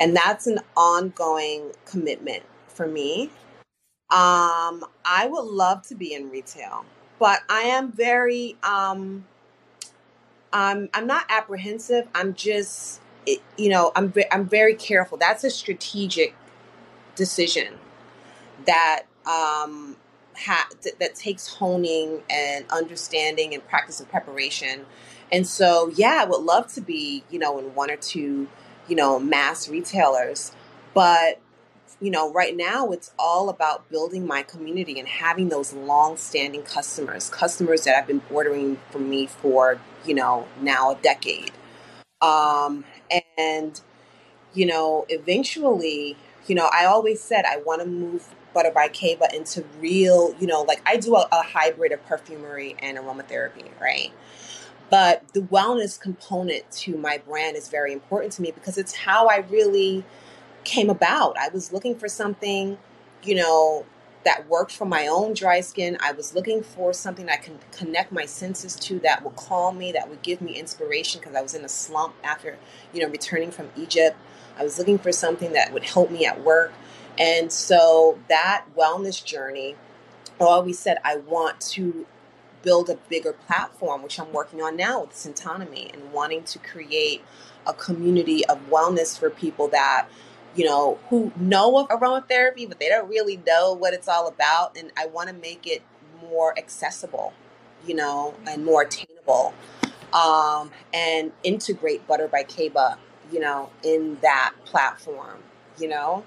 and 0.01 0.17
that's 0.17 0.47
an 0.47 0.61
ongoing 0.77 1.73
commitment 1.87 2.45
for 2.69 2.87
me. 2.87 3.31
Um, 4.11 4.85
I 5.05 5.29
would 5.31 5.47
love 5.47 5.83
to 5.89 5.95
be 5.97 6.15
in 6.15 6.31
retail, 6.31 6.85
but 7.19 7.41
I 7.49 7.63
am 7.63 7.93
very 7.93 8.57
um 8.63 9.27
I'm 10.53 10.91
I'm 10.95 11.07
not 11.07 11.27
apprehensive. 11.31 12.09
I'm 12.15 12.35
just 12.35 13.01
you 13.59 13.71
know, 13.71 13.93
I'm 13.97 14.13
I'm 14.33 14.47
very 14.49 14.75
careful. 14.75 15.19
That's 15.19 15.45
a 15.45 15.51
strategic 15.51 16.35
decision 17.17 17.75
that 18.67 19.05
um 19.27 19.97
ha- 20.39 20.69
that 21.01 21.15
takes 21.15 21.49
honing 21.49 22.23
and 22.31 22.65
understanding 22.71 23.55
and 23.55 23.67
practice 23.67 24.01
and 24.01 24.09
preparation. 24.09 24.87
And 25.31 25.47
so, 25.47 25.91
yeah, 25.95 26.21
I 26.23 26.25
would 26.25 26.43
love 26.43 26.73
to 26.75 26.81
be, 26.81 27.25
you 27.31 27.39
know, 27.39 27.59
in 27.59 27.75
one 27.75 27.91
or 27.91 27.97
two, 27.97 28.49
you 28.89 28.97
know, 28.97 29.19
mass 29.19 29.69
retailers, 29.69 30.53
but 30.95 31.41
you 32.01 32.11
know, 32.11 32.33
right 32.33 32.57
now 32.57 32.91
it's 32.91 33.13
all 33.19 33.49
about 33.49 33.89
building 33.91 34.27
my 34.27 34.43
community 34.43 34.99
and 35.01 35.09
having 35.09 35.49
those 35.49 35.73
long-standing 35.73 36.63
customers, 36.63 37.29
customers 37.29 37.85
that 37.85 37.97
have 37.97 38.07
been 38.07 38.23
ordering 38.31 38.79
from 38.91 39.11
me 39.11 39.27
for, 39.27 39.81
you 40.05 40.15
know, 40.15 40.47
now 40.61 40.93
a 40.93 40.95
decade. 40.97 41.51
Um, 42.21 42.85
and, 43.37 43.81
you 44.55 44.67
know, 44.67 45.07
eventually, 45.09 46.17
you 46.47 46.55
know, 46.55 46.71
I 46.73 46.85
always 46.85 47.21
said 47.21 47.45
I 47.45 47.57
want 47.57 47.83
to 47.83 47.89
move 47.89 48.29
Butter 48.55 48.71
by 48.71 48.89
Keba 48.89 49.33
into 49.33 49.65
real, 49.81 50.35
you 50.41 50.47
know, 50.47 50.63
like 50.63 50.81
I 50.87 50.97
do 50.97 51.17
a, 51.17 51.29
a 51.31 51.43
hybrid 51.43 51.93
of 51.93 52.05
perfumery 52.07 52.77
and 52.81 52.99
aromatherapy, 52.99 53.69
right? 53.81 54.13
But 54.91 55.29
the 55.35 55.41
wellness 55.41 56.01
component 56.01 56.71
to 56.73 56.97
my 56.97 57.19
brand 57.19 57.57
is 57.57 57.69
very 57.69 57.93
important 57.93 58.33
to 58.35 58.43
me 58.43 58.53
because 58.53 58.79
it's 58.79 58.95
how 58.95 59.27
I 59.27 59.39
really 59.51 60.05
came 60.65 60.91
about. 60.91 61.37
I 61.39 61.49
was 61.49 61.73
looking 61.73 61.95
for 61.95 62.09
something, 62.09 62.79
you 63.23 63.35
know, 63.35 63.85
that 64.25 64.49
worked 64.49 64.73
for 64.73 64.85
my 64.85 65.07
own 65.07 65.33
dry 65.33 65.61
skin. 65.61 65.97
I 66.01 66.13
was 66.13 66.35
looking 66.35 66.63
for 66.63 66.93
something 66.93 67.29
I 67.29 67.37
can 67.37 67.59
connect 67.73 68.13
my 68.13 68.27
senses 68.27 68.77
to 68.77 68.99
that 69.01 69.25
would 69.25 69.37
calm 69.37 69.79
me, 69.79 69.93
that 69.93 70.09
would 70.09 70.23
give 70.23 70.41
me 70.41 70.59
inspiration 70.59 71.21
because 71.21 71.35
I 71.35 71.41
was 71.41 71.55
in 71.55 71.65
a 71.65 71.69
slump 71.69 72.15
after, 72.25 72.59
you 72.93 73.01
know, 73.01 73.09
returning 73.09 73.51
from 73.51 73.71
Egypt. 73.77 74.17
I 74.59 74.65
was 74.65 74.79
looking 74.79 74.99
for 74.99 75.13
something 75.13 75.53
that 75.53 75.73
would 75.73 75.85
help 75.85 76.11
me 76.11 76.27
at 76.27 76.43
work. 76.43 76.73
And 77.19 77.53
so 77.53 78.19
that 78.29 78.65
wellness 78.77 79.25
journey, 79.25 79.77
I 80.41 80.45
always 80.45 80.79
said 80.79 80.99
I 81.05 81.17
want 81.17 81.61
to 81.73 82.07
build 82.63 82.91
a 82.91 82.97
bigger 83.09 83.33
platform, 83.33 84.03
which 84.03 84.19
I'm 84.19 84.33
working 84.33 84.63
on 84.63 84.77
now 84.77 85.03
with 85.03 85.13
Syntonomy 85.13 85.93
and 85.93 86.13
wanting 86.13 86.45
to 86.45 86.59
create 86.59 87.23
a 87.67 87.73
community 87.73 88.45
of 88.47 88.59
wellness 88.71 89.19
for 89.19 89.31
people 89.31 89.69
that 89.69 90.09
you 90.59 90.65
know, 90.65 90.99
who 91.09 91.31
know 91.37 91.79
of 91.79 91.89
aromatherapy, 91.89 92.69
but 92.69 92.81
they 92.81 92.89
don't 92.89 93.09
really 93.09 93.37
know 93.47 93.73
what 93.73 93.95
it's 93.95 94.09
all 94.09 94.27
about. 94.27 94.77
And 94.77 94.91
I 94.97 95.07
want 95.07 95.29
to 95.29 95.35
make 95.35 95.67
it 95.67 95.83
more 96.29 96.57
accessible, 96.59 97.33
you 97.87 97.95
know, 97.95 98.35
and 98.47 98.65
more 98.65 98.83
attainable. 98.83 99.55
Um, 100.13 100.73
and 100.93 101.31
integrate 101.45 102.07
Butter 102.09 102.29
by 102.29 102.43
Keba, 102.43 102.97
you 103.31 103.39
know, 103.39 103.71
in 103.85 104.19
that 104.23 104.53
platform, 104.65 105.39
you 105.79 105.87
know. 105.87 106.25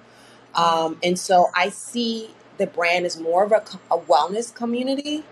Um, 0.55 0.97
and 1.03 1.17
so 1.19 1.49
I 1.55 1.69
see 1.69 2.31
the 2.57 2.67
brand 2.67 3.05
as 3.05 3.19
more 3.19 3.43
of 3.43 3.51
a, 3.51 3.63
a 3.93 3.97
wellness 3.99 4.53
community 4.53 5.23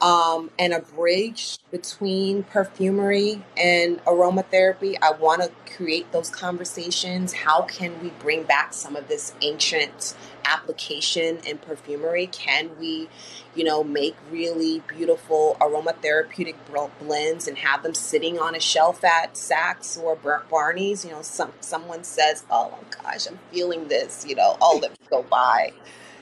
um, 0.00 0.50
and 0.58 0.72
a 0.72 0.80
bridge 0.80 1.58
between 1.70 2.44
perfumery 2.44 3.42
and 3.56 4.02
aromatherapy. 4.04 4.96
I 5.02 5.12
want 5.12 5.42
to 5.42 5.50
create 5.74 6.10
those 6.12 6.30
conversations. 6.30 7.32
How 7.32 7.62
can 7.62 8.00
we 8.02 8.10
bring 8.20 8.44
back 8.44 8.72
some 8.72 8.96
of 8.96 9.08
this 9.08 9.34
ancient 9.42 10.14
application 10.44 11.38
in 11.46 11.58
perfumery? 11.58 12.28
Can 12.28 12.70
we, 12.78 13.08
you 13.54 13.64
know, 13.64 13.82
make 13.84 14.16
really 14.30 14.82
beautiful 14.86 15.56
aromatherapeutic 15.60 16.56
blends 17.00 17.48
and 17.48 17.58
have 17.58 17.82
them 17.82 17.94
sitting 17.94 18.38
on 18.38 18.54
a 18.54 18.60
shelf 18.60 19.04
at 19.04 19.34
Saks 19.34 20.00
or 20.00 20.16
Barney's? 20.50 21.04
You 21.04 21.12
know, 21.12 21.22
some 21.22 21.52
someone 21.60 22.04
says, 22.04 22.44
"Oh 22.50 22.70
my 22.70 23.02
gosh, 23.02 23.26
I'm 23.26 23.38
feeling 23.52 23.88
this," 23.88 24.24
you 24.26 24.34
know, 24.34 24.56
all 24.60 24.78
that 24.80 24.90
me 24.90 24.96
go 25.10 25.22
buy 25.22 25.72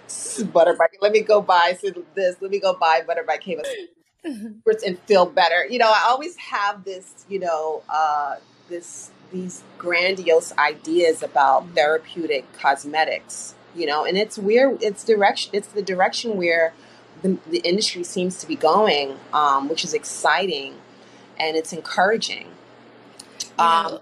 butter 0.52 0.74
by 0.74 0.86
let 1.00 1.12
me 1.12 1.20
go 1.20 1.40
buy 1.40 1.78
this. 2.14 2.36
Let 2.40 2.50
me 2.50 2.60
go 2.60 2.74
buy 2.74 3.02
butter 3.06 3.24
by 3.26 3.38
Keba 3.38 3.64
and 4.84 4.98
feel 5.00 5.26
better. 5.26 5.66
You 5.66 5.78
know 5.78 5.90
i 5.90 6.06
always 6.08 6.36
have 6.36 6.84
this 6.84 7.24
you 7.28 7.38
know 7.38 7.82
uh 7.88 8.36
this 8.68 9.10
these 9.32 9.62
grandiose 9.78 10.56
ideas 10.56 11.22
about 11.22 11.68
therapeutic 11.74 12.50
cosmetics 12.52 13.54
you 13.74 13.86
know 13.86 14.04
and 14.04 14.16
it's 14.16 14.38
where 14.38 14.76
it's 14.80 15.04
direction 15.04 15.50
it's 15.52 15.68
the 15.68 15.82
direction 15.82 16.36
where 16.36 16.72
the, 17.22 17.38
the 17.48 17.58
industry 17.58 18.04
seems 18.04 18.38
to 18.38 18.46
be 18.46 18.56
going 18.56 19.16
um 19.32 19.68
which 19.68 19.84
is 19.84 19.94
exciting 19.94 20.74
and 21.38 21.56
it's 21.56 21.72
encouraging. 21.72 22.46
You 23.40 23.48
know, 23.58 23.64
um 23.64 23.98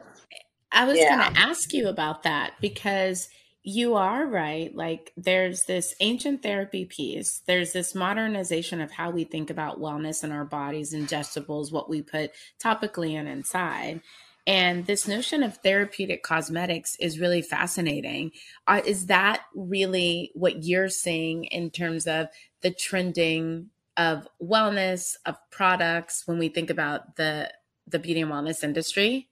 i 0.72 0.84
was 0.84 0.98
yeah. 0.98 1.16
going 1.16 1.34
to 1.34 1.40
ask 1.40 1.72
you 1.72 1.88
about 1.88 2.22
that 2.24 2.54
because 2.60 3.28
you 3.66 3.94
are 3.94 4.26
right. 4.26 4.76
Like 4.76 5.12
there's 5.16 5.64
this 5.64 5.94
ancient 6.00 6.42
therapy 6.42 6.84
piece. 6.84 7.42
There's 7.46 7.72
this 7.72 7.94
modernization 7.94 8.82
of 8.82 8.90
how 8.90 9.10
we 9.10 9.24
think 9.24 9.48
about 9.48 9.80
wellness 9.80 10.22
in 10.22 10.32
our 10.32 10.44
bodies, 10.44 10.92
ingestibles, 10.92 11.72
what 11.72 11.88
we 11.88 12.02
put 12.02 12.32
topically 12.62 13.14
and 13.14 13.26
inside. 13.26 14.02
And 14.46 14.84
this 14.84 15.08
notion 15.08 15.42
of 15.42 15.56
therapeutic 15.56 16.22
cosmetics 16.22 16.96
is 17.00 17.18
really 17.18 17.40
fascinating. 17.40 18.32
Uh, 18.66 18.82
is 18.84 19.06
that 19.06 19.40
really 19.54 20.30
what 20.34 20.62
you're 20.62 20.90
seeing 20.90 21.44
in 21.44 21.70
terms 21.70 22.06
of 22.06 22.28
the 22.60 22.70
trending 22.70 23.70
of 23.96 24.28
wellness 24.42 25.16
of 25.24 25.36
products 25.50 26.24
when 26.26 26.38
we 26.38 26.50
think 26.50 26.68
about 26.68 27.16
the 27.16 27.50
the 27.86 27.98
beauty 27.98 28.20
and 28.20 28.30
wellness 28.30 28.62
industry? 28.62 29.30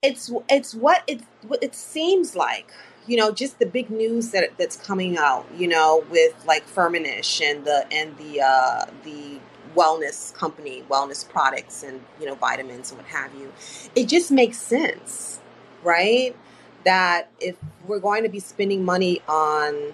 It's 0.00 0.32
it's 0.48 0.74
what 0.74 1.02
it 1.06 1.20
what 1.46 1.62
it 1.62 1.74
seems 1.74 2.34
like 2.34 2.72
you 3.10 3.16
know, 3.16 3.32
just 3.32 3.58
the 3.58 3.66
big 3.66 3.90
news 3.90 4.30
that 4.30 4.56
that's 4.56 4.76
coming 4.76 5.18
out, 5.18 5.44
you 5.56 5.66
know, 5.66 6.04
with 6.10 6.32
like 6.46 6.64
Firmenich 6.68 7.42
and 7.42 7.64
the 7.64 7.84
and 7.92 8.16
the 8.18 8.40
uh, 8.40 8.84
the 9.02 9.40
wellness 9.74 10.32
company, 10.32 10.84
wellness 10.88 11.28
products, 11.28 11.82
and 11.82 12.00
you 12.20 12.26
know, 12.26 12.36
vitamins 12.36 12.92
and 12.92 13.00
what 13.00 13.08
have 13.08 13.34
you. 13.34 13.52
It 13.96 14.06
just 14.06 14.30
makes 14.30 14.58
sense, 14.58 15.40
right? 15.82 16.36
That 16.84 17.28
if 17.40 17.56
we're 17.84 17.98
going 17.98 18.22
to 18.22 18.28
be 18.28 18.38
spending 18.38 18.84
money 18.84 19.22
on 19.26 19.92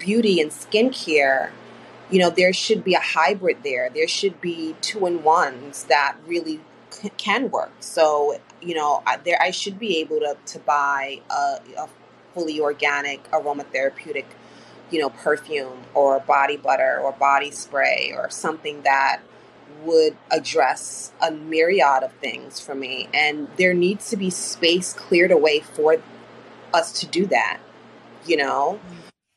beauty 0.00 0.40
and 0.40 0.50
skincare, 0.50 1.52
you 2.10 2.18
know, 2.18 2.30
there 2.30 2.52
should 2.52 2.82
be 2.82 2.94
a 2.94 3.00
hybrid 3.00 3.58
there. 3.62 3.90
There 3.94 4.08
should 4.08 4.40
be 4.40 4.74
two 4.80 5.06
in 5.06 5.22
ones 5.22 5.84
that 5.84 6.16
really 6.26 6.58
can 7.16 7.52
work. 7.52 7.70
So, 7.78 8.40
you 8.60 8.74
know, 8.74 9.04
I, 9.06 9.18
there 9.18 9.40
I 9.40 9.52
should 9.52 9.78
be 9.78 9.98
able 9.98 10.18
to 10.18 10.36
to 10.46 10.58
buy 10.58 11.20
a, 11.30 11.60
a 11.78 11.88
fully 12.34 12.60
organic 12.60 13.30
aromatherapeutic, 13.30 14.24
you 14.90 15.00
know, 15.00 15.10
perfume 15.10 15.82
or 15.94 16.20
body 16.20 16.56
butter 16.56 16.98
or 17.02 17.12
body 17.12 17.50
spray 17.50 18.12
or 18.14 18.30
something 18.30 18.82
that 18.82 19.20
would 19.82 20.16
address 20.30 21.12
a 21.22 21.30
myriad 21.30 22.02
of 22.02 22.12
things 22.14 22.60
for 22.60 22.74
me. 22.74 23.08
And 23.14 23.48
there 23.56 23.74
needs 23.74 24.10
to 24.10 24.16
be 24.16 24.30
space 24.30 24.92
cleared 24.92 25.30
away 25.30 25.60
for 25.60 25.96
us 26.74 27.00
to 27.00 27.06
do 27.06 27.26
that, 27.26 27.60
you 28.26 28.36
know, 28.36 28.78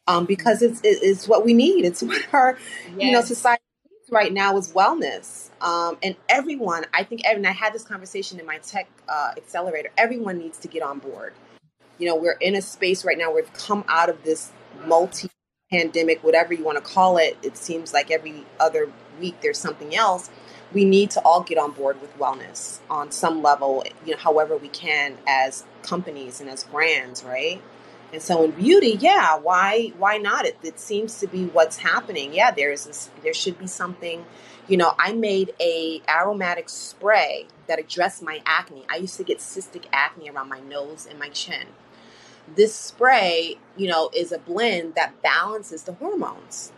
um, 0.08 0.26
because 0.26 0.62
it's, 0.62 0.82
it's 0.84 1.28
what 1.28 1.46
we 1.46 1.54
need. 1.54 1.86
It's 1.86 2.04
what 2.04 2.26
our, 2.34 2.58
yes. 2.86 2.96
you 2.98 3.12
know, 3.12 3.22
society 3.22 3.64
needs 3.90 4.12
right 4.12 4.34
now 4.34 4.58
is 4.58 4.74
wellness. 4.74 5.50
Um, 5.62 5.98
and 6.04 6.16
everyone, 6.28 6.86
I 6.94 7.04
think, 7.04 7.22
and 7.26 7.48
I 7.48 7.52
had 7.52 7.74
this 7.74 7.84
conversation 7.84 8.40
in 8.40 8.46
my 8.46 8.58
tech 8.58 8.90
uh, 9.08 9.32
accelerator, 9.38 9.90
everyone 9.98 10.38
needs 10.38 10.58
to 10.60 10.68
get 10.68 10.84
on 10.84 11.00
board 11.00 11.34
you 11.98 12.08
know, 12.08 12.16
we're 12.16 12.38
in 12.42 12.56
a 12.56 12.62
space 12.62 13.06
right 13.06 13.18
now 13.18 13.34
we've 13.34 13.52
come 13.54 13.84
out 13.88 14.10
of 14.10 14.24
this 14.24 14.52
multi 14.86 15.30
pandemic, 15.72 16.24
whatever 16.24 16.54
you 16.54 16.64
want 16.64 16.78
to 16.78 16.84
call 16.84 17.18
it. 17.18 17.38
It 17.42 17.58
seems 17.58 17.94
like 17.94 18.12
every 18.12 18.46
other 18.60 18.92
week 19.20 19.42
there's 19.42 19.58
something 19.58 19.96
else. 19.96 20.30
We 20.74 20.86
need 20.86 21.12
to 21.12 21.22
all 21.22 21.42
get 21.42 21.58
on 21.58 21.72
board 21.72 22.02
with 22.02 22.18
wellness 22.18 22.80
on 22.90 23.12
some 23.12 23.42
level, 23.44 23.84
you 24.06 24.14
know, 24.14 24.18
however 24.18 24.58
we 24.58 24.70
can 24.70 25.18
as 25.28 25.64
companies 25.84 26.42
and 26.42 26.50
as 26.50 26.64
brands, 26.64 27.24
right? 27.24 27.62
And 28.12 28.22
so 28.22 28.44
in 28.44 28.52
beauty, 28.52 28.98
yeah, 29.00 29.38
why 29.38 29.92
why 29.98 30.18
not? 30.18 30.46
It, 30.46 30.58
it 30.64 30.80
seems 30.80 31.20
to 31.20 31.28
be 31.28 31.46
what's 31.46 31.78
happening. 31.78 32.34
Yeah, 32.34 32.52
there's 32.52 32.86
this, 32.86 33.10
there 33.24 33.34
should 33.34 33.58
be 33.58 33.68
something. 33.68 34.26
You 34.68 34.78
know, 34.78 34.94
I 34.98 35.14
made 35.14 35.54
a 35.60 36.02
aromatic 36.08 36.70
spray 36.70 37.48
that 37.68 37.80
addressed 37.80 38.24
my 38.24 38.42
acne. 38.46 38.86
I 38.90 38.96
used 38.98 39.18
to 39.18 39.24
get 39.24 39.40
cystic 39.40 39.86
acne 39.92 40.30
around 40.30 40.50
my 40.50 40.60
nose 40.60 41.06
and 41.10 41.20
my 41.20 41.30
chin 41.30 41.68
this 42.56 42.76
spray, 42.76 43.58
you 43.78 43.88
know, 43.88 44.10
is 44.14 44.32
a 44.32 44.40
blend 44.40 44.96
that 44.96 45.22
balances 45.22 45.84
the 45.84 45.94
hormones. 45.94 46.72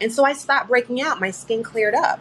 And 0.00 0.12
so 0.12 0.24
I 0.24 0.32
stopped 0.32 0.68
breaking 0.68 1.00
out. 1.00 1.20
My 1.20 1.30
skin 1.30 1.62
cleared 1.62 1.94
up, 1.94 2.20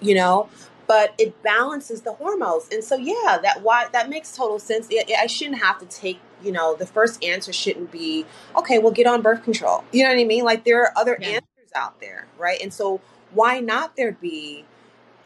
you 0.00 0.14
know, 0.14 0.48
but 0.86 1.14
it 1.18 1.42
balances 1.42 2.02
the 2.02 2.12
hormones. 2.14 2.68
And 2.72 2.82
so, 2.82 2.96
yeah, 2.96 3.38
that 3.42 3.62
why 3.62 3.88
that 3.92 4.08
makes 4.08 4.34
total 4.34 4.58
sense. 4.58 4.88
I 4.90 5.26
shouldn't 5.26 5.58
have 5.58 5.78
to 5.80 5.86
take, 5.86 6.20
you 6.42 6.52
know, 6.52 6.74
the 6.74 6.86
first 6.86 7.22
answer 7.22 7.52
shouldn't 7.52 7.90
be, 7.90 8.24
okay, 8.56 8.78
well, 8.78 8.92
get 8.92 9.06
on 9.06 9.22
birth 9.22 9.42
control. 9.42 9.84
You 9.92 10.04
know 10.04 10.10
what 10.10 10.18
I 10.18 10.24
mean? 10.24 10.44
Like 10.44 10.64
there 10.64 10.82
are 10.82 10.92
other 10.96 11.18
yeah. 11.20 11.28
answers 11.28 11.72
out 11.74 12.00
there, 12.00 12.26
right? 12.38 12.60
And 12.62 12.72
so, 12.72 13.00
why 13.34 13.60
not 13.60 13.96
there 13.96 14.12
be, 14.12 14.64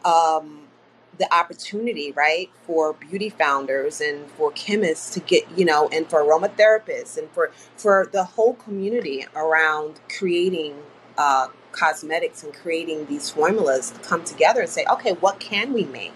um, 0.05 0.67
the 1.17 1.33
opportunity, 1.33 2.11
right, 2.11 2.49
for 2.65 2.93
beauty 2.93 3.29
founders 3.29 4.01
and 4.01 4.29
for 4.31 4.51
chemists 4.51 5.13
to 5.13 5.19
get, 5.19 5.43
you 5.57 5.65
know, 5.65 5.89
and 5.89 6.09
for 6.09 6.23
aromatherapists 6.23 7.17
and 7.17 7.29
for 7.31 7.51
for 7.75 8.07
the 8.11 8.23
whole 8.23 8.53
community 8.53 9.25
around 9.35 9.99
creating 10.17 10.75
uh, 11.17 11.47
cosmetics 11.71 12.43
and 12.43 12.53
creating 12.53 13.05
these 13.07 13.29
formulas 13.29 13.91
to 13.91 13.99
come 14.01 14.23
together 14.23 14.61
and 14.61 14.69
say, 14.69 14.85
okay, 14.91 15.13
what 15.13 15.39
can 15.39 15.73
we 15.73 15.85
make 15.85 16.13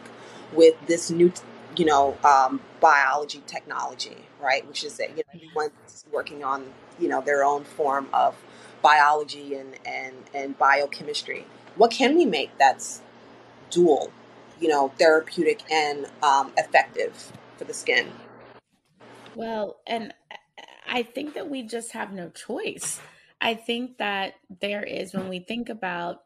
with 0.54 0.76
this 0.88 1.10
new, 1.10 1.32
you 1.76 1.86
know, 1.86 2.18
um, 2.24 2.62
biology 2.80 3.42
technology, 3.48 4.18
right? 4.42 4.68
Which 4.68 4.84
is 4.84 4.98
that 4.98 5.10
you 5.12 5.18
know 5.18 5.24
everyone's 5.34 6.06
working 6.12 6.44
on, 6.44 6.66
you 7.00 7.08
know, 7.08 7.22
their 7.22 7.44
own 7.44 7.64
form 7.64 8.08
of 8.14 8.36
biology 8.82 9.56
and 9.56 9.76
and 9.86 10.16
and 10.34 10.58
biochemistry. 10.58 11.46
What 11.76 11.91
can 11.91 12.15
we 12.15 12.26
make 12.26 12.57
that's 12.57 13.01
dual 13.69 14.11
you 14.61 14.67
know, 14.67 14.93
therapeutic 14.97 15.63
and 15.69 16.05
um, 16.24 16.53
effective 16.55 17.34
for 17.57 17.65
the 17.65 17.74
skin. 17.74 18.07
Well, 19.36 19.78
and 19.88 20.13
I 20.88 21.03
think 21.03 21.34
that 21.34 21.49
we 21.49 21.63
just 21.63 21.91
have 21.93 22.13
no 22.13 22.30
choice. 22.30 23.01
I 23.41 23.55
think 23.55 23.97
that 23.97 24.36
there 24.61 24.84
is, 24.84 25.13
when 25.13 25.28
we 25.28 25.39
think 25.39 25.67
about 25.67 26.22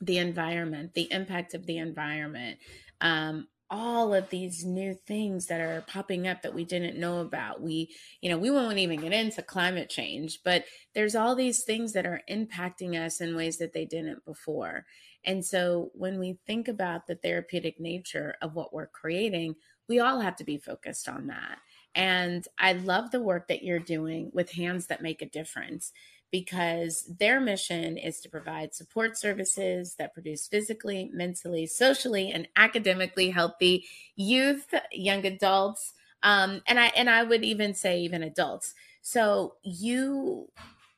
the 0.00 0.18
environment, 0.18 0.92
the 0.94 1.10
impact 1.10 1.54
of 1.54 1.64
the 1.66 1.78
environment, 1.78 2.58
um, 3.00 3.48
all 3.72 4.12
of 4.12 4.28
these 4.28 4.66
new 4.66 4.94
things 4.94 5.46
that 5.46 5.58
are 5.58 5.82
popping 5.88 6.28
up 6.28 6.42
that 6.42 6.52
we 6.52 6.62
didn't 6.62 7.00
know 7.00 7.20
about. 7.20 7.62
We, 7.62 7.88
you 8.20 8.28
know, 8.28 8.36
we 8.36 8.50
won't 8.50 8.76
even 8.76 9.00
get 9.00 9.14
into 9.14 9.40
climate 9.40 9.88
change, 9.88 10.40
but 10.44 10.66
there's 10.94 11.16
all 11.16 11.34
these 11.34 11.64
things 11.64 11.94
that 11.94 12.04
are 12.04 12.20
impacting 12.30 13.02
us 13.02 13.22
in 13.22 13.34
ways 13.34 13.56
that 13.58 13.72
they 13.72 13.86
didn't 13.86 14.26
before. 14.26 14.84
And 15.24 15.42
so 15.42 15.90
when 15.94 16.18
we 16.18 16.38
think 16.46 16.68
about 16.68 17.06
the 17.06 17.14
therapeutic 17.14 17.80
nature 17.80 18.36
of 18.42 18.54
what 18.54 18.74
we're 18.74 18.88
creating, 18.88 19.56
we 19.88 20.00
all 20.00 20.20
have 20.20 20.36
to 20.36 20.44
be 20.44 20.58
focused 20.58 21.08
on 21.08 21.28
that. 21.28 21.56
And 21.94 22.46
I 22.58 22.74
love 22.74 23.10
the 23.10 23.22
work 23.22 23.48
that 23.48 23.62
you're 23.62 23.78
doing 23.78 24.30
with 24.34 24.52
Hands 24.52 24.86
That 24.86 25.02
Make 25.02 25.22
a 25.22 25.26
Difference 25.26 25.92
because 26.32 27.04
their 27.18 27.38
mission 27.40 27.96
is 27.96 28.20
to 28.20 28.28
provide 28.28 28.74
support 28.74 29.16
services 29.16 29.94
that 29.98 30.14
produce 30.14 30.48
physically, 30.48 31.10
mentally, 31.12 31.66
socially, 31.66 32.32
and 32.32 32.48
academically 32.56 33.30
healthy 33.30 33.84
youth, 34.16 34.74
young 34.90 35.24
adults, 35.24 35.92
Um, 36.24 36.62
and 36.66 36.78
I 36.78 36.86
and 36.96 37.10
I 37.10 37.22
would 37.24 37.44
even 37.44 37.74
say 37.74 38.00
even 38.00 38.22
adults. 38.22 38.74
So 39.02 39.56
you 39.62 40.48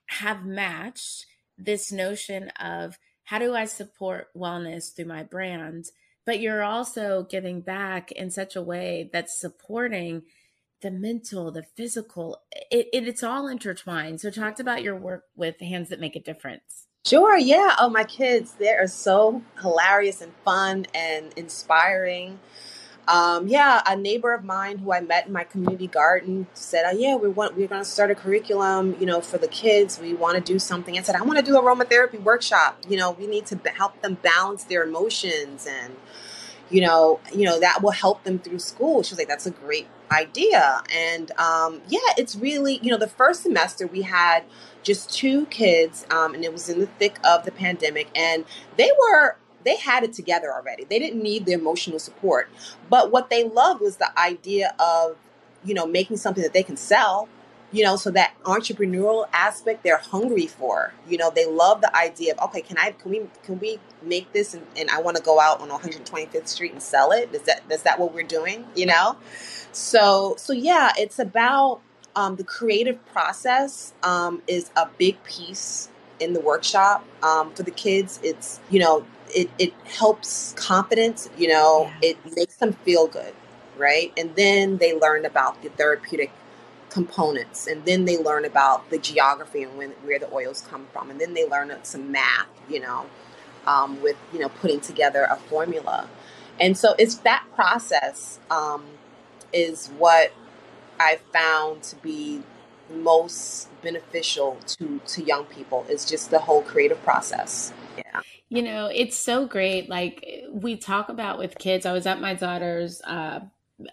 have 0.07 0.45
matched 0.45 1.27
this 1.57 1.91
notion 1.91 2.51
of 2.61 2.99
how 3.25 3.39
do 3.39 3.55
I 3.55 3.65
support 3.65 4.29
wellness 4.37 4.95
through 4.95 5.07
my 5.07 5.23
brand, 5.23 5.87
but 6.27 6.41
you're 6.41 6.63
also 6.63 7.27
giving 7.31 7.63
back 7.63 8.13
in 8.13 8.31
such 8.31 8.55
a 8.55 8.63
way 8.63 9.09
that's 9.13 9.41
supporting 9.41 10.23
the 10.85 10.91
mental, 10.91 11.51
the 11.51 11.65
physical. 11.77 12.43
It, 12.71 12.89
it, 12.93 13.09
it's 13.09 13.25
all 13.25 13.49
intertwined. 13.49 14.21
So 14.21 14.31
talked 14.31 14.61
about 14.61 14.83
your 14.83 14.95
work 14.95 15.25
with 15.35 15.59
Hands 15.59 15.89
That 15.89 15.99
Make 15.99 16.15
a 16.15 16.21
Difference. 16.21 16.87
Sure, 17.07 17.37
yeah. 17.37 17.75
Oh, 17.81 17.89
my 17.89 18.05
kids, 18.05 18.53
they 18.53 18.69
are 18.69 18.87
so 18.87 19.43
hilarious 19.61 20.21
and 20.21 20.33
fun 20.45 20.87
and 20.95 21.33
inspiring. 21.37 22.39
Um, 23.09 23.49
yeah, 23.49 23.83
a 23.87 23.97
neighbor 23.97 24.33
of 24.35 24.45
mine 24.45 24.79
who 24.79 24.93
I 24.93 25.01
met 25.01 25.27
in 25.27 25.33
my 25.33 25.45
community 25.45 25.87
garden 25.87 26.47
said, 26.55 26.85
oh, 26.87 26.97
"Yeah, 26.97 27.17
we 27.17 27.29
want 27.29 27.57
we're 27.57 27.69
going 27.69 27.83
to 27.83 27.89
start 27.89 28.11
a 28.11 28.15
curriculum, 28.15 28.97
you 28.99 29.07
know, 29.07 29.21
for 29.21 29.37
the 29.37 29.49
kids. 29.49 29.99
We 29.99 30.15
want 30.15 30.37
to 30.37 30.41
do 30.41 30.59
something." 30.59 30.99
I 30.99 31.03
said, 31.03 31.15
"I 31.15 31.23
want 31.23 31.39
to 31.39 31.45
do 31.45 31.53
aromatherapy 31.53 32.23
workshop. 32.23 32.79
You 32.89 32.97
know, 32.97 33.11
we 33.11 33.27
need 33.27 33.45
to 33.47 33.59
help 33.77 34.01
them 34.01 34.15
balance 34.23 34.65
their 34.65 34.85
emotions, 34.85 35.67
and 35.67 35.97
you 36.71 36.81
know, 36.81 37.21
you 37.35 37.45
know 37.45 37.61
that 37.61 37.83
will 37.83 37.91
help 37.91 38.25
them 38.25 38.39
through 38.39 38.61
school." 38.61 39.03
She 39.03 39.13
was 39.13 39.19
like, 39.19 39.29
"That's 39.29 39.45
a 39.45 39.51
great 39.51 39.87
idea." 40.15 40.83
And 40.95 41.31
um, 41.33 41.83
yeah, 41.89 42.15
it's 42.17 42.37
really, 42.37 42.81
you 42.83 42.91
know, 42.91 42.99
the 42.99 43.09
first 43.09 43.43
semester 43.43 43.87
we 43.87 44.03
had 44.03 44.45
just 44.83 45.13
two 45.13 45.47
kids, 45.47 46.07
um, 46.11 46.35
and 46.35 46.45
it 46.45 46.53
was 46.53 46.69
in 46.69 46.81
the 46.81 46.87
thick 46.87 47.19
of 47.25 47.45
the 47.45 47.53
pandemic, 47.53 48.09
and 48.15 48.45
they 48.77 48.91
were 48.99 49.37
they 49.65 49.77
had 49.77 50.05
it 50.05 50.13
together 50.13 50.53
already. 50.53 50.85
They 50.85 50.99
didn't 50.99 51.23
need 51.23 51.47
the 51.47 51.53
emotional 51.53 51.99
support. 51.99 52.49
But 52.89 53.11
what 53.11 53.31
they 53.31 53.45
loved 53.45 53.81
was 53.81 53.97
the 53.97 54.17
idea 54.19 54.75
of, 54.79 55.17
you 55.65 55.75
know, 55.75 55.87
making 55.87 56.19
something 56.19 56.43
that 56.43 56.53
they 56.53 56.63
can 56.63 56.77
sell, 56.77 57.29
you 57.75 57.83
know, 57.83 57.97
so 57.97 58.09
that 58.13 58.35
entrepreneurial 58.45 59.27
aspect 59.33 59.83
they're 59.83 59.99
hungry 59.99 60.47
for. 60.47 60.93
You 61.09 61.19
know, 61.19 61.33
they 61.35 61.45
love 61.45 61.81
the 61.81 61.95
idea 61.97 62.33
of, 62.35 62.49
okay, 62.49 62.61
can 62.61 62.79
I 62.79 62.93
can 62.93 63.11
we 63.11 63.23
can 63.43 63.59
we 63.59 63.81
make 64.01 64.33
this 64.33 64.55
and, 64.55 64.65
and 64.77 64.89
I 64.91 65.01
want 65.01 65.17
to 65.17 65.23
go 65.23 65.41
out 65.41 65.61
on 65.61 65.69
125th 65.71 66.47
Street 66.47 66.73
and 66.73 66.81
sell 66.81 67.11
it? 67.11 67.35
Is 67.35 67.43
that 67.43 67.63
is 67.69 67.83
that 67.83 67.99
what 67.99 68.15
we're 68.15 68.23
doing? 68.23 68.65
You 68.77 68.87
know? 68.87 69.17
So 69.73 70.37
so 70.39 70.53
yeah, 70.53 70.93
it's 70.97 71.19
about 71.19 71.81
um, 72.15 72.37
the 72.37 72.45
creative 72.45 73.05
process 73.07 73.93
um, 74.05 74.41
is 74.47 74.71
a 74.77 74.87
big 74.97 75.23
piece 75.25 75.89
in 76.21 76.33
the 76.33 76.41
workshop 76.41 77.05
um, 77.25 77.53
for 77.55 77.65
the 77.65 77.73
kids. 77.73 78.21
It's 78.23 78.61
you 78.71 78.79
know 78.79 79.05
it, 79.31 79.51
it 79.59 79.73
helps 79.85 80.55
confidence, 80.57 81.29
you 81.37 81.49
know, 81.49 81.91
yeah. 82.01 82.11
it 82.11 82.37
makes 82.37 82.55
them 82.57 82.73
feel 82.85 83.09
good, 83.09 83.35
right? 83.77 84.13
And 84.17 84.37
then 84.37 84.79
they 84.79 84.97
learn 84.97 85.25
about 85.25 85.61
the 85.61 85.71
therapeutic 85.71 86.31
components 86.95 87.67
and 87.67 87.85
then 87.85 88.05
they 88.05 88.17
learn 88.17 88.45
about 88.45 88.89
the 88.91 88.99
geography 88.99 89.65
and 89.65 89.77
when, 89.77 89.91
where 90.05 90.21
the 90.21 90.33
oils 90.33 90.61
come 90.71 90.87
from 90.93 91.11
and 91.11 91.21
then 91.21 91.35
they 91.35 91.45
learn 91.45 91.73
some 91.83 92.13
math 92.13 92.47
you 92.69 92.79
know 92.79 93.05
um, 93.67 94.01
with 94.01 94.17
you 94.33 94.39
know 94.39 94.49
putting 94.49 94.81
together 94.81 95.27
a 95.29 95.35
formula 95.35 96.09
and 96.61 96.79
so 96.79 96.95
it's 96.97 97.17
that 97.17 97.45
process 97.57 98.39
um, 98.49 98.85
is 99.53 99.89
what 99.99 100.33
i 101.01 101.19
found 101.33 101.83
to 101.83 101.97
be 101.97 102.41
most 102.89 103.69
beneficial 103.83 104.57
to 104.65 105.01
to 105.05 105.21
young 105.25 105.45
people 105.47 105.85
is 105.89 106.05
just 106.05 106.31
the 106.31 106.39
whole 106.39 106.63
creative 106.63 107.03
process 107.03 107.73
yeah 107.99 108.21
you 108.51 108.63
know, 108.63 108.89
it's 108.95 109.17
so 109.17 109.47
great. 109.47 109.89
Like 109.89 110.45
we 110.53 110.77
talk 110.77 111.09
about 111.09 111.39
with 111.39 111.59
kids. 111.59 111.87
I 111.87 111.93
was 111.93 112.07
at 112.07 112.21
my 112.21 112.35
daughter's 112.35 113.01
uh, 113.03 113.41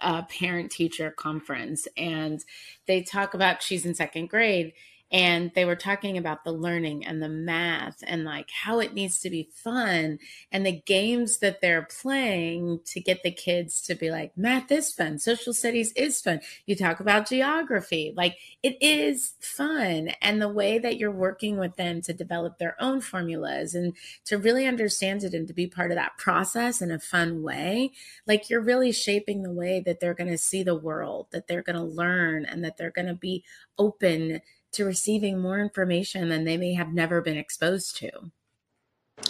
uh, 0.00 0.22
parent 0.22 0.70
teacher 0.70 1.10
conference, 1.10 1.86
and 1.96 2.44
they 2.86 3.02
talk 3.02 3.34
about 3.34 3.62
she's 3.62 3.86
in 3.86 3.94
second 3.94 4.28
grade, 4.28 4.72
and 5.12 5.52
they 5.54 5.66
were 5.66 5.76
talking 5.76 6.16
about 6.16 6.42
the 6.42 6.52
learning 6.52 7.06
and 7.06 7.22
the 7.22 7.28
math 7.28 8.02
and 8.06 8.24
like 8.24 8.50
how 8.50 8.80
it 8.80 8.94
needs 8.94 9.20
to 9.20 9.30
be 9.30 9.50
fun 9.52 10.18
and 10.50 10.64
the 10.64 10.82
games 10.86 11.38
that 11.38 11.60
they're 11.60 11.86
playing 12.00 12.80
to 12.86 13.00
get 13.00 13.22
the 13.22 13.30
kids 13.30 13.82
to 13.82 13.94
be 13.94 14.10
like 14.10 14.36
math 14.36 14.72
is 14.72 14.92
fun. 14.92 15.18
Social 15.18 15.52
studies 15.52 15.92
is 15.92 16.20
fun. 16.20 16.40
You 16.66 16.74
talk 16.74 17.00
about 17.00 17.28
geography. 17.28 18.14
Like 18.16 18.38
it 18.62 18.78
is 18.80 19.34
fun. 19.40 20.08
And 20.22 20.40
the 20.40 20.48
way 20.48 20.78
that 20.78 20.96
you're 20.96 21.10
working 21.10 21.58
with 21.58 21.76
them 21.76 22.00
to 22.02 22.14
develop 22.14 22.58
their 22.58 22.76
own 22.80 23.02
formulas 23.02 23.74
and 23.74 23.94
to 24.24 24.38
really 24.38 24.66
understand 24.66 25.22
it 25.22 25.34
and 25.34 25.46
to 25.46 25.54
be 25.54 25.66
part 25.66 25.90
of 25.90 25.96
that 25.96 26.16
process 26.16 26.80
in 26.80 26.90
a 26.90 26.98
fun 26.98 27.42
way 27.42 27.92
like 28.26 28.48
you're 28.48 28.60
really 28.60 28.92
shaping 28.92 29.42
the 29.42 29.52
way 29.52 29.82
that 29.84 30.00
they're 30.00 30.14
going 30.14 30.30
to 30.30 30.38
see 30.38 30.62
the 30.62 30.74
world 30.74 31.26
that 31.30 31.46
they're 31.46 31.62
going 31.62 31.76
to 31.76 31.82
learn 31.82 32.44
and 32.44 32.64
that 32.64 32.76
they're 32.76 32.90
going 32.90 33.06
to 33.06 33.14
be 33.14 33.44
open 33.78 34.40
to 34.72 34.84
receiving 34.84 35.38
more 35.38 35.60
information 35.60 36.28
than 36.28 36.44
they 36.44 36.56
may 36.56 36.74
have 36.74 36.92
never 36.92 37.20
been 37.20 37.36
exposed 37.36 37.96
to. 37.98 38.10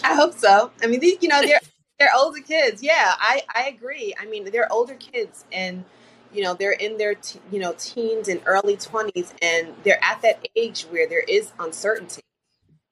I 0.03 0.15
hope 0.15 0.35
so. 0.35 0.71
I 0.83 0.87
mean, 0.87 1.01
these, 1.01 1.19
you 1.21 1.29
know, 1.29 1.41
they're 1.43 1.61
they're 1.99 2.11
older 2.17 2.41
kids. 2.41 2.83
Yeah, 2.83 3.15
I 3.19 3.43
I 3.55 3.69
agree. 3.69 4.15
I 4.19 4.27
mean, 4.27 4.51
they're 4.51 4.73
older 4.73 4.95
kids, 4.95 5.45
and 5.53 5.85
you 6.33 6.43
know, 6.43 6.55
they're 6.55 6.73
in 6.73 6.99
their 6.99 7.17
you 7.51 7.59
know 7.59 7.75
teens 7.79 8.29
and 8.29 8.41
early 8.47 8.77
twenties, 8.77 9.35
and 9.43 9.75
they're 9.85 10.03
at 10.03 10.23
that 10.23 10.47
age 10.57 10.83
where 10.91 11.09
there 11.09 11.25
is 11.29 11.53
uncertainty, 11.59 12.23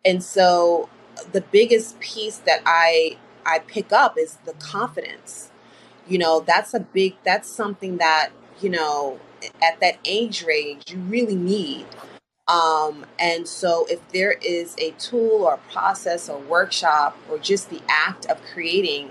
and 0.04 0.22
so 0.22 0.88
the 1.32 1.40
biggest 1.40 1.98
piece 2.00 2.38
that 2.38 2.62
I 2.66 3.18
I 3.46 3.60
pick 3.60 3.92
up 3.92 4.16
is 4.18 4.36
the 4.44 4.52
confidence. 4.54 5.50
You 6.08 6.18
know, 6.18 6.40
that's 6.40 6.74
a 6.74 6.80
big. 6.80 7.16
That's 7.24 7.48
something 7.48 7.98
that 7.98 8.30
you 8.60 8.70
know 8.70 9.20
at 9.62 9.80
that 9.80 9.98
age 10.04 10.44
range 10.44 10.90
you 10.90 10.98
really 10.98 11.36
need 11.36 11.86
um, 12.50 13.06
and 13.20 13.46
so, 13.46 13.86
if 13.88 14.00
there 14.08 14.32
is 14.32 14.74
a 14.78 14.90
tool 14.92 15.44
or 15.44 15.54
a 15.54 15.72
process 15.72 16.28
or 16.28 16.40
workshop 16.40 17.16
or 17.30 17.38
just 17.38 17.70
the 17.70 17.80
act 17.88 18.26
of 18.26 18.42
creating 18.52 19.10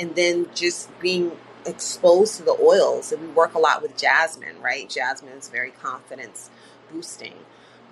and 0.00 0.16
then 0.16 0.48
just 0.54 0.88
being 0.98 1.32
exposed 1.66 2.38
to 2.38 2.42
the 2.42 2.56
oils, 2.58 3.12
and 3.12 3.20
we 3.20 3.28
work 3.28 3.52
a 3.52 3.58
lot 3.58 3.82
with 3.82 3.98
jasmine, 3.98 4.62
right? 4.62 4.88
Jasmine 4.88 5.32
is 5.32 5.50
very 5.50 5.72
confidence 5.72 6.48
boosting. 6.90 7.34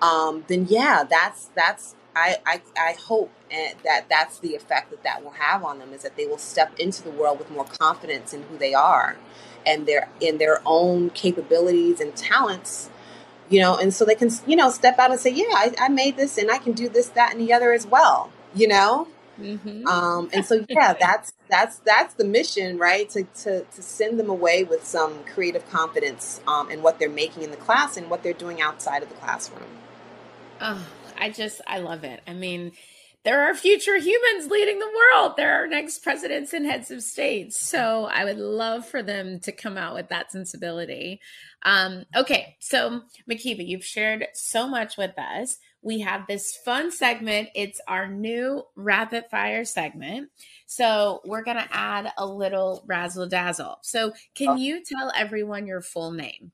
Um, 0.01 0.45
then, 0.49 0.67
yeah, 0.71 1.05
that's 1.09 1.51
that's 1.55 1.95
I, 2.17 2.39
I, 2.47 2.63
I 2.79 2.97
hope 2.99 3.31
that 3.85 4.07
that's 4.09 4.39
the 4.39 4.55
effect 4.55 4.91
that 4.91 5.03
that 5.03 5.23
will 5.23 5.33
have 5.33 5.63
on 5.65 5.81
them 5.81 5.93
is 5.93 6.03
that 6.03 6.17
they 6.17 6.27
will 6.27 6.39
step 6.39 6.79
into 6.79 7.03
the 7.03 7.11
world 7.11 7.39
with 7.39 7.51
more 7.51 7.65
confidence 7.67 8.33
in 8.33 8.45
who 8.45 8.57
they 8.57 8.73
are 8.73 9.19
and 9.67 9.87
their 9.87 10.09
in 10.21 10.39
their 10.39 10.63
own 10.65 11.11
capabilities 11.11 12.01
and 12.01 12.17
talents 12.17 12.89
you 13.49 13.61
know, 13.61 13.77
and 13.77 13.93
so 13.93 14.05
they 14.05 14.15
can, 14.15 14.31
you 14.47 14.57
know, 14.57 14.71
step 14.71 14.99
out 14.99 15.11
and 15.11 15.21
say, 15.21 15.31
yeah, 15.31 15.45
I, 15.51 15.75
I 15.79 15.89
made 15.89 16.17
this 16.17 16.39
and 16.39 16.51
I 16.51 16.59
can 16.59 16.73
do 16.73 16.89
this, 16.89 17.09
that, 17.11 17.33
and 17.33 17.41
the 17.41 17.53
other 17.53 17.73
as 17.73 17.87
well, 17.87 18.31
you 18.55 18.69
know? 18.69 19.09
Mm-hmm. 19.41 19.87
Um, 19.87 20.31
and 20.33 20.45
so, 20.45 20.65
yeah, 20.69 20.93
that's, 21.01 21.33
that's, 21.49 21.79
that's 21.79 22.15
the 22.15 22.25
mission, 22.25 22.79
right? 22.79 23.09
To, 23.11 23.25
to, 23.25 23.63
to 23.63 23.83
send 23.83 24.19
them 24.19 24.31
away 24.31 24.65
with 24.65 24.85
some 24.85 25.25
creative 25.25 25.69
confidence 25.71 26.41
um, 26.47 26.71
in 26.71 26.83
what 26.83 26.99
they're 26.99 27.11
making 27.11 27.43
in 27.43 27.51
the 27.51 27.57
class 27.57 27.97
and 27.97 28.09
what 28.09 28.23
they're 28.23 28.33
doing 28.33 28.61
outside 28.61 29.03
of 29.03 29.09
the 29.09 29.17
classroom. 29.17 29.69
Oh, 30.61 30.87
I 31.19 31.31
just, 31.31 31.61
I 31.67 31.81
love 31.81 32.05
it. 32.05 32.21
I 32.27 32.35
mean, 32.35 32.73
there 33.25 33.49
are 33.49 33.55
future 33.55 33.99
humans 33.99 34.51
leading 34.51 34.79
the 34.79 34.91
world. 35.15 35.35
There 35.37 35.63
are 35.63 35.67
next 35.69 36.03
presidents 36.03 36.53
and 36.53 36.67
heads 36.67 36.91
of 36.91 37.03
states. 37.03 37.61
So 37.61 38.07
I 38.07 38.25
would 38.25 38.39
love 38.39 38.87
for 38.87 39.03
them 39.03 39.39
to 39.41 39.53
come 39.53 39.77
out 39.77 39.95
with 39.95 40.09
that 40.09 40.33
sensibility. 40.33 41.21
Um, 41.63 42.05
okay, 42.17 42.57
so 42.59 43.03
Makeba, 43.31 43.67
you've 43.67 43.85
shared 43.85 44.27
so 44.35 44.67
much 44.67 44.97
with 44.97 45.17
us. 45.19 45.59
We 45.83 46.01
have 46.01 46.27
this 46.27 46.57
fun 46.65 46.91
segment. 46.91 47.51
It's 47.55 47.81
our 47.87 48.09
new 48.09 48.65
rapid 48.75 49.27
fire 49.31 49.65
segment. 49.65 50.31
So 50.67 51.21
we're 51.25 51.45
going 51.45 51.59
to 51.59 51.69
add 51.71 52.13
a 52.19 52.27
little 52.27 52.83
razzle 52.87 53.29
dazzle. 53.29 53.79
So 53.83 54.13
can 54.35 54.49
oh. 54.49 54.57
you 54.57 54.83
tell 54.85 55.13
everyone 55.17 55.67
your 55.67 55.81
full 55.81 56.11
name? 56.11 56.51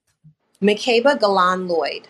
Makeba 0.62 1.18
Guilan 1.18 1.68
Lloyd. 1.68 2.08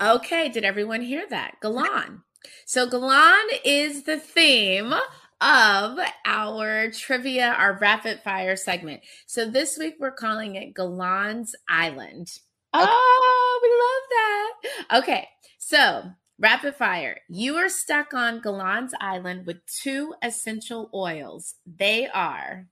Okay, 0.00 0.48
did 0.48 0.64
everyone 0.64 1.00
hear 1.00 1.26
that? 1.30 1.56
Guilan. 1.60 2.22
So 2.66 2.88
Guilan 2.88 3.44
is 3.64 4.04
the 4.04 4.18
theme 4.18 4.94
of 5.40 5.98
our 6.24 6.90
trivia, 6.90 7.54
our 7.56 7.78
rapid 7.80 8.20
fire 8.20 8.56
segment. 8.56 9.02
So 9.26 9.48
this 9.48 9.78
week 9.78 9.96
we're 9.98 10.10
calling 10.10 10.56
it 10.56 10.74
Guilan's 10.74 11.54
Island. 11.68 12.28
Oh, 12.72 13.60
we 13.62 13.70
love 13.70 15.00
that. 15.00 15.02
Okay, 15.02 15.28
so 15.58 16.10
rapid 16.38 16.74
fire. 16.74 17.20
You 17.28 17.56
are 17.56 17.68
stuck 17.68 18.14
on 18.14 18.40
Guilan's 18.40 18.94
Island 19.00 19.46
with 19.46 19.64
two 19.66 20.14
essential 20.22 20.90
oils. 20.92 21.54
They 21.66 22.08
are 22.08 22.66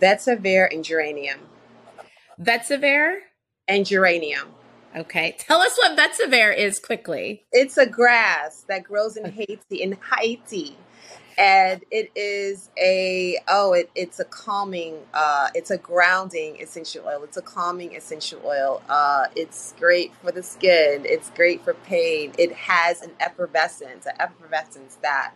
vetiver 0.00 0.68
and 0.72 0.84
geranium. 0.84 1.40
Vetiver 2.40 3.18
and 3.66 3.86
geranium. 3.86 4.48
Okay. 4.96 5.36
Tell 5.38 5.60
us 5.60 5.76
what 5.78 5.96
vetiver 5.98 6.56
is 6.56 6.80
quickly. 6.80 7.44
It's 7.52 7.76
a 7.76 7.86
grass 7.86 8.64
that 8.68 8.84
grows 8.84 9.16
in 9.16 9.30
Haiti, 9.30 9.82
in 9.82 9.96
Haiti. 10.18 10.76
and 11.38 11.84
it 11.90 12.10
is 12.16 12.70
a 12.78 13.38
oh 13.48 13.72
it, 13.72 13.90
it's 13.94 14.18
a 14.20 14.24
calming 14.24 14.96
uh 15.14 15.48
it's 15.54 15.70
a 15.70 15.78
grounding 15.78 16.60
essential 16.60 17.04
oil 17.06 17.22
it's 17.22 17.36
a 17.36 17.42
calming 17.42 17.94
essential 17.96 18.40
oil 18.44 18.82
uh 18.88 19.26
it's 19.36 19.72
great 19.78 20.12
for 20.16 20.32
the 20.32 20.42
skin 20.42 21.02
it's 21.04 21.30
great 21.30 21.62
for 21.62 21.74
pain 21.74 22.32
it 22.38 22.52
has 22.52 23.02
an 23.02 23.12
effervescence 23.20 24.06
an 24.06 24.12
effervescence 24.18 24.98
that 25.02 25.32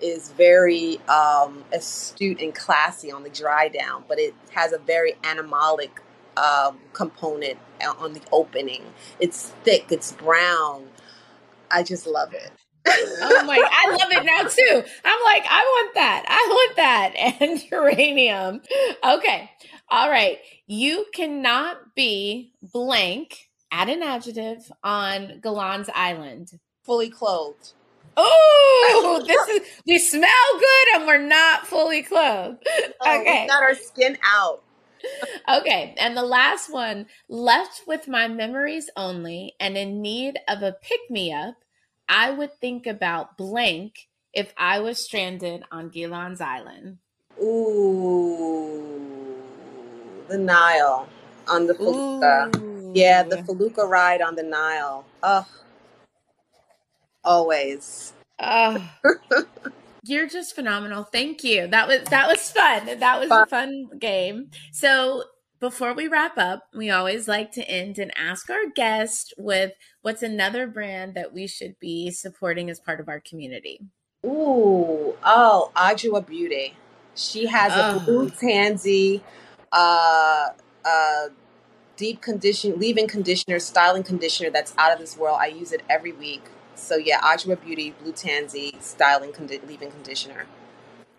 is 0.00 0.30
very 0.32 0.98
um 1.08 1.64
astute 1.72 2.40
and 2.40 2.54
classy 2.54 3.12
on 3.12 3.22
the 3.22 3.30
dry 3.30 3.68
down 3.68 4.04
but 4.08 4.18
it 4.18 4.34
has 4.50 4.72
a 4.72 4.78
very 4.78 5.12
animalic 5.22 5.90
um, 6.36 6.78
component 6.92 7.58
on 7.98 8.12
the 8.12 8.22
opening 8.32 8.82
it's 9.20 9.50
thick 9.62 9.86
it's 9.90 10.12
brown 10.12 10.84
i 11.70 11.82
just 11.82 12.06
love 12.06 12.32
it 12.34 12.50
oh 12.86 13.44
my, 13.46 13.56
I 13.56 13.90
love 13.98 14.10
it 14.10 14.24
now 14.24 14.42
too. 14.48 14.88
I'm 15.04 15.24
like, 15.24 15.44
I 15.48 15.62
want 15.62 15.94
that. 15.94 16.24
I 16.28 16.46
want 16.50 16.76
that. 16.76 17.14
And 17.40 17.60
geranium. 17.60 18.60
Okay. 19.02 19.50
All 19.90 20.10
right. 20.10 20.38
You 20.66 21.06
cannot 21.14 21.94
be 21.94 22.52
blank, 22.62 23.50
add 23.70 23.88
an 23.88 24.02
adjective 24.02 24.70
on 24.82 25.40
Guilan's 25.40 25.90
Island. 25.94 26.50
Fully 26.84 27.10
clothed. 27.10 27.72
Oh, 28.16 29.24
this 29.26 29.48
is 29.48 29.68
we 29.86 29.98
smell 29.98 30.30
good 30.52 30.96
and 30.96 31.06
we're 31.06 31.26
not 31.26 31.66
fully 31.66 32.02
clothed. 32.02 32.66
Oh, 33.06 33.20
okay. 33.20 33.42
We 33.42 33.48
got 33.48 33.62
our 33.62 33.74
skin 33.74 34.16
out. 34.24 34.62
Okay. 35.48 35.94
And 35.98 36.16
the 36.16 36.22
last 36.22 36.72
one, 36.72 37.06
left 37.28 37.82
with 37.86 38.08
my 38.08 38.28
memories 38.28 38.88
only 38.96 39.54
and 39.60 39.76
in 39.76 40.00
need 40.00 40.38
of 40.48 40.62
a 40.62 40.72
pick 40.72 41.00
me 41.10 41.32
up 41.32 41.56
I 42.08 42.30
would 42.30 42.58
think 42.60 42.86
about 42.86 43.36
blank 43.36 44.08
if 44.32 44.52
I 44.56 44.80
was 44.80 45.02
stranded 45.02 45.62
on 45.70 45.88
Guilan's 45.88 46.40
Island. 46.40 46.98
Ooh, 47.40 48.82
the 50.28 50.38
Nile 50.38 51.08
on 51.48 51.66
the 51.66 51.74
Felucca. 51.74 52.56
Ooh. 52.56 52.92
Yeah, 52.94 53.22
the 53.22 53.38
Felucca 53.38 53.88
ride 53.88 54.22
on 54.22 54.34
the 54.36 54.42
Nile. 54.42 55.04
Oh, 55.22 55.46
always. 57.24 58.12
Oh. 58.38 58.90
You're 60.06 60.28
just 60.28 60.54
phenomenal. 60.54 61.04
Thank 61.04 61.42
you. 61.44 61.66
That 61.66 61.88
was 61.88 62.02
that 62.10 62.28
was 62.28 62.50
fun. 62.50 62.98
That 62.98 63.20
was 63.20 63.28
fun. 63.28 63.42
a 63.42 63.46
fun 63.46 63.88
game. 63.98 64.50
So 64.70 65.24
before 65.60 65.94
we 65.94 66.08
wrap 66.08 66.36
up, 66.36 66.64
we 66.74 66.90
always 66.90 67.26
like 67.26 67.52
to 67.52 67.66
end 67.66 67.98
and 67.98 68.12
ask 68.14 68.50
our 68.50 68.68
guest 68.74 69.32
with 69.38 69.72
what's 70.02 70.22
another 70.22 70.66
brand 70.66 71.14
that 71.14 71.32
we 71.32 71.46
should 71.46 71.78
be 71.80 72.10
supporting 72.10 72.68
as 72.68 72.78
part 72.78 73.00
of 73.00 73.08
our 73.08 73.18
community. 73.18 73.80
Ooh, 74.26 75.14
oh, 75.24 75.70
Adwoa 75.74 76.26
Beauty. 76.26 76.76
She 77.14 77.46
has 77.46 77.72
oh. 77.74 77.96
a 77.96 78.00
blue 78.00 78.28
tansy, 78.28 79.22
uh, 79.72 80.48
uh, 80.84 81.28
deep 81.96 82.20
condition, 82.20 82.78
leave-in 82.78 83.06
conditioner, 83.06 83.58
styling 83.58 84.02
conditioner 84.02 84.50
that's 84.50 84.74
out 84.76 84.92
of 84.92 84.98
this 84.98 85.16
world. 85.16 85.38
I 85.40 85.46
use 85.46 85.72
it 85.72 85.82
every 85.88 86.12
week. 86.12 86.42
So 86.84 86.96
yeah, 86.96 87.20
Adwoa 87.20 87.62
Beauty 87.64 87.94
Blue 88.02 88.12
Tansy 88.12 88.80
styling 88.80 89.32
condi- 89.32 89.66
leave-in 89.66 89.90
conditioner. 89.90 90.46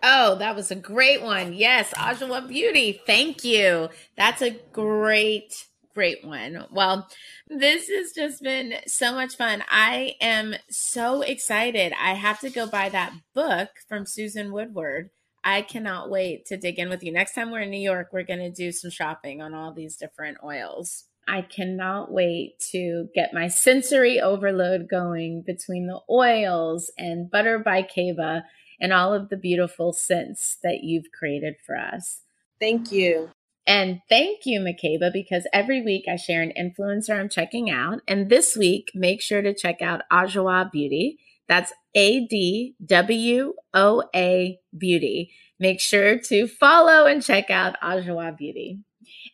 Oh, 0.02 0.36
that 0.36 0.54
was 0.54 0.70
a 0.70 0.76
great 0.76 1.22
one. 1.22 1.52
Yes, 1.52 1.92
Adwoa 1.94 2.46
Beauty. 2.46 3.00
Thank 3.06 3.42
you. 3.44 3.88
That's 4.16 4.42
a 4.42 4.58
great, 4.72 5.66
great 5.94 6.24
one. 6.24 6.66
Well, 6.70 7.08
this 7.48 7.88
has 7.88 8.12
just 8.12 8.42
been 8.42 8.74
so 8.86 9.12
much 9.12 9.36
fun. 9.36 9.64
I 9.68 10.14
am 10.20 10.54
so 10.70 11.22
excited. 11.22 11.92
I 12.00 12.14
have 12.14 12.38
to 12.40 12.50
go 12.50 12.66
buy 12.66 12.88
that 12.90 13.12
book 13.34 13.70
from 13.88 14.06
Susan 14.06 14.52
Worwood. 14.52 15.10
I 15.42 15.62
cannot 15.62 16.10
wait 16.10 16.46
to 16.46 16.56
dig 16.56 16.78
in 16.78 16.88
with 16.88 17.02
you. 17.02 17.12
Next 17.12 17.34
time 17.34 17.50
we're 17.50 17.60
in 17.60 17.70
New 17.70 17.78
York, 17.78 18.08
we're 18.12 18.22
going 18.22 18.40
to 18.40 18.50
do 18.50 18.72
some 18.72 18.90
shopping 18.90 19.40
on 19.42 19.54
all 19.54 19.72
these 19.72 19.96
different 19.96 20.38
oils. 20.44 21.04
I 21.28 21.42
cannot 21.42 22.12
wait 22.12 22.58
to 22.72 23.08
get 23.14 23.34
my 23.34 23.48
sensory 23.48 24.20
overload 24.20 24.88
going 24.88 25.42
between 25.46 25.86
the 25.86 26.00
oils 26.10 26.90
and 26.96 27.30
Butter 27.30 27.58
by 27.58 27.82
Keba 27.82 28.42
and 28.80 28.92
all 28.92 29.12
of 29.12 29.28
the 29.28 29.36
beautiful 29.36 29.92
scents 29.92 30.58
that 30.62 30.80
you've 30.82 31.10
created 31.18 31.54
for 31.64 31.76
us. 31.76 32.22
Thank 32.60 32.92
you. 32.92 33.30
And 33.66 34.00
thank 34.08 34.46
you, 34.46 34.60
Makeba, 34.60 35.12
because 35.12 35.46
every 35.52 35.82
week 35.82 36.04
I 36.08 36.16
share 36.16 36.40
an 36.40 36.52
influencer 36.58 37.18
I'm 37.18 37.28
checking 37.28 37.68
out. 37.68 38.00
And 38.06 38.30
this 38.30 38.56
week, 38.56 38.92
make 38.94 39.20
sure 39.20 39.42
to 39.42 39.52
check 39.52 39.82
out 39.82 40.02
Adwoa 40.12 40.70
Beauty. 40.70 41.18
That's 41.48 41.72
A 41.94 42.26
D 42.26 42.76
W 42.84 43.54
O 43.74 44.02
A 44.14 44.58
Beauty. 44.76 45.32
Make 45.58 45.80
sure 45.80 46.18
to 46.18 46.46
follow 46.46 47.06
and 47.06 47.22
check 47.22 47.50
out 47.50 47.80
Adwoa 47.82 48.36
Beauty. 48.36 48.80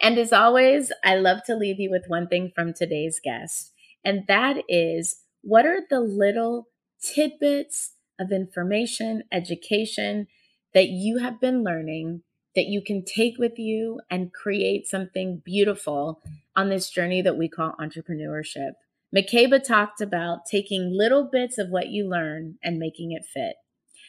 And 0.00 0.18
as 0.18 0.32
always, 0.32 0.92
I 1.04 1.16
love 1.16 1.42
to 1.46 1.56
leave 1.56 1.80
you 1.80 1.90
with 1.90 2.04
one 2.08 2.28
thing 2.28 2.52
from 2.54 2.72
today's 2.72 3.20
guest, 3.22 3.72
and 4.04 4.24
that 4.28 4.62
is 4.68 5.16
what 5.42 5.66
are 5.66 5.80
the 5.88 6.00
little 6.00 6.68
tidbits 7.02 7.94
of 8.18 8.30
information, 8.30 9.24
education 9.32 10.28
that 10.74 10.88
you 10.88 11.18
have 11.18 11.40
been 11.40 11.62
learning 11.64 12.22
that 12.54 12.66
you 12.66 12.82
can 12.82 13.04
take 13.04 13.38
with 13.38 13.58
you 13.58 14.00
and 14.10 14.32
create 14.32 14.86
something 14.86 15.42
beautiful 15.44 16.22
on 16.54 16.68
this 16.68 16.90
journey 16.90 17.22
that 17.22 17.38
we 17.38 17.48
call 17.48 17.74
entrepreneurship. 17.80 18.72
Makeba 19.14 19.62
talked 19.62 20.00
about 20.00 20.46
taking 20.46 20.92
little 20.92 21.24
bits 21.24 21.58
of 21.58 21.70
what 21.70 21.88
you 21.88 22.08
learn 22.08 22.56
and 22.62 22.78
making 22.78 23.12
it 23.12 23.24
fit. 23.24 23.56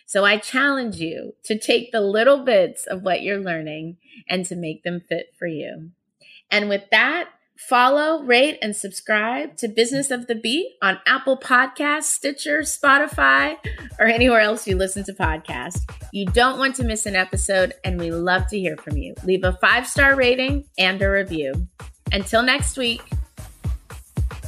So 0.05 0.25
I 0.25 0.37
challenge 0.37 0.97
you 0.97 1.33
to 1.45 1.57
take 1.57 1.91
the 1.91 2.01
little 2.01 2.43
bits 2.43 2.85
of 2.85 3.03
what 3.03 3.23
you're 3.23 3.39
learning 3.39 3.97
and 4.29 4.45
to 4.45 4.55
make 4.55 4.83
them 4.83 5.01
fit 5.07 5.27
for 5.37 5.47
you. 5.47 5.91
And 6.51 6.69
with 6.69 6.83
that, 6.91 7.29
Follow, 7.55 8.23
rate, 8.23 8.57
and 8.61 8.75
subscribe 8.75 9.55
to 9.57 9.67
Business 9.67 10.09
of 10.09 10.27
the 10.27 10.35
Beat 10.35 10.73
on 10.81 10.99
Apple 11.05 11.37
Podcasts, 11.37 12.05
Stitcher, 12.05 12.61
Spotify, 12.61 13.55
or 13.99 14.07
anywhere 14.07 14.41
else 14.41 14.67
you 14.67 14.75
listen 14.75 15.03
to 15.05 15.13
podcasts. 15.13 15.79
You 16.11 16.25
don't 16.25 16.57
want 16.57 16.75
to 16.77 16.83
miss 16.83 17.05
an 17.05 17.15
episode, 17.15 17.73
and 17.83 17.99
we 17.99 18.11
love 18.11 18.47
to 18.47 18.59
hear 18.59 18.75
from 18.75 18.97
you. 18.97 19.13
Leave 19.23 19.43
a 19.43 19.53
five 19.61 19.87
star 19.87 20.15
rating 20.15 20.65
and 20.77 21.01
a 21.01 21.09
review. 21.09 21.67
Until 22.11 22.41
next 22.41 22.75
week. 22.75 23.01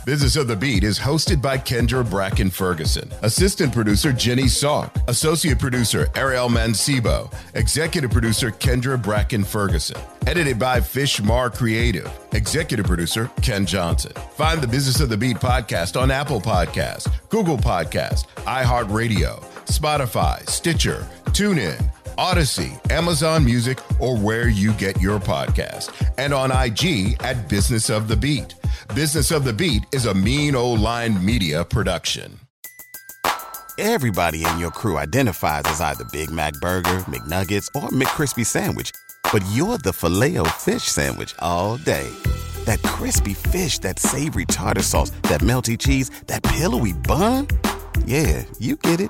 Business 0.05 0.35
of 0.35 0.47
the 0.47 0.55
Beat 0.55 0.83
is 0.83 0.99
hosted 0.99 1.41
by 1.41 1.57
Kendra 1.57 2.07
Bracken 2.07 2.51
Ferguson, 2.51 3.11
assistant 3.23 3.73
producer 3.73 4.13
Jenny 4.13 4.43
Salk, 4.43 4.91
associate 5.07 5.57
producer 5.57 6.09
Ariel 6.13 6.47
Mancebo, 6.47 7.33
executive 7.55 8.11
producer 8.11 8.51
Kendra 8.51 9.01
Bracken 9.01 9.43
Ferguson, 9.43 9.99
edited 10.27 10.59
by 10.59 10.79
Fishmar 10.79 11.51
Creative, 11.51 12.07
executive 12.33 12.85
producer 12.85 13.31
Ken 13.41 13.65
Johnson. 13.65 14.11
Find 14.33 14.61
the 14.61 14.67
Business 14.67 14.99
of 14.99 15.09
the 15.09 15.17
Beat 15.17 15.37
podcast 15.37 15.99
on 15.99 16.11
Apple 16.11 16.39
Podcasts, 16.39 17.11
Google 17.29 17.57
Podcasts, 17.57 18.27
iHeartRadio, 18.45 19.43
Spotify, 19.65 20.47
Stitcher, 20.47 21.07
TuneIn. 21.29 21.94
Audacy, 22.17 22.79
Amazon 22.91 23.43
Music, 23.43 23.79
or 23.99 24.17
where 24.17 24.47
you 24.47 24.73
get 24.73 25.01
your 25.01 25.19
podcast, 25.19 25.91
and 26.17 26.33
on 26.33 26.51
IG 26.51 27.21
at 27.23 27.49
Business 27.49 27.89
of 27.89 28.07
the 28.07 28.15
Beat. 28.15 28.55
Business 28.93 29.31
of 29.31 29.43
the 29.43 29.51
Beat 29.51 29.83
is 29.91 30.05
a 30.05 30.13
mean 30.13 30.55
old 30.55 30.79
line 30.79 31.23
media 31.23 31.65
production. 31.65 32.39
Everybody 33.77 34.45
in 34.45 34.57
your 34.57 34.71
crew 34.71 34.97
identifies 34.97 35.63
as 35.65 35.81
either 35.81 36.05
Big 36.05 36.31
Mac 36.31 36.53
Burger, 36.61 36.99
McNuggets, 37.09 37.67
or 37.75 37.89
McCrispy 37.89 38.45
Sandwich, 38.45 38.91
but 39.33 39.43
you're 39.51 39.77
the 39.79 39.91
filet 39.91 40.37
fish 40.51 40.83
Sandwich 40.83 41.35
all 41.39 41.75
day. 41.77 42.09
That 42.63 42.81
crispy 42.83 43.33
fish, 43.33 43.79
that 43.79 43.99
savory 43.99 44.45
tartar 44.45 44.81
sauce, 44.81 45.09
that 45.23 45.41
melty 45.41 45.77
cheese, 45.77 46.09
that 46.27 46.41
pillowy 46.43 46.93
bun. 46.93 47.47
Yeah, 48.05 48.45
you 48.59 48.77
get 48.77 49.01
it 49.01 49.09